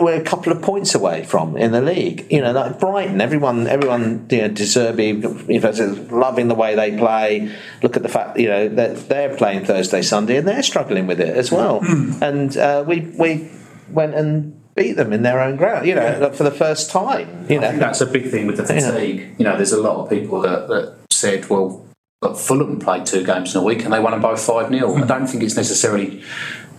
we're 0.00 0.20
a 0.20 0.24
couple 0.24 0.52
of 0.52 0.62
points 0.62 0.94
away 0.94 1.24
from 1.24 1.56
in 1.56 1.72
the 1.72 1.80
league. 1.80 2.26
You 2.30 2.40
know, 2.40 2.52
like 2.52 2.80
Brighton, 2.80 3.20
everyone 3.20 3.66
everyone 3.66 4.26
you 4.30 4.42
know 4.42 4.48
De 4.48 4.62
Zerbi, 4.64 5.48
you 5.48 5.60
know, 5.60 6.16
loving 6.16 6.48
the 6.48 6.54
way 6.54 6.74
they 6.74 6.96
play. 6.96 7.54
Look 7.82 7.96
at 7.96 8.02
the 8.02 8.08
fact 8.08 8.38
you 8.38 8.48
know 8.48 8.68
that 8.68 9.08
they're 9.08 9.36
playing 9.36 9.64
Thursday, 9.64 10.02
Sunday, 10.02 10.36
and 10.36 10.48
they're 10.48 10.62
struggling 10.62 11.06
with 11.06 11.20
it 11.20 11.36
as 11.36 11.52
well. 11.52 11.80
And 12.22 12.56
uh, 12.56 12.84
we 12.86 13.00
we 13.18 13.50
went 13.90 14.14
and 14.14 14.60
beat 14.74 14.92
them 14.92 15.12
in 15.12 15.22
their 15.22 15.40
own 15.40 15.56
ground. 15.56 15.86
You 15.86 15.94
know, 15.94 16.32
for 16.32 16.44
the 16.44 16.50
first 16.50 16.90
time. 16.90 17.46
You 17.48 17.58
I 17.58 17.60
know, 17.60 17.68
think 17.68 17.80
that's 17.80 18.00
a 18.00 18.06
big 18.06 18.30
thing 18.30 18.46
with 18.46 18.56
the 18.56 18.64
fatigue. 18.64 19.34
You 19.38 19.44
know, 19.44 19.56
there's 19.56 19.72
a 19.72 19.80
lot 19.80 19.96
of 19.96 20.10
people 20.10 20.40
that, 20.40 20.68
that 20.68 20.96
said, 21.10 21.48
well, 21.48 21.86
but 22.24 22.38
Fulham 22.38 22.78
played 22.78 23.04
two 23.04 23.22
games 23.22 23.54
in 23.54 23.60
a 23.60 23.62
week 23.62 23.84
and 23.84 23.92
they 23.92 24.00
won 24.00 24.12
them 24.12 24.22
both 24.22 24.40
5 24.40 24.70
0. 24.70 24.96
I 24.96 25.06
don't 25.06 25.26
think 25.26 25.42
it's 25.42 25.56
necessarily, 25.56 26.22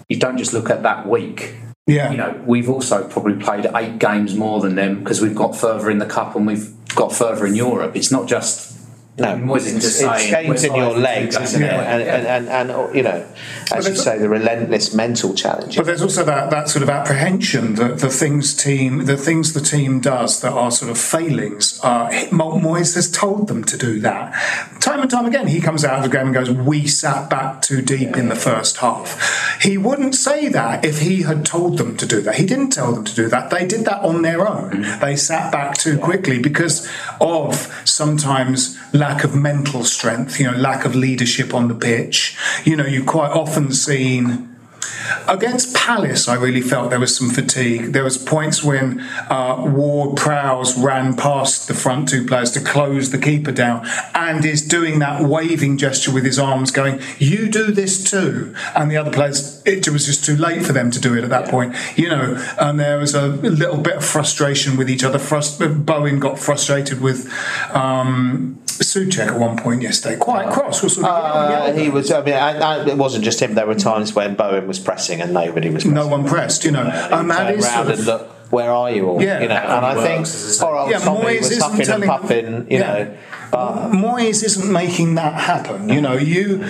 you 0.10 0.18
don't 0.18 0.39
just 0.39 0.54
look 0.54 0.72
at 0.72 0.82
that 0.82 1.08
week. 1.08 1.54
Yeah. 1.86 2.10
You 2.10 2.18
know, 2.18 2.43
we've 2.48 2.68
also 2.68 3.08
probably 3.08 3.36
played 3.36 3.68
eight 3.76 4.00
games 4.00 4.34
more 4.34 4.60
than 4.60 4.74
them 4.74 5.04
because 5.04 5.22
we've 5.22 5.36
got 5.36 5.56
further 5.56 5.91
in 5.91 6.00
the 6.00 6.08
cup 6.08 6.36
and 6.36 6.48
we've 6.48 6.74
got 6.96 7.14
further 7.14 7.46
in 7.46 7.54
Europe. 7.54 7.96
It's 7.96 8.12
not 8.12 8.28
just. 8.28 8.75
No, 9.18 9.55
it's, 9.55 9.66
just 9.72 9.86
it's 9.86 9.95
saying, 9.99 10.47
games 10.47 10.63
in 10.66 10.76
your 10.76 10.88
five 10.88 10.93
for 10.93 10.97
two 10.97 11.03
legs, 11.03 11.39
isn't 11.39 11.63
it? 11.63 11.74
in. 11.74 11.80
And, 11.80 12.03
and, 12.03 12.47
and, 12.49 12.70
and, 12.70 12.95
you 12.95 13.01
know, 13.01 13.26
as 13.72 13.88
you 13.88 13.95
say, 13.95 14.18
the 14.18 14.28
relentless 14.28 14.93
mental 14.93 15.34
challenge. 15.34 15.78
But 15.78 15.86
there's 15.86 16.01
also 16.01 16.26
that, 16.26 16.49
that 16.49 16.68
sort 16.68 16.84
of 16.84 16.89
apprehension 16.89 17.76
that 17.76 17.99
the 17.99 18.09
things 18.09 18.53
team, 18.53 19.05
the 19.05 19.16
things 19.16 19.53
the 19.53 19.61
team 19.61 20.01
does 20.01 20.41
that 20.41 20.51
are 20.51 20.70
sort 20.70 20.91
of 20.91 20.97
failings. 20.97 21.82
Mo- 21.82 22.59
Moyes 22.59 22.95
has 22.95 23.09
told 23.09 23.47
them 23.47 23.63
to 23.63 23.78
do 23.78 24.01
that 24.01 24.34
time 24.86 25.01
and 25.01 25.09
time 25.09 25.26
again. 25.26 25.47
He 25.47 25.59
comes 25.59 25.84
out 25.84 25.97
of 25.97 26.03
the 26.03 26.16
game 26.16 26.28
and 26.28 26.34
goes, 26.34 26.51
"We 26.51 26.86
sat 26.86 27.30
back 27.30 27.61
too 27.61 27.82
deep 27.82 28.16
in 28.16 28.30
the 28.30 28.36
first 28.36 28.78
half." 28.78 29.59
He 29.61 29.78
wouldn't 29.78 30.16
say 30.16 30.47
that 30.49 30.86
if 30.86 30.99
he 30.99 31.24
had 31.24 31.45
told 31.45 31.78
them 31.80 31.97
to 31.97 32.05
do 32.05 32.22
that. 32.22 32.36
He 32.36 32.45
didn't 32.45 32.70
tell 32.70 32.93
them 32.93 33.03
to 33.03 33.16
do 33.16 33.28
that. 33.30 33.49
They 33.49 33.66
did 33.66 33.86
that 33.86 34.01
on 34.03 34.22
their 34.22 34.47
own. 34.47 34.86
They 35.01 35.16
sat 35.16 35.51
back 35.51 35.78
too 35.78 35.97
quickly 35.97 36.39
because 36.39 36.88
of 37.20 37.74
sometimes 37.84 38.78
lack 39.08 39.24
of 39.24 39.36
mental 39.36 39.84
strength. 39.84 40.39
You 40.39 40.51
know, 40.51 40.58
lack 40.58 40.86
of 40.86 40.95
leadership 40.95 41.53
on 41.53 41.68
the 41.68 41.76
pitch. 41.76 42.36
You 42.64 42.76
know, 42.76 42.86
you've 42.86 43.06
quite 43.18 43.32
often 43.32 43.72
seen. 43.72 44.51
Against 45.28 45.76
Palace, 45.76 46.28
I 46.28 46.36
really 46.36 46.62
felt 46.62 46.89
there 46.89 46.99
was 46.99 47.16
some 47.16 47.30
fatigue. 47.30 47.93
There 47.93 48.03
was 48.03 48.18
points 48.18 48.64
when 48.64 49.01
uh, 49.30 49.56
Ward 49.76 50.18
Prowse 50.18 50.72
ran 50.80 51.16
past 51.16 51.68
the 51.68 51.76
front 51.76 52.10
two 52.10 52.26
players 52.26 52.51
to 52.51 52.60
close 52.60 53.12
the 53.12 53.20
keeper 53.20 53.51
down, 53.51 53.88
and 54.16 54.43
is 54.43 54.68
doing 54.68 54.97
that 54.99 55.22
waving 55.22 55.78
gesture 55.78 56.12
with 56.12 56.26
his 56.26 56.39
arms, 56.39 56.72
going, 56.72 56.99
"You 57.20 57.47
do 57.47 57.66
this 57.72 58.03
too." 58.03 58.56
And 58.76 58.89
the 58.89 58.97
other 58.97 59.12
players, 59.12 59.62
it 59.64 59.88
was 59.89 60.08
just 60.08 60.26
too 60.26 60.38
late 60.38 60.64
for 60.66 60.74
them 60.74 60.89
to 60.91 60.99
do 60.99 61.16
it 61.16 61.24
at 61.24 61.30
that 61.30 61.49
point, 61.49 61.76
you 61.95 62.10
know. 62.10 62.28
And 62.60 62.80
there 62.80 62.97
was 62.97 63.14
a 63.14 63.28
little 63.28 63.82
bit 63.89 63.97
of 63.97 64.06
frustration 64.06 64.76
with 64.76 64.89
each 64.89 65.03
other. 65.03 65.20
Frust- 65.20 65.86
Bowen 65.86 66.20
got 66.20 66.39
frustrated 66.39 66.99
with 66.99 67.32
um, 67.76 68.60
Soucek 68.80 69.28
at 69.28 69.40
one 69.40 69.58
point 69.58 69.82
yesterday, 69.82 70.18
quite 70.18 70.50
cross. 70.52 70.84
Was 70.84 70.96
sort 70.96 71.08
of 71.08 71.12
Uh, 71.14 71.74
he 71.74 71.90
was. 71.90 72.12
I 72.12 72.22
mean, 72.24 72.34
I, 72.34 72.58
I, 72.60 72.86
it 72.88 72.98
wasn't 72.98 73.24
just 73.24 73.42
him. 73.42 73.56
There 73.56 73.66
were 73.68 73.76
times 73.76 74.14
when 74.14 74.36
Bowen 74.36 74.68
was 74.68 74.80
pressing 74.80 75.22
and 75.22 75.34
nobody 75.34 75.70
was. 75.70 75.84
Pressing. 75.84 75.94
no 75.94 76.08
one 76.08 76.26
pressed, 76.26 76.64
you 76.66 76.72
know. 76.72 76.84
And 76.84 77.30
that 77.32 77.48
Turn 77.50 77.60
is 77.60 77.66
round 77.66 77.88
sort 77.88 78.00
and 78.00 78.00
of, 78.00 78.06
look. 78.06 78.32
Where 78.52 78.70
are 78.72 78.92
you 78.92 79.08
all? 79.10 79.22
Yeah. 79.22 79.42
you 79.42 79.48
know, 79.48 79.56
and 79.56 79.86
I 79.86 79.96
think 79.96 80.28
poor 80.60 80.76
old 80.78 80.92
Yeah, 80.92 81.00
Tommy 81.00 81.22
Moyes 81.26 81.38
was 81.40 81.52
isn't 81.52 81.64
huffing 81.64 81.80
and 81.80 81.88
telling- 81.88 82.08
puffing. 82.10 82.46
You 82.72 82.78
Yeah. 82.78 82.94
know, 82.94 83.18
but 83.52 83.90
Moyes 83.92 84.44
isn't 84.44 84.72
making 84.72 85.16
that 85.16 85.34
happen. 85.34 85.90
You 85.90 86.00
know, 86.00 86.14
you, 86.14 86.64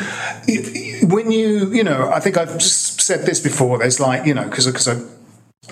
you- 0.47 1.08
when 1.08 1.32
you, 1.32 1.72
you 1.74 1.84
know, 1.84 2.10
I 2.14 2.20
think 2.22 2.38
I've 2.38 2.62
said 2.62 3.26
this 3.26 3.41
before. 3.41 3.78
There's 3.80 3.99
like, 3.99 4.26
you 4.26 4.34
know, 4.34 4.45
because 4.45 4.66
because 4.68 4.88
I 4.88 4.95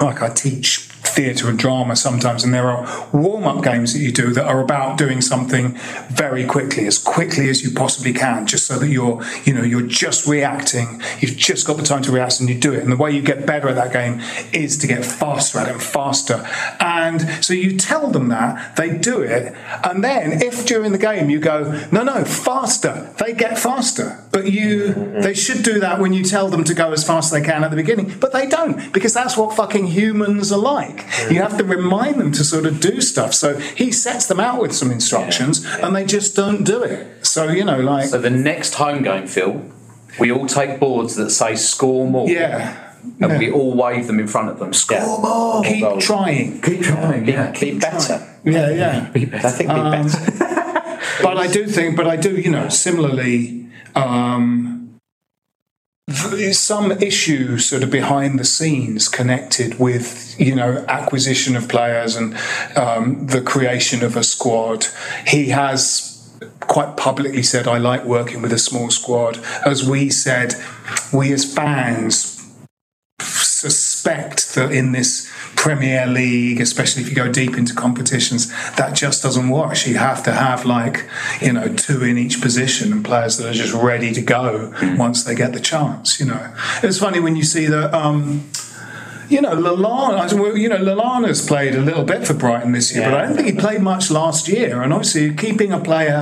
like 0.03 0.21
I 0.21 0.29
teach 0.29 0.89
theatre 1.13 1.49
and 1.49 1.57
drama 1.57 1.95
sometimes, 1.95 2.43
and 2.43 2.53
there 2.53 2.69
are 2.69 3.09
warm 3.11 3.45
up 3.45 3.63
games 3.63 3.93
that 3.93 3.99
you 3.99 4.11
do 4.11 4.31
that 4.33 4.45
are 4.45 4.61
about 4.61 4.97
doing 4.97 5.21
something 5.21 5.77
very 6.09 6.45
quickly, 6.45 6.85
as 6.87 6.97
quickly 6.97 7.49
as 7.49 7.63
you 7.63 7.71
possibly 7.71 8.13
can, 8.13 8.45
just 8.45 8.67
so 8.67 8.77
that 8.79 8.89
you're, 8.89 9.21
you 9.45 9.53
know, 9.53 9.63
you're 9.63 9.87
just 9.87 10.27
reacting. 10.27 11.01
You've 11.19 11.37
just 11.37 11.67
got 11.67 11.77
the 11.77 11.83
time 11.83 12.01
to 12.03 12.11
react, 12.11 12.39
and 12.39 12.49
you 12.49 12.59
do 12.59 12.73
it. 12.73 12.83
And 12.83 12.91
the 12.91 12.97
way 12.97 13.11
you 13.11 13.21
get 13.21 13.45
better 13.45 13.69
at 13.69 13.75
that 13.75 13.93
game 13.93 14.21
is 14.51 14.77
to 14.79 14.87
get 14.87 15.05
faster 15.05 15.59
at 15.59 15.67
it 15.67 15.73
and 15.73 15.83
faster. 15.83 16.45
And 16.79 17.21
so 17.43 17.53
you 17.53 17.77
tell 17.77 18.09
them 18.09 18.29
that 18.29 18.75
they 18.75 18.97
do 18.97 19.21
it, 19.21 19.53
and 19.83 20.03
then 20.03 20.41
if 20.41 20.65
during 20.65 20.91
the 20.91 20.97
game 20.97 21.29
you 21.29 21.39
go, 21.39 21.87
no, 21.91 22.03
no, 22.03 22.25
faster, 22.25 23.13
they 23.19 23.33
get 23.33 23.57
faster. 23.57 24.19
But 24.31 24.51
you, 24.51 24.85
mm-hmm. 24.85 25.21
they 25.21 25.33
should 25.33 25.63
do 25.63 25.79
that 25.79 25.99
when 25.99 26.13
you 26.13 26.23
tell 26.23 26.49
them 26.49 26.63
to 26.63 26.73
go 26.73 26.91
as 26.91 27.05
fast 27.05 27.33
as 27.33 27.39
they 27.39 27.45
can 27.45 27.63
at 27.63 27.69
the 27.69 27.75
beginning, 27.75 28.17
but 28.19 28.33
they 28.33 28.47
don't 28.47 28.91
because 28.91 29.13
that's 29.13 29.37
what 29.37 29.55
fucking 29.55 29.87
humans 29.87 30.51
are 30.51 30.59
like. 30.59 31.02
You 31.31 31.41
have 31.41 31.57
to 31.57 31.63
remind 31.63 32.19
them 32.19 32.31
to 32.33 32.43
sort 32.43 32.65
of 32.65 32.79
do 32.79 33.01
stuff. 33.01 33.33
So 33.33 33.57
he 33.57 33.91
sets 33.91 34.25
them 34.27 34.39
out 34.39 34.61
with 34.61 34.73
some 34.73 34.91
instructions, 34.91 35.65
and 35.81 35.95
they 35.95 36.05
just 36.05 36.35
don't 36.35 36.63
do 36.63 36.83
it. 36.83 37.25
So 37.25 37.49
you 37.49 37.63
know, 37.63 37.79
like 37.79 38.07
So 38.09 38.17
the 38.19 38.29
next 38.29 38.75
home 38.75 39.03
game, 39.03 39.27
Phil, 39.27 39.61
we 40.19 40.31
all 40.31 40.45
take 40.47 40.79
boards 40.79 41.15
that 41.15 41.29
say 41.31 41.55
score 41.55 42.07
more. 42.07 42.27
Yeah. 42.29 42.77
And 43.19 43.31
Yeah. 43.31 43.37
we 43.37 43.51
all 43.51 43.73
wave 43.75 44.07
them 44.07 44.19
in 44.19 44.27
front 44.27 44.49
of 44.49 44.59
them. 44.59 44.71
Score 44.73 45.19
more. 45.19 45.61
keep 45.63 45.99
trying, 45.99 46.61
Keep 46.61 46.81
trying. 46.83 47.27
Yeah. 47.27 47.51
be 47.51 47.77
better. 47.77 48.25
yeah, 48.45 48.69
yeah. 48.69 49.09
I 49.43 49.49
think 49.51 49.69
be 49.69 49.75
Um, 49.75 49.91
better. 50.07 50.99
but 51.21 51.37
I 51.37 51.47
do 51.47 51.67
think, 51.67 51.97
but 51.97 52.07
I 52.07 52.15
do, 52.15 52.31
you 52.39 52.49
know, 52.49 52.69
similarly, 52.69 53.67
um, 53.95 54.72
some 56.09 56.91
issue 56.91 57.57
sort 57.57 57.83
of 57.83 57.89
behind 57.89 58.37
the 58.37 58.43
scenes 58.43 59.07
connected 59.07 59.79
with, 59.79 60.35
you 60.39 60.53
know, 60.53 60.83
acquisition 60.89 61.55
of 61.55 61.69
players 61.69 62.15
and 62.15 62.37
um, 62.75 63.27
the 63.27 63.41
creation 63.41 64.03
of 64.03 64.17
a 64.17 64.23
squad. 64.23 64.85
He 65.25 65.49
has 65.49 66.09
quite 66.59 66.97
publicly 66.97 67.43
said, 67.43 67.67
I 67.67 67.77
like 67.77 68.03
working 68.03 68.41
with 68.41 68.51
a 68.51 68.59
small 68.59 68.89
squad. 68.89 69.37
As 69.65 69.87
we 69.87 70.09
said, 70.09 70.55
we 71.13 71.31
as 71.31 71.51
fans 71.51 72.33
suspect 73.19 74.55
that 74.55 74.71
in 74.71 74.91
this 74.91 75.31
Premier 75.63 76.05
League, 76.07 76.59
especially 76.59 77.03
if 77.03 77.09
you 77.09 77.15
go 77.15 77.31
deep 77.31 77.55
into 77.57 77.73
competitions, 77.73 78.51
that 78.75 78.93
just 78.93 79.23
doesn't 79.23 79.47
wash. 79.47 79.87
You 79.87 79.95
have 79.95 80.21
to 80.23 80.33
have 80.33 80.65
like, 80.65 81.05
you 81.41 81.53
know, 81.53 81.69
two 81.69 82.03
in 82.03 82.17
each 82.17 82.41
position 82.41 82.91
and 82.91 83.01
players 83.03 83.37
that 83.37 83.47
are 83.47 83.53
just 83.53 83.73
ready 83.73 84.11
to 84.11 84.21
go 84.21 84.73
once 84.97 85.23
they 85.23 85.35
get 85.35 85.53
the 85.53 85.61
chance, 85.61 86.19
you 86.19 86.25
know. 86.25 86.53
It's 86.83 86.99
funny 86.99 87.21
when 87.21 87.37
you 87.37 87.43
see 87.43 87.67
that 87.67 87.93
um 87.93 88.43
You 89.29 89.39
know, 89.41 89.55
Lallana. 89.55 90.33
well, 90.33 90.57
You 90.57 90.67
know, 90.67 90.79
Lallana's 90.79 91.41
played 91.47 91.75
a 91.75 91.81
little 91.81 92.03
bit 92.03 92.27
for 92.27 92.33
Brighton 92.33 92.73
this 92.73 92.93
year, 92.93 93.05
but 93.09 93.13
I 93.13 93.25
don't 93.25 93.35
think 93.37 93.47
he 93.47 93.53
played 93.67 93.81
much 93.81 94.11
last 94.11 94.49
year. 94.49 94.81
And 94.83 94.91
obviously, 94.91 95.33
keeping 95.33 95.71
a 95.71 95.79
player 95.79 96.21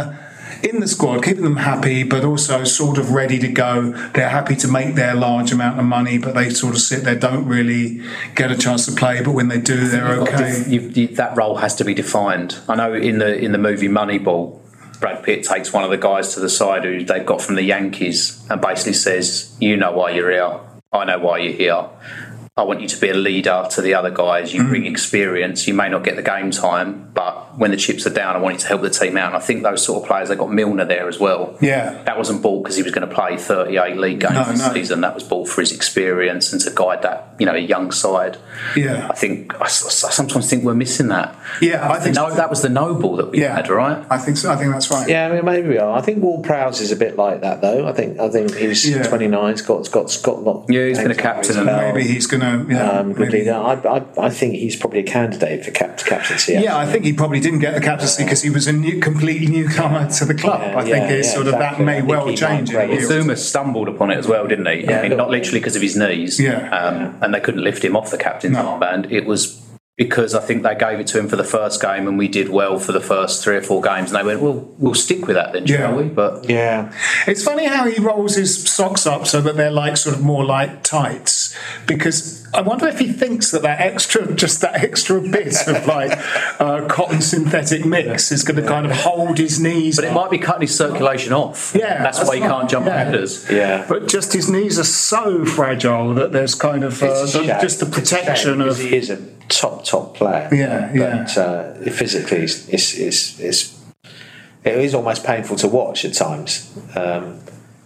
in 0.63 0.79
the 0.79 0.87
squad, 0.87 1.23
keeping 1.23 1.43
them 1.43 1.57
happy, 1.57 2.03
but 2.03 2.23
also 2.23 2.63
sort 2.63 2.97
of 2.97 3.11
ready 3.11 3.39
to 3.39 3.47
go. 3.47 3.91
They're 4.13 4.29
happy 4.29 4.55
to 4.57 4.67
make 4.67 4.95
their 4.95 5.15
large 5.15 5.51
amount 5.51 5.79
of 5.79 5.85
money, 5.85 6.17
but 6.17 6.35
they 6.35 6.49
sort 6.49 6.75
of 6.75 6.81
sit 6.81 7.03
there, 7.03 7.15
don't 7.15 7.45
really 7.45 8.01
get 8.35 8.51
a 8.51 8.57
chance 8.57 8.85
to 8.85 8.91
play. 8.91 9.21
But 9.23 9.31
when 9.31 9.47
they 9.47 9.59
do, 9.59 9.87
they're 9.87 10.15
You've 10.15 10.27
to 10.27 10.33
okay. 10.35 10.69
you- 10.69 11.07
that 11.15 11.35
role 11.35 11.55
has 11.57 11.75
to 11.75 11.83
be 11.85 11.93
defined. 11.93 12.57
I 12.69 12.75
know 12.75 12.93
in 12.93 13.17
the 13.19 13.37
in 13.37 13.51
the 13.51 13.57
movie 13.57 13.87
Moneyball, 13.89 14.59
Brad 14.99 15.23
Pitt 15.23 15.43
takes 15.43 15.73
one 15.73 15.83
of 15.83 15.89
the 15.89 15.97
guys 15.97 16.33
to 16.35 16.39
the 16.39 16.49
side 16.49 16.83
who 16.83 17.03
they've 17.03 17.25
got 17.25 17.41
from 17.41 17.55
the 17.55 17.63
Yankees 17.63 18.39
and 18.49 18.61
basically 18.61 18.93
says, 18.93 19.51
"You 19.59 19.77
know 19.77 19.91
why 19.91 20.11
you're 20.11 20.31
here. 20.31 20.59
I 20.93 21.05
know 21.05 21.19
why 21.19 21.39
you're 21.39 21.53
here. 21.53 21.85
I 22.57 22.63
want 22.63 22.81
you 22.81 22.87
to 22.89 22.99
be 22.99 23.07
a 23.07 23.13
leader 23.13 23.65
to 23.71 23.81
the 23.81 23.93
other 23.93 24.09
guys. 24.09 24.53
You 24.53 24.63
mm. 24.63 24.67
bring 24.67 24.85
experience. 24.85 25.69
You 25.69 25.73
may 25.73 25.87
not 25.87 26.03
get 26.03 26.17
the 26.17 26.21
game 26.21 26.51
time, 26.51 27.09
but 27.13 27.57
when 27.57 27.71
the 27.71 27.77
chips 27.77 28.05
are 28.05 28.13
down, 28.13 28.35
I 28.35 28.39
want 28.39 28.55
you 28.55 28.59
to 28.59 28.67
help 28.67 28.81
the 28.81 28.89
team 28.89 29.15
out." 29.15 29.27
And 29.27 29.37
I 29.37 29.39
think 29.39 29.63
those 29.63 29.85
sort 29.85 30.03
of 30.03 30.07
players. 30.09 30.27
They 30.27 30.35
got 30.35 30.51
Milner 30.51 30.83
there 30.83 31.07
as 31.07 31.17
well. 31.17 31.57
Yeah. 31.61 32.03
That 32.03 32.17
wasn't 32.17 32.41
bought 32.41 32.63
because 32.63 32.75
he 32.75 32.83
was 32.83 32.91
going 32.91 33.07
to 33.07 33.13
play 33.13 33.37
38 33.37 33.95
league 33.95 34.19
games 34.19 34.33
No, 34.33 34.43
this 34.43 34.59
no. 34.59 34.73
season. 34.73 34.99
That 34.99 35.15
was 35.15 35.23
bought 35.23 35.47
for 35.47 35.61
his 35.61 35.71
experience 35.71 36.51
and 36.51 36.61
to 36.63 36.71
guide 36.71 37.03
that, 37.03 37.35
you 37.39 37.45
know, 37.45 37.55
a 37.55 37.57
young 37.57 37.89
side. 37.89 38.35
Yeah. 38.75 39.07
I 39.09 39.15
think 39.15 39.53
I 39.61 39.67
sometimes 39.67 40.49
think 40.49 40.65
we're 40.65 40.73
missing 40.73 41.07
that. 41.07 41.33
Yeah, 41.61 41.89
I 41.89 42.01
think 42.01 42.17
no, 42.17 42.35
that 42.35 42.49
was 42.49 42.61
the 42.61 42.69
noble 42.69 43.15
that 43.15 43.31
we 43.31 43.39
Yeah. 43.39 43.55
had, 43.55 43.69
right? 43.69 44.05
I 44.09 44.17
think 44.17 44.35
so. 44.35 44.51
I 44.51 44.57
think 44.57 44.73
that's 44.73 44.91
right. 44.91 45.07
Yeah, 45.07 45.29
I 45.29 45.35
mean, 45.35 45.45
maybe 45.45 45.69
we 45.69 45.77
are. 45.77 45.97
I 45.97 46.01
think 46.01 46.21
Ward 46.21 46.43
Prowse 46.43 46.81
is 46.81 46.91
a 46.91 46.97
bit 46.97 47.15
like 47.15 47.39
that, 47.41 47.61
though. 47.61 47.87
I 47.87 47.93
think 47.93 48.19
I 48.19 48.27
think 48.27 48.53
he's 48.55 48.89
Yeah. 48.89 49.03
29. 49.03 49.51
He's 49.53 49.61
got 49.61 49.89
got 49.89 50.19
got 50.21 50.43
lot. 50.43 50.65
Yeah, 50.67 50.87
he's 50.87 50.99
been 50.99 51.11
a 51.11 51.15
captain 51.15 51.57
and 51.57 51.65
Maybe 51.65 52.03
he's 52.03 52.27
going 52.27 52.41
to. 52.41 52.50
Yeah, 52.69 52.91
um, 52.91 53.13
good. 53.13 53.47
I, 53.47 53.73
I 53.73 54.25
I 54.25 54.29
think 54.29 54.55
he's 54.55 54.75
probably 54.75 54.99
a 54.99 55.03
candidate 55.03 55.65
for 55.65 55.71
cap- 55.71 55.97
captaincy. 55.97 56.53
Yeah, 56.53 56.77
I 56.77 56.85
think 56.85 57.05
he 57.05 57.13
probably 57.13 57.39
didn't 57.39 57.59
get 57.59 57.73
the 57.73 57.81
captaincy 57.81 58.23
because 58.23 58.41
he 58.41 58.49
was 58.49 58.67
a 58.67 58.73
new, 58.73 58.99
completely 58.99 59.47
newcomer 59.47 60.09
to 60.09 60.25
the 60.25 60.33
club. 60.33 60.61
Yeah, 60.61 60.77
I 60.77 60.83
think 60.83 60.95
yeah, 60.95 61.09
it's 61.09 61.27
yeah, 61.29 61.33
sort 61.33 61.47
of 61.47 61.53
exactly. 61.53 61.85
that 61.85 61.91
may 61.91 62.01
well 62.01 62.27
change. 62.33 62.73
might 62.73 62.85
in 62.85 62.91
a 62.91 62.93
year 62.93 63.05
or 63.05 63.07
two. 63.07 63.21
Zouma 63.23 63.37
stumbled 63.37 63.87
upon 63.87 64.11
it 64.11 64.17
as 64.17 64.27
well, 64.27 64.47
didn't 64.47 64.65
he? 64.67 64.83
Yeah, 64.85 64.99
I 64.99 65.07
mean, 65.07 65.17
not 65.17 65.29
literally 65.29 65.59
because 65.59 65.75
of 65.75 65.81
his 65.81 65.95
knees. 65.95 66.39
Yeah. 66.39 66.69
Um, 66.69 67.17
and 67.21 67.33
they 67.33 67.39
couldn't 67.39 67.63
lift 67.63 67.83
him 67.83 67.95
off 67.95 68.11
the 68.11 68.17
captain's 68.17 68.57
armband. 68.57 69.11
It 69.11 69.25
was 69.25 69.60
because 69.97 70.33
I 70.33 70.39
think 70.39 70.63
they 70.63 70.73
gave 70.73 70.99
it 70.99 71.07
to 71.07 71.19
him 71.19 71.27
for 71.27 71.35
the 71.35 71.43
first 71.43 71.81
game 71.81 72.07
and 72.07 72.17
we 72.17 72.27
did 72.27 72.49
well 72.49 72.79
for 72.79 72.91
the 72.91 73.01
first 73.01 73.43
three 73.43 73.57
or 73.57 73.61
four 73.61 73.81
games. 73.81 74.11
And 74.11 74.19
they 74.19 74.23
went, 74.25 74.41
well, 74.41 74.73
we'll 74.79 74.95
stick 74.95 75.27
with 75.27 75.35
that 75.35 75.53
then, 75.53 75.67
shall 75.67 75.91
Yeah. 75.91 75.95
we? 75.95 76.03
But 76.05 76.49
yeah, 76.49 76.91
It's 77.27 77.43
funny 77.43 77.65
how 77.65 77.85
he 77.85 78.01
rolls 78.01 78.35
his 78.35 78.67
socks 78.69 79.05
up 79.05 79.27
so 79.27 79.41
that 79.41 79.57
they're 79.57 79.69
like 79.69 79.97
sort 79.97 80.15
of 80.15 80.23
more 80.23 80.43
like 80.45 80.81
tights. 80.83 81.55
Because 81.85 82.47
I 82.53 82.61
wonder 82.61 82.87
if 82.87 82.99
he 82.99 83.11
thinks 83.11 83.51
that 83.51 83.61
that 83.61 83.79
extra, 83.79 84.33
just 84.33 84.61
that 84.61 84.75
extra 84.83 85.21
bit 85.21 85.67
of 85.67 85.85
like 85.85 86.17
uh, 86.59 86.87
cotton 86.87 87.21
synthetic 87.21 87.85
mix 87.85 88.31
is 88.31 88.43
going 88.43 88.61
to 88.61 88.67
kind 88.67 88.85
of 88.85 88.93
hold 88.93 89.37
his 89.37 89.59
knees. 89.59 89.97
but 89.97 90.05
it 90.05 90.13
might 90.13 90.31
be 90.31 90.37
cutting 90.39 90.61
his 90.61 90.75
circulation 90.75 91.31
off. 91.33 91.73
Yeah, 91.75 92.01
That's, 92.01 92.17
that's 92.17 92.29
why 92.29 92.35
he 92.37 92.41
can't 92.41 92.69
jump 92.69 92.87
Yeah. 92.87 93.03
headers. 93.03 93.47
Yeah. 93.51 93.85
But 93.87 94.07
just 94.07 94.33
his 94.33 94.49
knees 94.49 94.79
are 94.79 94.83
so 94.83 95.45
fragile 95.45 96.13
that 96.15 96.31
there's 96.31 96.55
kind 96.55 96.83
of 96.83 97.01
uh, 97.03 97.25
the- 97.25 97.57
just 97.61 97.79
the 97.81 97.85
It's 97.85 97.97
a 98.11 98.15
shame 98.15 98.19
protection 98.25 98.61
of. 98.61 98.77
he 98.79 98.95
is 98.95 99.09
a 99.09 99.17
top 99.51 99.85
top 99.85 100.15
player. 100.15 100.49
Yeah, 100.51 100.91
but 100.95 101.37
uh, 101.37 101.73
physically, 101.91 102.39
it's, 102.43 102.67
it's, 102.69 102.93
it's, 102.97 103.39
it's 103.39 103.81
it 104.63 104.75
is 104.77 104.93
almost 104.93 105.23
painful 105.25 105.55
to 105.57 105.67
watch 105.67 106.05
at 106.05 106.13
times. 106.13 106.71
Um, 106.95 107.39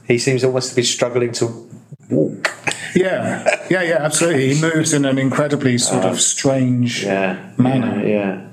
he 0.08 0.18
seems 0.18 0.44
almost 0.44 0.70
to 0.72 0.76
be 0.76 0.84
struggling 0.84 1.32
to 1.34 1.70
walk. 2.10 2.54
Yeah, 2.96 3.44
yeah, 3.70 3.82
yeah, 3.82 3.98
absolutely. 4.00 4.54
He 4.54 4.62
moves 4.62 4.94
in 4.94 5.06
an 5.06 5.18
incredibly 5.18 5.78
sort 5.78 6.06
of 6.06 6.22
strange 6.22 7.04
Yeah, 7.04 7.52
manner. 7.58 8.06
yeah. 8.08 8.48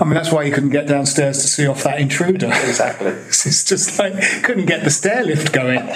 I 0.00 0.04
mean, 0.04 0.14
that's 0.14 0.32
why 0.32 0.44
he 0.44 0.50
couldn't 0.50 0.70
get 0.70 0.88
downstairs 0.88 1.42
to 1.42 1.46
see 1.46 1.66
off 1.66 1.84
that 1.84 2.00
intruder. 2.00 2.46
Exactly. 2.46 3.10
it's 3.26 3.64
just 3.64 3.98
like 3.98 4.14
couldn't 4.42 4.66
get 4.66 4.82
the 4.84 4.90
stair 4.90 5.22
lift 5.24 5.52
going. 5.52 5.78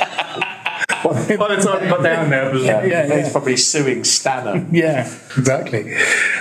By 0.89 1.13
the 1.23 1.63
time 1.63 1.83
he 1.83 1.89
got 1.89 2.03
down 2.03 2.31
there, 2.31 2.49
it 2.49 2.53
was 2.55 2.65
Yeah, 2.65 2.85
yeah, 2.85 3.07
yeah, 3.07 3.23
he's 3.23 3.33
probably 3.33 3.57
suing 3.57 4.05
Stannah. 4.05 4.67
yeah, 4.73 5.07
exactly. 5.37 5.95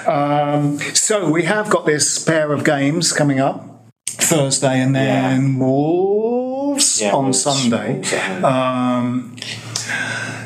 Um, 0.05 0.79
so 0.93 1.29
we 1.29 1.43
have 1.43 1.69
got 1.69 1.85
this 1.85 2.23
pair 2.23 2.51
of 2.51 2.63
games 2.63 3.11
coming 3.11 3.39
up 3.39 3.85
Thursday 4.07 4.79
and 4.79 4.95
then 4.95 5.59
Wolves 5.59 7.01
on 7.01 7.23
Wolves. 7.25 7.41
Sunday. 7.41 7.93
Wolves 7.95 8.13
at 8.13 8.21
home. 8.21 8.45
Um, 8.45 9.35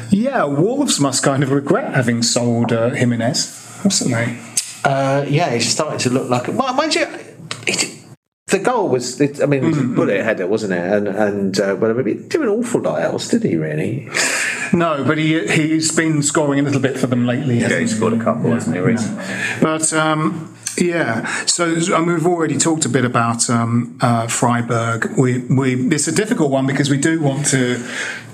yeah, 0.10 0.44
Wolves 0.44 1.00
must 1.00 1.24
kind 1.24 1.44
of 1.44 1.52
regret 1.52 1.94
having 1.94 2.24
sold 2.24 2.72
uh, 2.72 2.90
Jimenez, 2.92 3.80
mustn't 3.84 4.12
they? 4.12 4.40
Uh, 4.84 5.26
yeah, 5.28 5.52
he's 5.52 5.70
starting 5.70 6.00
to 6.00 6.10
look 6.10 6.30
like. 6.30 6.48
Well, 6.48 6.74
mind 6.74 6.96
you, 6.96 7.06
it, 7.68 7.99
the 8.50 8.60
goal 8.60 8.90
was. 8.90 9.20
It, 9.22 9.42
I 9.42 9.46
mean, 9.46 9.64
it 9.64 9.68
was 9.68 9.78
a 9.78 9.84
bullet 9.84 10.24
header, 10.24 10.48
wasn't 10.48 10.74
it? 10.74 10.92
And 10.94 11.08
and 11.08 11.60
uh, 11.60 11.76
but 11.76 11.92
I 11.92 11.94
mean, 11.94 12.06
he 12.06 12.14
didn't 12.14 12.30
do 12.30 12.44
an 12.44 12.50
awful 12.50 12.82
lot 12.82 13.02
else, 13.02 13.28
did 13.30 13.44
he? 13.44 13.56
Really? 13.56 14.08
No, 14.74 15.04
but 15.04 15.18
he 15.18 15.48
he's 15.48 15.92
been 15.92 16.22
scoring 16.22 16.60
a 16.60 16.64
little 16.64 16.82
bit 16.82 16.98
for 16.98 17.08
them 17.08 17.26
lately. 17.26 17.56
Yeah, 17.58 17.64
hasn't 17.64 17.82
he 17.82 17.88
scored 17.88 18.14
a 18.14 18.24
couple, 18.24 18.52
hasn't 18.52 18.76
he, 18.76 18.82
recently? 18.82 19.24
But 19.62 19.92
um, 19.94 20.56
yeah, 20.78 21.26
so 21.46 21.66
and 21.96 22.08
we've 22.08 22.26
already 22.28 22.58
talked 22.58 22.86
a 22.86 22.90
bit 22.90 23.04
about 23.06 23.50
um, 23.50 23.98
uh, 24.02 24.28
Freiburg. 24.28 25.18
We 25.18 25.40
we 25.40 25.74
it's 25.94 26.08
a 26.08 26.12
difficult 26.12 26.52
one 26.52 26.68
because 26.68 26.90
we 26.90 26.98
do 26.98 27.22
want 27.22 27.46
to 27.48 27.84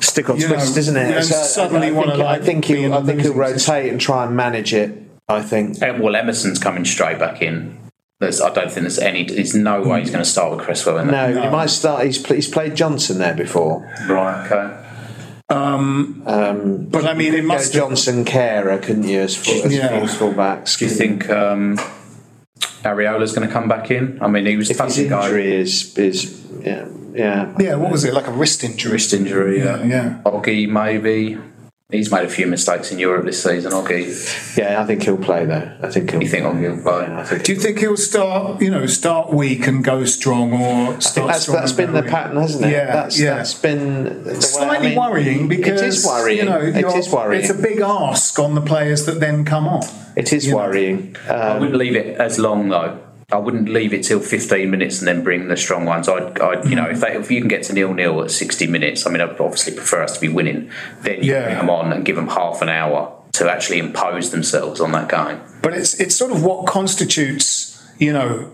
Stick 0.02 0.30
on 0.30 0.38
you 0.38 0.48
twist, 0.48 0.76
know, 0.76 0.80
isn't 0.80 0.98
it? 0.98 1.16
And 1.18 1.26
So, 1.26 1.36
suddenly 1.44 1.88
I 1.88 1.92
want 1.92 2.08
to 2.08 2.16
think, 2.16 2.24
like. 2.26 2.42
I 2.42 2.46
think 2.46 2.66
he'll, 2.66 2.94
in 2.98 3.06
think 3.06 3.22
he'll 3.22 3.32
losing 3.34 3.54
position. 3.54 3.74
rotate 3.74 3.92
and 3.92 4.02
try 4.02 4.26
and 4.26 4.36
manage 4.36 4.74
it. 4.74 5.02
I 5.28 5.42
think. 5.42 5.82
Uh, 5.82 5.98
Well, 6.00 6.16
Emerson's 6.16 6.60
coming 6.60 6.86
straight 6.86 7.18
back 7.18 7.42
in. 7.42 7.78
There's, 8.26 8.42
I 8.42 8.52
don't 8.54 8.70
think 8.72 8.82
there's 8.84 9.00
any. 9.00 9.24
There's 9.24 9.56
no 9.56 9.82
way 9.82 10.02
he's 10.02 10.12
going 10.12 10.24
to 10.24 10.30
start 10.30 10.52
with 10.52 10.60
Cresswell 10.66 10.98
in 11.00 11.08
No, 11.08 11.34
there. 11.34 11.44
he 11.44 11.50
might 11.50 11.70
start. 11.70 12.06
He's, 12.06 12.18
pl- 12.18 12.36
he's 12.36 12.50
played 12.50 12.76
Johnson 12.76 13.18
there 13.18 13.34
before. 13.36 13.82
Right. 14.10 14.46
Okay. 14.46 14.82
Um, 15.50 16.24
Um, 16.26 16.86
but 16.86 17.06
I 17.06 17.14
mean, 17.14 17.34
it 17.34 17.42
go 17.42 17.48
must. 17.48 17.72
Johnson, 17.74 18.26
Kehrer, 18.26 18.82
couldn't 18.82 19.08
you? 19.08 19.22
As, 19.22 19.36
full, 19.38 19.64
as 19.64 19.74
Yeah. 19.76 19.90
false 20.00 20.16
fullbacks. 20.18 20.78
Do 20.80 20.86
you 20.86 20.92
think 20.92 21.30
um, 21.30 21.78
Areola's 22.84 23.34
going 23.34 23.48
to 23.48 23.54
come 23.54 23.68
back 23.68 23.92
in? 23.92 24.18
I 24.22 24.28
mean, 24.28 24.46
he 24.46 24.58
was 24.58 24.70
if 24.72 24.78
touch 24.78 24.88
his 24.96 25.00
and 25.00 25.10
go. 25.10 25.22
injury 25.22 25.56
is 25.56 25.98
is 25.98 26.42
yeah 26.62 26.88
yeah 27.14 27.54
Yeah, 27.60 27.76
what 27.76 27.92
was 27.92 28.04
it 28.06 28.14
like 28.14 28.28
a 28.28 28.32
wrist 28.32 28.64
injury? 28.64 28.94
Wrist 28.94 29.14
injury. 29.14 29.60
Yeah, 29.60 29.76
uh, 29.76 29.84
yeah. 29.86 30.22
Oggy 30.26 30.68
maybe. 30.68 31.38
He's 31.92 32.12
made 32.12 32.26
a 32.26 32.30
few 32.30 32.48
mistakes 32.48 32.92
in 32.92 32.98
Europe 32.98 33.26
this 33.26 33.44
season. 33.44 33.72
Oggy. 33.72 34.58
yeah. 34.58 34.82
I 34.82 34.86
think 34.88 35.04
he'll 35.04 35.20
play 35.20 35.46
though. 35.46 35.72
I 35.84 35.92
think 35.92 36.10
he'll. 36.10 36.24
You 36.24 36.28
think 36.28 36.44
Oggy 36.44 36.76
will 36.76 36.82
play? 36.82 37.06
I 37.06 37.24
think 37.24 37.44
Do 37.44 37.54
you 37.54 37.60
think 37.60 37.78
he'll 37.78 37.96
start? 37.96 38.60
You 38.60 38.72
know, 38.72 38.88
start 38.88 39.32
weak 39.32 39.68
and 39.68 39.84
go 39.84 40.04
strong, 40.06 40.52
or 40.54 40.58
I 40.88 40.90
think 40.94 41.02
start 41.04 41.28
that's 41.28 41.42
strong 41.44 41.58
that's 41.58 41.72
and 41.74 41.78
been 41.78 41.94
the 41.94 42.02
pattern, 42.10 42.38
hasn't 42.38 42.66
it? 42.66 42.72
Yeah, 42.72 42.86
that's, 42.88 43.20
yeah. 43.20 43.36
that's 43.36 43.54
been 43.54 44.24
the 44.24 44.34
way- 44.34 44.40
Slightly 44.40 44.88
I 44.88 44.90
mean, 44.90 45.00
worrying 45.00 45.48
because 45.48 45.80
it 45.80 45.88
is 45.90 46.06
worrying. 46.08 46.38
You 46.40 46.46
know, 46.46 46.60
it 46.60 47.12
worrying. 47.14 47.42
It's 47.44 47.52
a 47.52 47.62
big 47.62 47.80
ask 47.82 48.40
on 48.40 48.56
the 48.56 48.62
players 48.62 49.06
that 49.06 49.20
then 49.20 49.46
come 49.46 49.68
on. 49.68 49.84
it 50.16 50.34
is 50.34 50.48
you 50.48 50.54
know. 50.54 50.58
worrying. 50.58 51.16
I 51.30 51.34
Um, 51.34 51.60
wouldn't 51.60 51.78
leave 51.78 51.96
it 51.96 52.18
as 52.20 52.40
long 52.40 52.70
though. 52.70 53.00
I 53.32 53.38
wouldn't 53.38 53.70
leave 53.70 53.94
it 53.94 54.04
till 54.04 54.20
15 54.20 54.70
minutes 54.70 55.00
and 55.00 55.08
then 55.08 55.24
bring 55.24 55.48
the 55.48 55.58
strong 55.58 55.86
ones. 55.86 56.08
I'd, 56.08 56.40
I'd 56.40 56.66
you 56.70 56.76
know, 56.76 56.86
hmm. 56.86 56.92
if, 56.92 57.00
they, 57.02 57.16
if 57.16 57.32
you 57.32 57.40
can 57.40 57.48
get 57.48 57.64
to 57.64 57.74
nil 57.74 57.94
nil 57.94 58.24
at 58.24 58.32
60 58.32 58.68
minutes, 58.68 59.06
I 59.08 59.12
mean, 59.12 59.22
I'd 59.22 59.40
obviously 59.40 59.74
prefer 59.74 60.04
us 60.04 60.14
to 60.14 60.22
be 60.22 60.30
winning. 60.30 60.70
Then 61.02 61.24
you 61.24 61.34
Yeah. 61.34 61.46
bring 61.46 61.58
them 61.58 61.70
on 61.70 61.92
and 61.92 62.06
give 62.06 62.16
them 62.16 62.28
half 62.28 62.62
an 62.62 62.70
hour 62.70 63.12
to 63.34 63.52
actually 63.52 63.80
impose 63.80 64.32
themselves 64.32 64.80
on 64.80 64.92
that 64.94 65.10
game. 65.10 65.42
But 65.62 65.74
it's 65.74 66.00
it's 66.00 66.16
sort 66.16 66.32
of 66.32 66.44
what 66.44 66.68
constitutes, 66.68 67.84
you 67.98 68.14
know, 68.14 68.52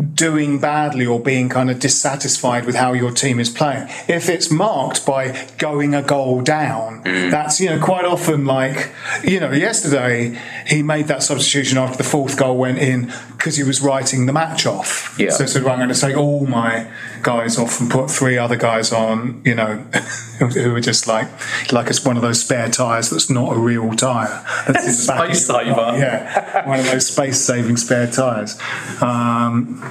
doing 0.00 0.58
badly 0.58 1.06
or 1.06 1.20
being 1.20 1.48
kind 1.48 1.70
of 1.70 1.78
dissatisfied 1.78 2.64
with 2.64 2.74
how 2.74 2.92
your 2.92 3.10
team 3.10 3.38
is 3.38 3.50
playing. 3.50 3.88
If 4.08 4.28
it's 4.28 4.50
marked 4.50 5.04
by 5.04 5.48
going 5.58 5.94
a 5.94 6.02
goal 6.02 6.42
down, 6.42 7.04
mm. 7.04 7.30
that's 7.30 7.60
you 7.60 7.70
know 7.70 7.80
quite 7.82 8.04
often 8.04 8.44
like 8.44 8.92
you 9.22 9.40
know 9.40 9.52
yesterday 9.52 10.38
he 10.66 10.82
made 10.82 11.08
that 11.08 11.22
substitution 11.22 11.78
after 11.78 11.96
the 11.96 12.04
fourth 12.04 12.36
goal 12.36 12.56
went 12.56 12.78
in 12.78 13.12
because 13.32 13.56
he 13.56 13.62
was 13.62 13.80
writing 13.80 14.26
the 14.26 14.32
match 14.32 14.66
off. 14.66 15.16
Yeah. 15.18 15.30
So 15.30 15.46
said, 15.46 15.66
I'm 15.66 15.78
going 15.78 15.88
to 15.88 15.94
oh 15.94 16.08
take 16.08 16.16
all 16.16 16.46
my 16.46 16.90
guys 17.22 17.58
off 17.58 17.80
and 17.80 17.90
put 17.90 18.10
three 18.10 18.38
other 18.38 18.56
guys 18.56 18.92
on, 18.92 19.42
you 19.44 19.54
know, 19.54 19.76
who 20.38 20.74
are 20.74 20.80
just 20.80 21.06
like 21.06 21.28
like 21.72 21.88
it's 21.88 22.04
one 22.04 22.16
of 22.16 22.22
those 22.22 22.40
spare 22.40 22.68
tires 22.68 23.10
that's 23.10 23.30
not 23.30 23.54
a 23.54 23.58
real 23.58 23.92
tire. 23.92 24.44
That's 24.66 24.98
Space 25.04 25.46
saver. 25.46 25.96
yeah, 25.98 26.66
one 26.66 26.80
of 26.80 26.86
those 26.86 27.06
space-saving 27.06 27.76
spare 27.76 28.10
tires, 28.10 28.58
um, 29.00 29.82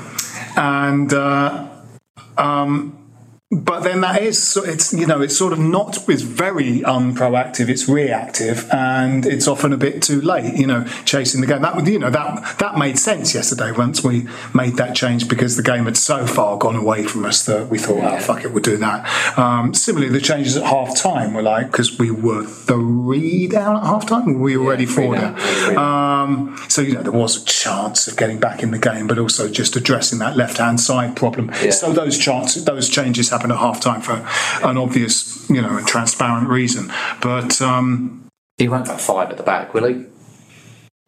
and 0.56 1.14
uh, 1.14 1.68
um, 2.38 2.99
but 3.52 3.80
then 3.80 4.02
that 4.02 4.22
is 4.22 4.58
it's 4.58 4.94
you 4.94 5.08
know 5.08 5.22
it's 5.22 5.36
sort 5.36 5.52
of 5.52 5.58
not 5.58 6.08
it's 6.08 6.22
very 6.22 6.84
unproactive 6.84 7.68
it's 7.68 7.90
reactive 7.90 8.70
and 8.72 9.26
it's 9.26 9.48
often 9.48 9.74
a 9.74 9.78
bit 9.78 10.04
too 10.04 10.22
late 10.22 10.56
you 10.56 10.68
know 10.68 10.86
chasing 11.04 11.42
the 11.42 11.48
game. 11.48 11.64
That 11.64 11.76
would 11.76 11.88
you 11.88 11.98
know 11.98 12.12
that 12.12 12.60
that 12.60 12.78
made 12.78 13.00
sense 13.00 13.34
yesterday 13.34 13.72
once 13.72 14.04
we 14.04 14.28
made 14.54 14.76
that 14.76 14.96
change 14.96 15.28
because 15.28 15.56
the 15.56 15.64
game 15.64 15.86
had 15.86 15.98
so 15.98 16.28
far 16.28 16.60
gone 16.60 16.76
away 16.76 17.04
from 17.06 17.26
us 17.26 17.44
that 17.48 17.70
we 17.70 17.80
thought 17.80 18.04
oh 18.04 18.20
fuck 18.20 18.44
it 18.44 18.52
we'll 18.54 18.62
do 18.62 18.78
that. 18.78 19.38
Um, 19.38 19.74
similarly 19.74 20.12
the 20.12 20.22
changes 20.22 20.56
at 20.56 20.64
half 20.64 20.96
time 20.96 21.34
were 21.34 21.42
like 21.42 21.72
because 21.72 21.98
we 21.98 22.12
were 22.12 22.44
three 22.44 23.48
down 23.48 23.78
at 23.78 23.84
half 23.84 24.06
time 24.06 24.40
we 24.40 24.58
were 24.58 24.66
already 24.66 24.86
four 24.86 25.16
down. 25.16 25.36
um, 25.76 26.56
so 26.68 26.84
you 26.84 26.94
know 26.94 27.02
there 27.02 27.12
was 27.12 27.42
a 27.42 27.46
chance 27.46 28.08
of 28.08 28.16
getting 28.16 28.40
back 28.40 28.62
in 28.62 28.70
the 28.70 28.78
game 28.78 29.08
but 29.08 29.18
also 29.18 29.50
just 29.50 29.76
addressing 29.76 30.20
that 30.20 30.38
left 30.38 30.60
hand 30.60 30.80
side 30.80 31.16
problem. 31.16 31.52
So 31.72 31.92
those 31.92 32.16
chances 32.20 32.66
those 32.66 32.90
changes 32.90 33.39
happen 33.40 33.52
at 33.52 33.58
half 33.58 33.80
time 33.80 34.02
for 34.02 34.26
an 34.68 34.78
obvious 34.78 35.50
you 35.50 35.62
know 35.62 35.78
and 35.78 35.88
transparent 35.88 36.50
reason 36.50 36.92
but 37.22 37.62
um, 37.62 38.30
he 38.60 38.68
won't 38.68 38.86
go 38.86 38.98
five 38.98 39.30
at 39.32 39.38
the 39.38 39.44
back, 39.44 39.74
will 39.74 39.88
he? 39.88 40.06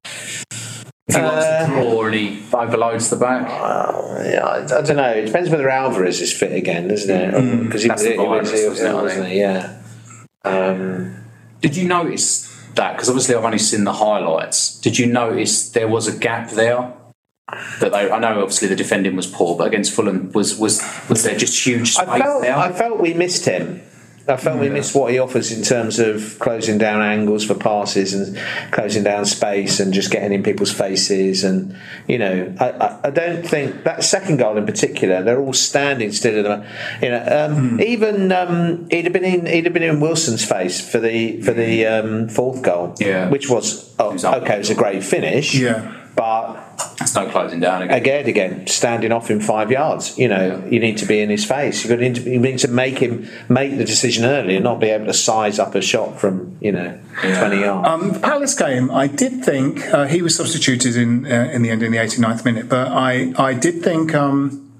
If 0.05 1.15
he 1.15 1.21
wants 1.21 1.45
to 1.45 1.65
draw 1.67 2.05
and 2.05 2.15
he 2.15 2.41
overloads 2.53 3.09
the 3.09 3.17
back. 3.17 3.45
yeah, 3.49 4.45
I, 4.45 4.63
I 4.63 4.81
don't 4.81 4.95
know. 4.95 5.11
It 5.11 5.25
depends 5.25 5.49
whether 5.49 5.69
Alvarez 5.69 6.21
is 6.21 6.31
fit 6.31 6.53
again, 6.53 6.87
doesn't 6.87 7.13
it? 7.13 7.63
Because 7.63 7.83
he 7.83 7.89
was, 7.89 8.01
the 8.01 8.11
he 8.11 8.17
was, 8.17 8.49
virus, 8.49 8.61
he 8.61 8.69
was, 8.69 8.79
isn't 8.79 8.91
it, 8.91 8.95
wasn't 8.95 9.27
he? 9.27 9.39
Yeah. 9.39 9.81
Um, 10.45 11.25
Did 11.59 11.75
you 11.75 11.89
notice 11.89 12.47
that? 12.75 12.93
Because 12.93 13.09
obviously 13.09 13.35
I've 13.35 13.43
only 13.43 13.57
seen 13.57 13.83
the 13.83 13.93
highlights. 13.93 14.79
Did 14.79 14.97
you 14.97 15.07
notice 15.07 15.71
there 15.71 15.89
was 15.89 16.07
a 16.07 16.17
gap 16.17 16.51
there? 16.51 16.93
That 17.79 17.91
they, 17.91 18.09
I 18.11 18.19
know 18.19 18.41
obviously 18.41 18.67
the 18.67 18.75
defending 18.75 19.15
was 19.15 19.27
poor, 19.27 19.57
but 19.57 19.67
against 19.67 19.93
Fulham 19.93 20.31
was 20.31 20.57
was 20.57 20.81
was 21.09 21.23
there 21.23 21.37
just 21.37 21.65
huge 21.65 21.93
space 21.93 22.07
I 22.07 22.19
felt 22.19 22.41
there? 22.41 22.57
I 22.57 22.71
felt 22.71 22.99
we 22.99 23.13
missed 23.13 23.45
him. 23.45 23.81
I 24.27 24.37
felt 24.37 24.59
we 24.59 24.69
missed 24.69 24.95
what 24.95 25.11
he 25.11 25.17
offers 25.19 25.51
in 25.51 25.63
terms 25.63 25.97
of 25.99 26.37
closing 26.39 26.77
down 26.77 27.01
angles 27.01 27.43
for 27.43 27.55
passes 27.55 28.13
and 28.13 28.37
closing 28.71 29.03
down 29.03 29.25
space 29.25 29.79
and 29.79 29.91
just 29.91 30.11
getting 30.11 30.31
in 30.31 30.43
people's 30.43 30.71
faces 30.71 31.43
and 31.43 31.75
you 32.07 32.19
know 32.19 32.53
I, 32.59 32.69
I, 32.69 32.99
I 33.05 33.09
don't 33.09 33.43
think 33.45 33.83
that 33.83 34.03
second 34.03 34.37
goal 34.37 34.57
in 34.57 34.65
particular 34.67 35.23
they're 35.23 35.39
all 35.41 35.53
standing 35.53 36.11
still 36.11 36.37
in 36.37 36.43
the, 36.43 36.67
you 37.01 37.09
know 37.09 37.47
um, 37.49 37.81
even 37.81 38.31
um, 38.31 38.87
he'd 38.91 39.05
have 39.05 39.13
been 39.13 39.25
in 39.25 39.45
he'd 39.47 39.65
have 39.65 39.73
been 39.73 39.83
in 39.83 39.99
Wilson's 39.99 40.45
face 40.45 40.79
for 40.87 40.99
the 40.99 41.41
for 41.41 41.51
the 41.53 41.87
um, 41.87 42.29
fourth 42.29 42.61
goal 42.61 42.95
Yeah. 42.99 43.27
which 43.27 43.49
was 43.49 43.93
oh, 43.99 44.11
okay 44.13 44.55
it 44.55 44.59
was 44.59 44.69
a 44.69 44.75
great 44.75 45.03
finish 45.03 45.55
yeah 45.55 45.97
but 46.15 46.70
It's 47.01 47.15
no 47.15 47.29
closing 47.29 47.59
down 47.59 47.83
again. 47.83 47.97
again, 47.97 48.25
again, 48.27 48.67
standing 48.67 49.11
off 49.11 49.29
in 49.29 49.41
five 49.41 49.71
yards. 49.71 50.17
You 50.17 50.27
know, 50.27 50.63
you 50.69 50.79
need 50.79 50.97
to 50.99 51.05
be 51.05 51.19
in 51.19 51.29
his 51.29 51.45
face. 51.45 51.85
You 51.85 51.95
need 51.95 52.15
to, 52.15 52.21
you 52.21 52.39
need 52.39 52.59
to 52.59 52.67
make 52.67 52.99
him 52.99 53.27
make 53.49 53.77
the 53.77 53.85
decision 53.85 54.25
early 54.25 54.55
and 54.55 54.63
not 54.63 54.79
be 54.79 54.87
able 54.89 55.05
to 55.07 55.13
size 55.13 55.59
up 55.59 55.75
a 55.75 55.81
shot 55.81 56.19
from 56.19 56.57
you 56.61 56.71
know 56.71 56.99
twenty 57.21 57.61
yards. 57.61 57.87
Um, 57.87 58.11
the 58.13 58.19
Palace 58.19 58.55
game, 58.55 58.91
I 58.91 59.07
did 59.07 59.43
think 59.43 59.85
uh, 59.93 60.05
he 60.07 60.21
was 60.21 60.35
substituted 60.35 60.95
in 60.95 61.25
uh, 61.25 61.49
in 61.53 61.61
the 61.61 61.69
end 61.69 61.83
in 61.83 61.91
the 61.91 61.97
89th 61.97 62.45
minute, 62.45 62.69
but 62.69 62.87
I 62.87 63.33
I 63.37 63.53
did 63.53 63.83
think 63.83 64.13
um, 64.15 64.70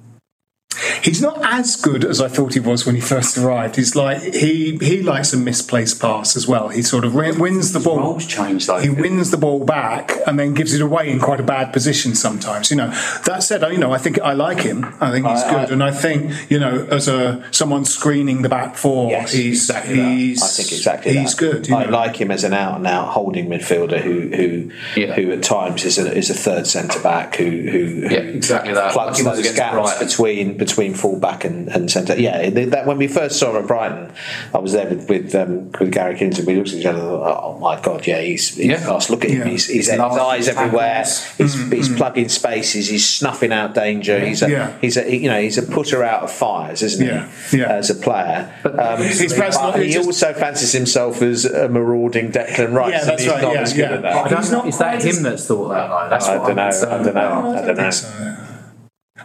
he's 1.04 1.22
not 1.22 1.40
as 1.44 1.76
good 1.76 2.04
as 2.06 2.22
I 2.22 2.28
thought 2.28 2.54
he 2.54 2.60
was 2.60 2.86
when 2.86 2.96
he 2.96 3.02
first 3.02 3.38
arrived. 3.38 3.76
He's 3.76 3.96
like 3.96 4.22
he 4.34 4.78
he 4.82 5.02
likes 5.02 5.34
a 5.34 5.38
misplaced 5.38 6.00
pass 6.02 6.36
as 6.36 6.48
well. 6.48 6.70
He 6.70 6.82
sort 6.82 7.06
of 7.06 7.16
ri- 7.16 7.32
wins 7.38 7.72
the 7.74 7.80
ball. 7.80 7.98
Roles 8.00 8.26
changed 8.26 8.68
though. 8.68 8.80
He 8.80 8.90
wins 8.90 9.32
the 9.32 9.38
ball 9.38 9.64
back 9.64 10.14
and 10.28 10.40
then 10.40 10.54
gives 10.54 10.74
it 10.74 10.82
away 10.82 11.10
in 11.10 11.20
quite 11.20 11.40
a 11.40 11.44
bad 11.44 11.72
position 11.74 12.16
sometimes. 12.16 12.70
You 12.72 12.78
know, 12.78 12.88
that 13.26 13.44
said, 13.44 13.62
you 13.72 13.78
know, 13.78 13.92
I 13.92 13.98
think 13.98 14.20
I 14.22 14.34
like 14.34 14.60
him. 14.62 14.86
I 15.00 15.12
think 15.12 15.26
he's 15.28 15.42
I- 15.44 15.52
good, 15.66 15.72
and 15.72 15.84
I 15.84 15.92
think 15.92 16.50
you 16.52 16.60
know, 16.60 16.88
as 16.92 17.08
a 17.08 17.44
someone 17.52 17.86
screening 17.86 18.42
the 18.42 18.50
back 18.50 18.76
four, 18.76 19.10
Yes, 19.12 19.32
he's 19.34 19.70
exactly 19.70 19.96
that. 19.96 20.12
he's 20.12 20.42
I 20.44 20.48
think 20.48 20.72
exactly 20.72 21.18
he's 21.18 21.36
that. 21.36 21.40
good. 21.40 21.68
You 21.68 21.76
I 21.76 21.86
know. 21.86 21.92
like 21.92 22.16
him 22.20 22.32
as 22.32 22.44
an 22.44 22.54
out 22.54 22.78
and 22.78 22.88
out 22.88 23.10
holding 23.10 23.48
midfielder 23.50 24.00
who 24.02 24.30
who 24.36 25.12
who 25.14 25.32
at 25.32 25.44
times 25.44 25.86
is 25.86 25.98
a, 25.98 26.12
is 26.16 26.30
a 26.30 26.34
third 26.34 26.68
centre 26.68 27.00
back 27.02 27.36
who 27.36 27.46
who, 27.46 27.86
who 27.86 28.08
Yeah, 28.10 28.20
exactly 28.22 28.74
that. 28.74 28.94
plugs 28.94 29.18
Like 29.24 29.36
he 29.36 29.40
was 29.40 29.48
those 29.48 29.56
gaps 29.56 29.74
Brighton. 29.74 30.08
between 30.08 30.58
between 30.58 30.71
full 30.94 31.20
back 31.20 31.44
and, 31.46 31.68
and 31.70 31.90
centre. 31.92 32.16
Yeah, 32.20 32.50
they- 32.50 32.66
that 32.66 32.86
when 32.86 32.98
we 32.98 33.08
first 33.08 33.38
saw 33.40 33.52
him 33.52 33.58
at 33.58 33.68
Brighton, 33.68 34.12
I 34.54 34.58
was 34.60 34.74
there 34.74 34.88
with 34.88 35.10
with, 35.10 35.36
um, 35.36 35.72
with 35.80 35.92
Gary 35.92 36.16
Kinton. 36.16 36.46
We 36.46 36.56
looked 36.56 36.70
at 36.70 36.76
each 36.76 36.86
other. 36.86 37.00
and 37.00 37.08
thought, 37.10 37.42
Oh 37.44 37.60
my 37.60 37.80
god, 37.80 38.08
yeah, 38.08 38.22
he's, 38.22 38.56
he's 38.56 38.66
Yeah. 38.68 38.78
fast. 38.78 39.10
Look 39.10 39.24
at 39.26 39.32
him. 39.32 39.40
Yeah. 39.40 39.46
He's, 39.48 39.68
he's, 39.68 39.76
He's 39.88 39.90
his 39.90 40.00
large, 40.00 40.20
eyes 40.22 40.48
he's 40.48 40.56
everywhere. 40.58 41.04
tackles. 41.04 41.26
He's, 41.38 41.72
he's 41.72 41.90
plugging 41.96 42.30
spaces. 42.30 42.88
He's 42.90 43.08
snuffing 43.10 43.52
out 43.52 43.74
danger. 43.74 44.20
He's 44.20 44.42
a 44.42 44.50
Yeah. 44.50 44.78
he's 44.82 44.98
a 44.98 45.16
you 45.16 45.30
know 45.30 45.42
he's 45.42 45.58
a 45.58 45.64
putter 45.64 46.04
out 46.04 46.24
of 46.24 46.32
fires, 46.32 46.82
isn't 46.82 47.06
Yeah. 47.06 47.28
he? 47.50 47.58
Yeah. 47.60 47.72
As 47.74 47.90
a 47.90 47.96
player, 47.96 48.54
um, 48.66 49.02
His 49.02 49.34
personal- 49.34 49.72
but 49.74 49.84
he 49.84 49.92
just- 49.92 50.06
also 50.08 50.34
fancies 50.34 50.72
himself 50.72 51.22
as 51.22 51.46
a 51.46 51.68
marauding 51.70 52.32
Declan 52.32 52.74
Rice. 52.74 52.92
Yeah, 52.94 53.04
that's 53.06 53.28
right, 53.28 53.42
Not 53.42 53.54
yeah, 53.54 53.62
as 53.62 53.74
good 53.74 53.80
yeah. 53.90 53.96
at 53.96 54.02
that. 54.04 54.26
I 54.26 54.30
don't. 54.30 54.68
Is 54.68 54.78
that 54.80 55.04
him 55.04 55.24
that's 55.24 55.46
thought 55.48 55.70
that 55.70 55.88
though? 55.88 56.08
That's 56.10 56.28
I 56.28 56.38
what 56.38 56.48
don't 56.48 56.56
know. 56.56 56.64
I'm 56.64 57.02
I 57.02 57.04
don't 57.04 57.16
know. 57.16 57.56
I 57.58 57.66
don't 57.66 57.78
know. 57.78 58.38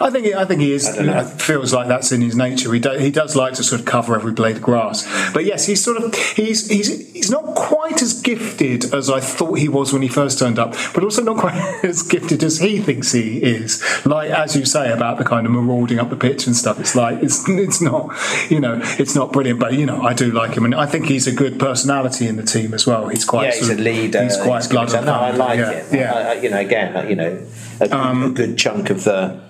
I 0.00 0.10
think 0.10 0.34
I 0.34 0.44
think 0.44 0.60
he 0.60 0.72
is. 0.72 0.84
Don't 0.84 1.06
know. 1.06 1.20
It 1.20 1.40
feels 1.40 1.72
like 1.72 1.88
that's 1.88 2.12
in 2.12 2.20
his 2.20 2.36
nature. 2.36 2.72
He, 2.72 2.80
do, 2.80 2.90
he 2.92 3.10
does 3.10 3.34
like 3.36 3.54
to 3.54 3.64
sort 3.64 3.80
of 3.80 3.86
cover 3.86 4.14
every 4.14 4.32
blade 4.32 4.56
of 4.56 4.62
grass. 4.62 5.06
But 5.32 5.44
yes, 5.44 5.66
he's 5.66 5.82
sort 5.82 5.96
of 5.96 6.14
he's 6.14 6.68
he's 6.68 7.12
he's 7.12 7.30
not 7.30 7.54
quite 7.54 8.02
as 8.02 8.20
gifted 8.20 8.92
as 8.94 9.08
I 9.08 9.20
thought 9.20 9.58
he 9.58 9.68
was 9.68 9.92
when 9.92 10.02
he 10.02 10.08
first 10.08 10.38
turned 10.38 10.58
up, 10.58 10.74
but 10.94 11.02
also 11.02 11.22
not 11.22 11.38
quite 11.38 11.54
as 11.84 12.02
gifted 12.02 12.42
as 12.42 12.58
he 12.58 12.80
thinks 12.80 13.12
he 13.12 13.38
is. 13.38 13.82
Like 14.04 14.30
as 14.30 14.56
you 14.56 14.64
say 14.64 14.92
about 14.92 15.18
the 15.18 15.24
kind 15.24 15.46
of 15.46 15.52
marauding 15.52 15.98
up 15.98 16.10
the 16.10 16.16
pitch 16.16 16.46
and 16.46 16.56
stuff. 16.56 16.78
It's 16.78 16.94
like 16.94 17.22
it's 17.22 17.44
it's 17.48 17.80
not 17.80 18.14
you 18.50 18.60
know 18.60 18.80
it's 18.82 19.14
not 19.14 19.32
brilliant, 19.32 19.60
but 19.60 19.74
you 19.74 19.86
know 19.86 20.02
I 20.02 20.12
do 20.12 20.30
like 20.30 20.54
him, 20.54 20.64
and 20.64 20.74
I 20.74 20.86
think 20.86 21.06
he's 21.06 21.26
a 21.26 21.32
good 21.32 21.58
personality 21.58 22.28
in 22.28 22.36
the 22.36 22.42
team 22.42 22.74
as 22.74 22.86
well. 22.86 23.08
He's 23.08 23.24
quite 23.24 23.44
yeah, 23.46 23.54
he's 23.54 23.66
sort 23.66 23.78
a 23.78 23.82
leader. 23.82 24.22
He's 24.22 24.36
quite 24.36 24.58
He's 24.58 24.68
blood 24.68 24.92
No, 25.04 25.12
I 25.12 25.30
like 25.30 25.58
yeah, 25.58 25.70
it. 25.70 25.94
Yeah. 25.94 26.12
I, 26.12 26.32
you 26.34 26.50
know, 26.50 26.58
again, 26.58 27.08
you 27.08 27.16
know, 27.16 27.46
a, 27.80 27.84
a 27.84 27.92
um, 27.92 28.34
good 28.34 28.58
chunk 28.58 28.90
of 28.90 29.04
the 29.04 29.40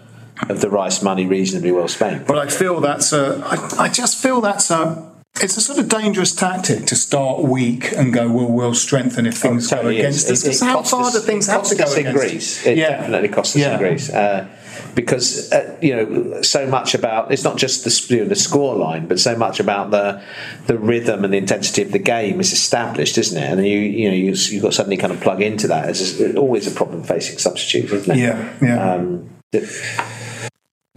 of 0.49 0.61
the 0.61 0.69
Rice 0.71 1.03
money 1.03 1.27
reasonably 1.27 1.73
well 1.73 1.89
spent. 1.89 2.27
But 2.27 2.39
I 2.39 2.49
feel 2.49 2.81
that's 2.81 3.13
a. 3.13 3.43
I, 3.45 3.85
I 3.85 3.89
just 3.89 4.21
feel 4.23 4.41
that's 4.41 4.71
a. 4.71 5.13
It's 5.43 5.57
a 5.59 5.61
sort 5.61 5.79
of 5.79 5.91
dangerous 5.91 6.35
tactic 6.35 6.87
to 6.87 6.97
start 6.97 7.43
weak 7.43 7.93
and 7.93 8.11
go, 8.11 8.31
well, 8.33 8.51
we'll 8.51 8.73
strengthen 8.75 9.27
if 9.27 9.37
things 9.37 9.69
go 9.69 9.77
Totally 9.77 9.99
against 9.99 10.31
is. 10.31 10.43
us. 10.47 10.61
'Cause 10.61 10.61
how 10.67 10.83
far 10.83 11.03
us- 11.09 11.13
do 11.13 11.21
things 11.21 11.47
have 11.47 11.63
to 11.65 11.75
go 11.75 11.85
us 11.85 11.95
in 11.95 12.07
against 12.07 12.19
Greece? 12.21 12.61
us? 12.61 12.67
It 12.67 12.79
Yeah. 12.79 12.89
definitely 12.97 13.29
costs 13.29 13.55
us 13.55 13.61
Yeah. 13.61 13.73
in 13.75 13.79
Greece. 13.79 14.09
Uh, 14.09 14.47
because 14.95 15.53
uh, 15.53 15.77
you 15.83 15.95
know 15.95 16.41
so 16.43 16.67
much 16.67 16.95
about 16.95 17.31
it's 17.31 17.45
not 17.45 17.59
just 17.59 17.85
the 17.85 18.15
you 18.15 18.23
know, 18.23 18.29
the 18.29 18.35
score 18.35 18.77
line, 18.77 19.07
but 19.07 19.21
so 19.21 19.37
much 19.37 19.61
about 19.61 19.91
the 19.91 20.23
the 20.69 20.79
rhythm 20.79 21.23
and 21.23 21.33
the 21.35 21.39
intensity 21.39 21.83
of 21.83 21.93
the 21.93 21.99
game 21.99 22.41
is 22.41 22.53
established, 22.53 23.19
isn't 23.19 23.37
it? 23.43 23.47
And 23.59 23.67
you 23.67 23.79
you 23.79 24.09
know 24.09 24.15
you 24.15 24.33
you've 24.33 24.63
got 24.63 24.73
suddenly 24.73 24.97
kind 24.97 25.13
of 25.13 25.21
plug 25.21 25.43
into 25.43 25.67
that. 25.69 25.91
It's 25.91 25.99
just 25.99 26.37
always 26.37 26.67
a 26.67 26.71
problem 26.71 27.03
facing 27.03 27.37
substitutes, 27.39 27.93
isn't 27.93 28.17
it? 28.17 28.21
Yeah, 28.23 28.49
yeah. 28.63 28.95
Um, 28.95 29.29
that- 29.53 29.65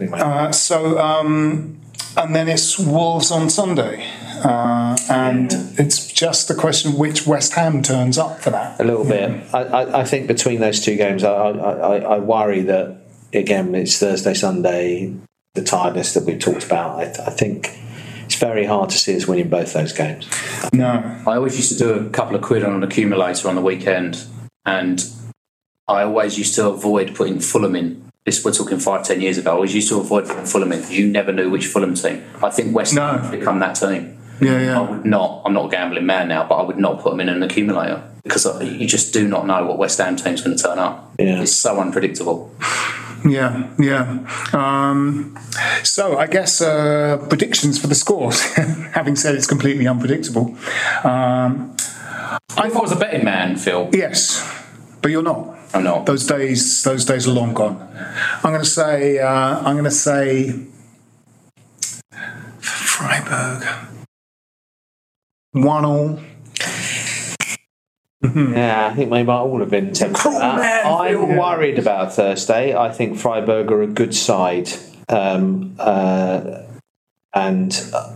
Uh, 0.00 0.52
so, 0.52 0.98
um, 0.98 1.80
and 2.16 2.34
then 2.34 2.48
it's 2.48 2.78
Wolves 2.78 3.30
on 3.30 3.50
Sunday. 3.50 4.06
Uh, 4.42 4.96
and 5.10 5.52
it's 5.78 6.10
just 6.10 6.48
the 6.48 6.54
question 6.54 6.94
which 6.94 7.26
West 7.26 7.52
Ham 7.54 7.82
turns 7.82 8.16
up 8.16 8.40
for 8.40 8.50
that. 8.50 8.80
A 8.80 8.84
little 8.84 9.04
bit. 9.04 9.42
I, 9.52 9.62
I, 9.62 10.00
I 10.00 10.04
think 10.04 10.28
between 10.28 10.60
those 10.60 10.80
two 10.80 10.96
games, 10.96 11.24
I, 11.24 11.30
I, 11.30 11.50
I, 11.50 11.96
I 11.98 12.18
worry 12.18 12.62
that 12.62 13.02
again 13.34 13.74
it's 13.74 13.98
Thursday, 13.98 14.34
Sunday, 14.34 15.14
the 15.54 15.62
tiredness 15.62 16.14
that 16.14 16.24
we've 16.24 16.38
talked 16.38 16.64
about. 16.64 17.00
I, 17.00 17.26
I 17.26 17.30
think 17.30 17.78
it's 18.24 18.36
very 18.36 18.64
hard 18.64 18.90
to 18.90 18.98
see 18.98 19.14
us 19.16 19.26
winning 19.26 19.48
both 19.48 19.72
those 19.72 19.92
games. 19.92 20.28
No. 20.72 21.22
I 21.26 21.36
always 21.36 21.56
used 21.56 21.72
to 21.72 21.78
do 21.78 21.92
a 21.92 22.10
couple 22.10 22.36
of 22.36 22.42
quid 22.42 22.64
on 22.64 22.72
an 22.72 22.82
accumulator 22.82 23.48
on 23.48 23.56
the 23.56 23.60
weekend, 23.60 24.24
and 24.64 25.04
I 25.86 26.02
always 26.02 26.38
used 26.38 26.54
to 26.54 26.68
avoid 26.68 27.14
putting 27.14 27.40
Fulham 27.40 27.76
in. 27.76 28.09
This 28.30 28.44
we're 28.44 28.52
talking 28.52 28.78
five, 28.78 29.02
ten 29.04 29.20
years 29.20 29.38
ago. 29.38 29.56
I 29.56 29.58
was 29.58 29.74
used 29.74 29.88
to 29.88 29.98
avoid 29.98 30.28
Fulham 30.28 30.70
in 30.70 30.78
because 30.78 30.96
you 30.96 31.08
never 31.08 31.32
knew 31.32 31.50
which 31.50 31.66
Fulham 31.66 31.94
team. 31.94 32.22
I 32.40 32.48
think 32.48 32.72
West 32.72 32.94
Ham 32.94 33.18
have 33.22 33.30
become 33.32 33.58
that 33.58 33.72
team. 33.74 34.16
Yeah, 34.40 34.60
yeah. 34.66 34.78
I 34.80 34.88
would 34.88 35.04
not. 35.04 35.42
I'm 35.44 35.52
not 35.52 35.64
a 35.66 35.68
gambling 35.68 36.06
man 36.06 36.28
now, 36.28 36.46
but 36.48 36.54
I 36.54 36.62
would 36.62 36.78
not 36.78 37.00
put 37.00 37.10
them 37.10 37.18
in 37.18 37.28
an 37.28 37.42
accumulator 37.42 38.04
because 38.22 38.46
I- 38.46 38.62
you 38.62 38.86
just 38.86 39.12
do 39.12 39.26
not 39.26 39.48
know 39.48 39.66
what 39.66 39.78
West 39.78 39.98
Ham 39.98 40.14
team's 40.14 40.42
going 40.42 40.56
to 40.56 40.62
turn 40.62 40.78
up. 40.78 41.12
Yeah. 41.18 41.42
It's 41.42 41.50
so 41.50 41.80
unpredictable. 41.80 42.54
Yeah, 43.22 43.68
yeah. 43.78 44.26
Um, 44.54 45.36
so 45.82 46.16
I 46.16 46.26
guess 46.26 46.62
uh, 46.62 47.18
predictions 47.28 47.78
for 47.78 47.86
the 47.86 47.94
scores. 47.94 48.40
Having 48.94 49.16
said 49.16 49.34
it's 49.34 49.46
completely 49.46 49.86
unpredictable. 49.86 50.56
Um, 51.04 51.76
I 52.56 52.70
thought 52.70 52.76
I 52.76 52.80
was 52.80 52.92
a 52.92 52.96
betting 52.96 53.26
man, 53.26 53.56
Phil. 53.56 53.90
yes, 53.92 54.40
but 55.02 55.10
you're 55.10 55.22
not. 55.22 55.54
I'm 55.72 55.84
not. 55.84 56.06
Those 56.06 56.26
days, 56.26 56.82
those 56.82 57.04
days 57.04 57.28
are 57.28 57.32
long 57.32 57.54
gone. 57.54 57.76
I'm 58.42 58.52
going 58.52 58.62
to 58.62 58.68
say. 58.68 59.18
Uh, 59.18 59.28
I'm 59.30 59.74
going 59.74 59.84
to 59.84 59.90
say. 59.90 60.66
Freiburg. 62.58 63.66
One 65.52 65.84
all. 65.84 66.20
Yeah, 68.22 68.88
I 68.92 68.94
think 68.94 69.10
they 69.10 69.22
might 69.22 69.34
all 69.34 69.60
have 69.60 69.70
been 69.70 69.92
tempted. 69.94 70.22
to 70.22 70.30
that. 70.30 70.84
I'm 70.86 71.36
worried 71.36 71.78
about 71.78 72.12
Thursday. 72.12 72.76
I 72.76 72.92
think 72.92 73.18
Freiburg 73.18 73.72
are 73.72 73.82
a 73.82 73.86
good 73.86 74.14
side. 74.14 74.68
Um, 75.08 75.74
uh, 75.78 76.62
and 77.34 77.90
uh, 77.94 78.12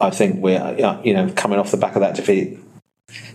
I 0.00 0.10
think 0.10 0.42
we're 0.42 0.60
uh, 0.60 1.00
you 1.02 1.14
know 1.14 1.30
coming 1.36 1.58
off 1.58 1.70
the 1.70 1.76
back 1.76 1.94
of 1.94 2.00
that 2.00 2.16
defeat 2.16 2.58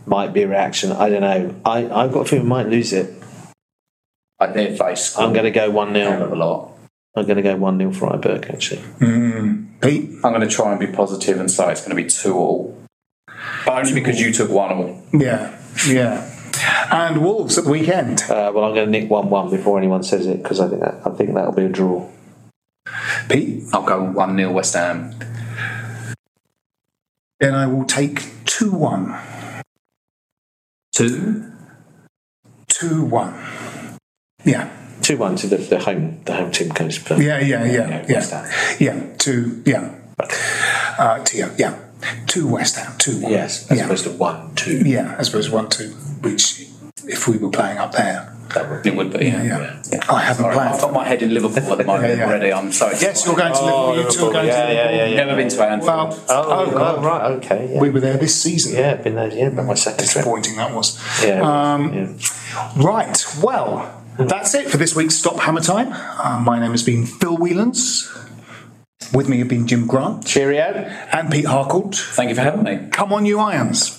might 0.05 0.33
be 0.33 0.43
a 0.43 0.47
reaction. 0.47 0.91
I 0.91 1.09
don't 1.09 1.21
know. 1.21 1.55
I 1.65 1.89
I've 1.89 2.11
got 2.11 2.21
a 2.21 2.25
feeling 2.25 2.45
we 2.45 2.49
might 2.49 2.67
lose 2.67 2.93
it. 2.93 3.20
I 4.41 4.51
think 4.51 4.71
if 4.71 4.79
they 4.79 4.95
score 4.95 5.25
I'm 5.25 5.33
going 5.33 5.45
to 5.45 5.51
go 5.51 5.69
one 5.69 5.95
a 5.95 5.99
hell 5.99 6.17
0 6.17 6.25
of 6.25 6.31
a 6.31 6.35
lot. 6.35 6.71
I'm 7.15 7.25
going 7.25 7.37
to 7.37 7.43
go 7.43 7.55
one 7.55 7.77
0 7.77 7.91
Freiburg 7.93 8.49
actually. 8.49 8.81
Pete? 9.81 10.09
I'm 10.23 10.33
going 10.33 10.41
to 10.41 10.47
try 10.47 10.71
and 10.71 10.79
be 10.79 10.87
positive 10.87 11.39
and 11.39 11.49
say 11.49 11.71
it's 11.71 11.81
going 11.81 11.95
to 11.95 12.03
be 12.03 12.09
two 12.09 12.33
all. 12.35 12.77
But 13.65 13.77
only 13.77 13.93
because 13.93 14.19
you 14.19 14.33
took 14.33 14.49
one 14.49 14.71
all. 14.71 15.03
Yeah, 15.13 15.55
yeah. 15.87 16.27
And 16.91 17.21
Wolves 17.21 17.57
at 17.59 17.65
the 17.65 17.69
weekend. 17.69 18.23
Uh, 18.23 18.51
well, 18.53 18.65
I'm 18.65 18.73
going 18.73 18.91
to 18.91 18.91
nick 18.91 19.09
one 19.09 19.29
one 19.29 19.51
before 19.51 19.77
anyone 19.77 20.01
says 20.01 20.25
it 20.25 20.41
because 20.41 20.59
I 20.59 20.67
think 20.67 20.81
that, 20.81 21.01
I 21.05 21.11
think 21.11 21.35
that'll 21.35 21.53
be 21.53 21.65
a 21.65 21.69
draw. 21.69 22.09
Pete? 23.29 23.63
I'll 23.73 23.83
go 23.83 24.03
1 24.03 24.37
0 24.37 24.51
West 24.51 24.73
Ham. 24.73 25.13
Then 27.39 27.53
I 27.53 27.67
will 27.67 27.85
take 27.85 28.45
2 28.45 28.71
1. 28.71 29.19
Two? 30.93 31.51
2 32.67 33.05
1. 33.05 33.80
Yeah. 34.43 34.69
Two 35.01 35.17
one 35.17 35.35
to 35.37 35.47
the, 35.47 35.57
the 35.57 35.79
home 35.79 36.21
the 36.25 36.33
home 36.33 36.51
team 36.51 36.69
goes. 36.69 36.97
For, 36.97 37.15
Yeah, 37.15 37.39
yeah, 37.39 37.65
yeah, 37.65 38.05
West 38.07 38.31
yeah. 38.31 38.51
Yeah, 38.79 39.15
2, 39.17 39.63
yeah. 39.65 39.95
Uh, 40.99 41.23
to, 41.23 41.37
yeah, 41.37 41.49
yeah. 41.57 41.79
2 42.27 42.47
West 42.47 42.75
Ham, 42.77 42.93
2 42.99 43.21
1. 43.21 43.31
Yes, 43.31 43.69
as 43.71 43.77
yeah. 43.77 43.85
opposed 43.85 44.03
to 44.05 44.11
one 44.11 44.53
two. 44.55 44.83
Yeah, 44.85 45.15
as 45.17 45.29
opposed 45.29 45.49
to 45.49 45.55
1 45.55 45.69
2, 45.69 45.87
which 46.21 46.67
if 47.05 47.27
we 47.27 47.37
were 47.37 47.49
playing 47.49 47.77
up 47.79 47.91
there. 47.93 48.27
It 48.83 48.95
would 48.97 49.17
be, 49.17 49.27
yeah. 49.27 49.43
Yeah. 49.43 49.81
yeah. 49.93 49.99
I 50.09 50.19
haven't 50.23 50.43
Sorry, 50.43 50.53
planned. 50.55 50.75
I've 50.75 50.81
got 50.81 50.93
my 50.93 51.05
head 51.05 51.21
in 51.21 51.33
Liverpool 51.33 51.71
at 51.71 51.77
the 51.77 51.83
moment 51.85 52.09
Yeah, 52.09 52.15
yeah. 52.17 52.25
already. 52.27 52.51
I'm 52.51 52.71
sorry. 52.73 52.95
Yes, 52.99 53.25
you're 53.25 53.33
going 53.35 53.53
to 53.53 53.63
Liverpool. 53.63 53.95
You 53.95 54.11
two 54.11 54.25
are 54.25 54.33
going 54.33 54.47
to 54.47 54.51
Liverpool. 54.51 55.15
Never 55.15 55.35
been 55.37 55.49
to 55.49 55.63
Anfield. 55.63 55.87
Well, 55.87 56.25
Oh, 56.29 56.65
oh, 56.67 56.71
God. 56.71 57.03
right, 57.05 57.31
okay. 57.37 57.69
Yeah. 57.73 57.79
We 57.79 57.89
were 57.89 58.01
there 58.01 58.17
this 58.17 58.35
season. 58.41 58.73
yeah, 58.75 58.95
been 58.95 59.15
there. 59.15 59.33
Yeah, 59.33 59.49
but 59.51 59.63
my 59.63 59.73
second 59.75 59.99
trip. 59.99 60.09
Disappointing 60.25 60.57
that 60.57 60.73
was. 60.75 60.99
Yeah, 61.23 61.41
Um, 61.73 61.93
yeah. 61.93 62.07
Right. 62.75 63.25
Well, 63.41 64.00
that's 64.17 64.53
it 64.53 64.69
for 64.69 64.77
this 64.77 64.95
week's 64.95 65.15
Stop 65.15 65.39
Hammer 65.39 65.61
Time. 65.61 65.89
Uh, 65.91 66.41
my 66.43 66.59
name 66.59 66.71
has 66.71 66.83
been 66.83 67.05
Phil 67.05 67.37
Whelans. 67.37 68.07
With 69.13 69.27
me 69.27 69.39
have 69.39 69.47
been 69.47 69.67
Jim 69.67 69.87
Grant 69.87 70.25
Cheerio. 70.25 70.61
and 71.11 71.31
Pete 71.31 71.45
Harcourt. 71.45 71.95
Thank 71.95 72.29
you 72.29 72.35
for 72.35 72.41
having 72.41 72.63
me. 72.63 72.87
Come 72.91 73.11
on, 73.13 73.25
you 73.25 73.39
irons. 73.39 73.97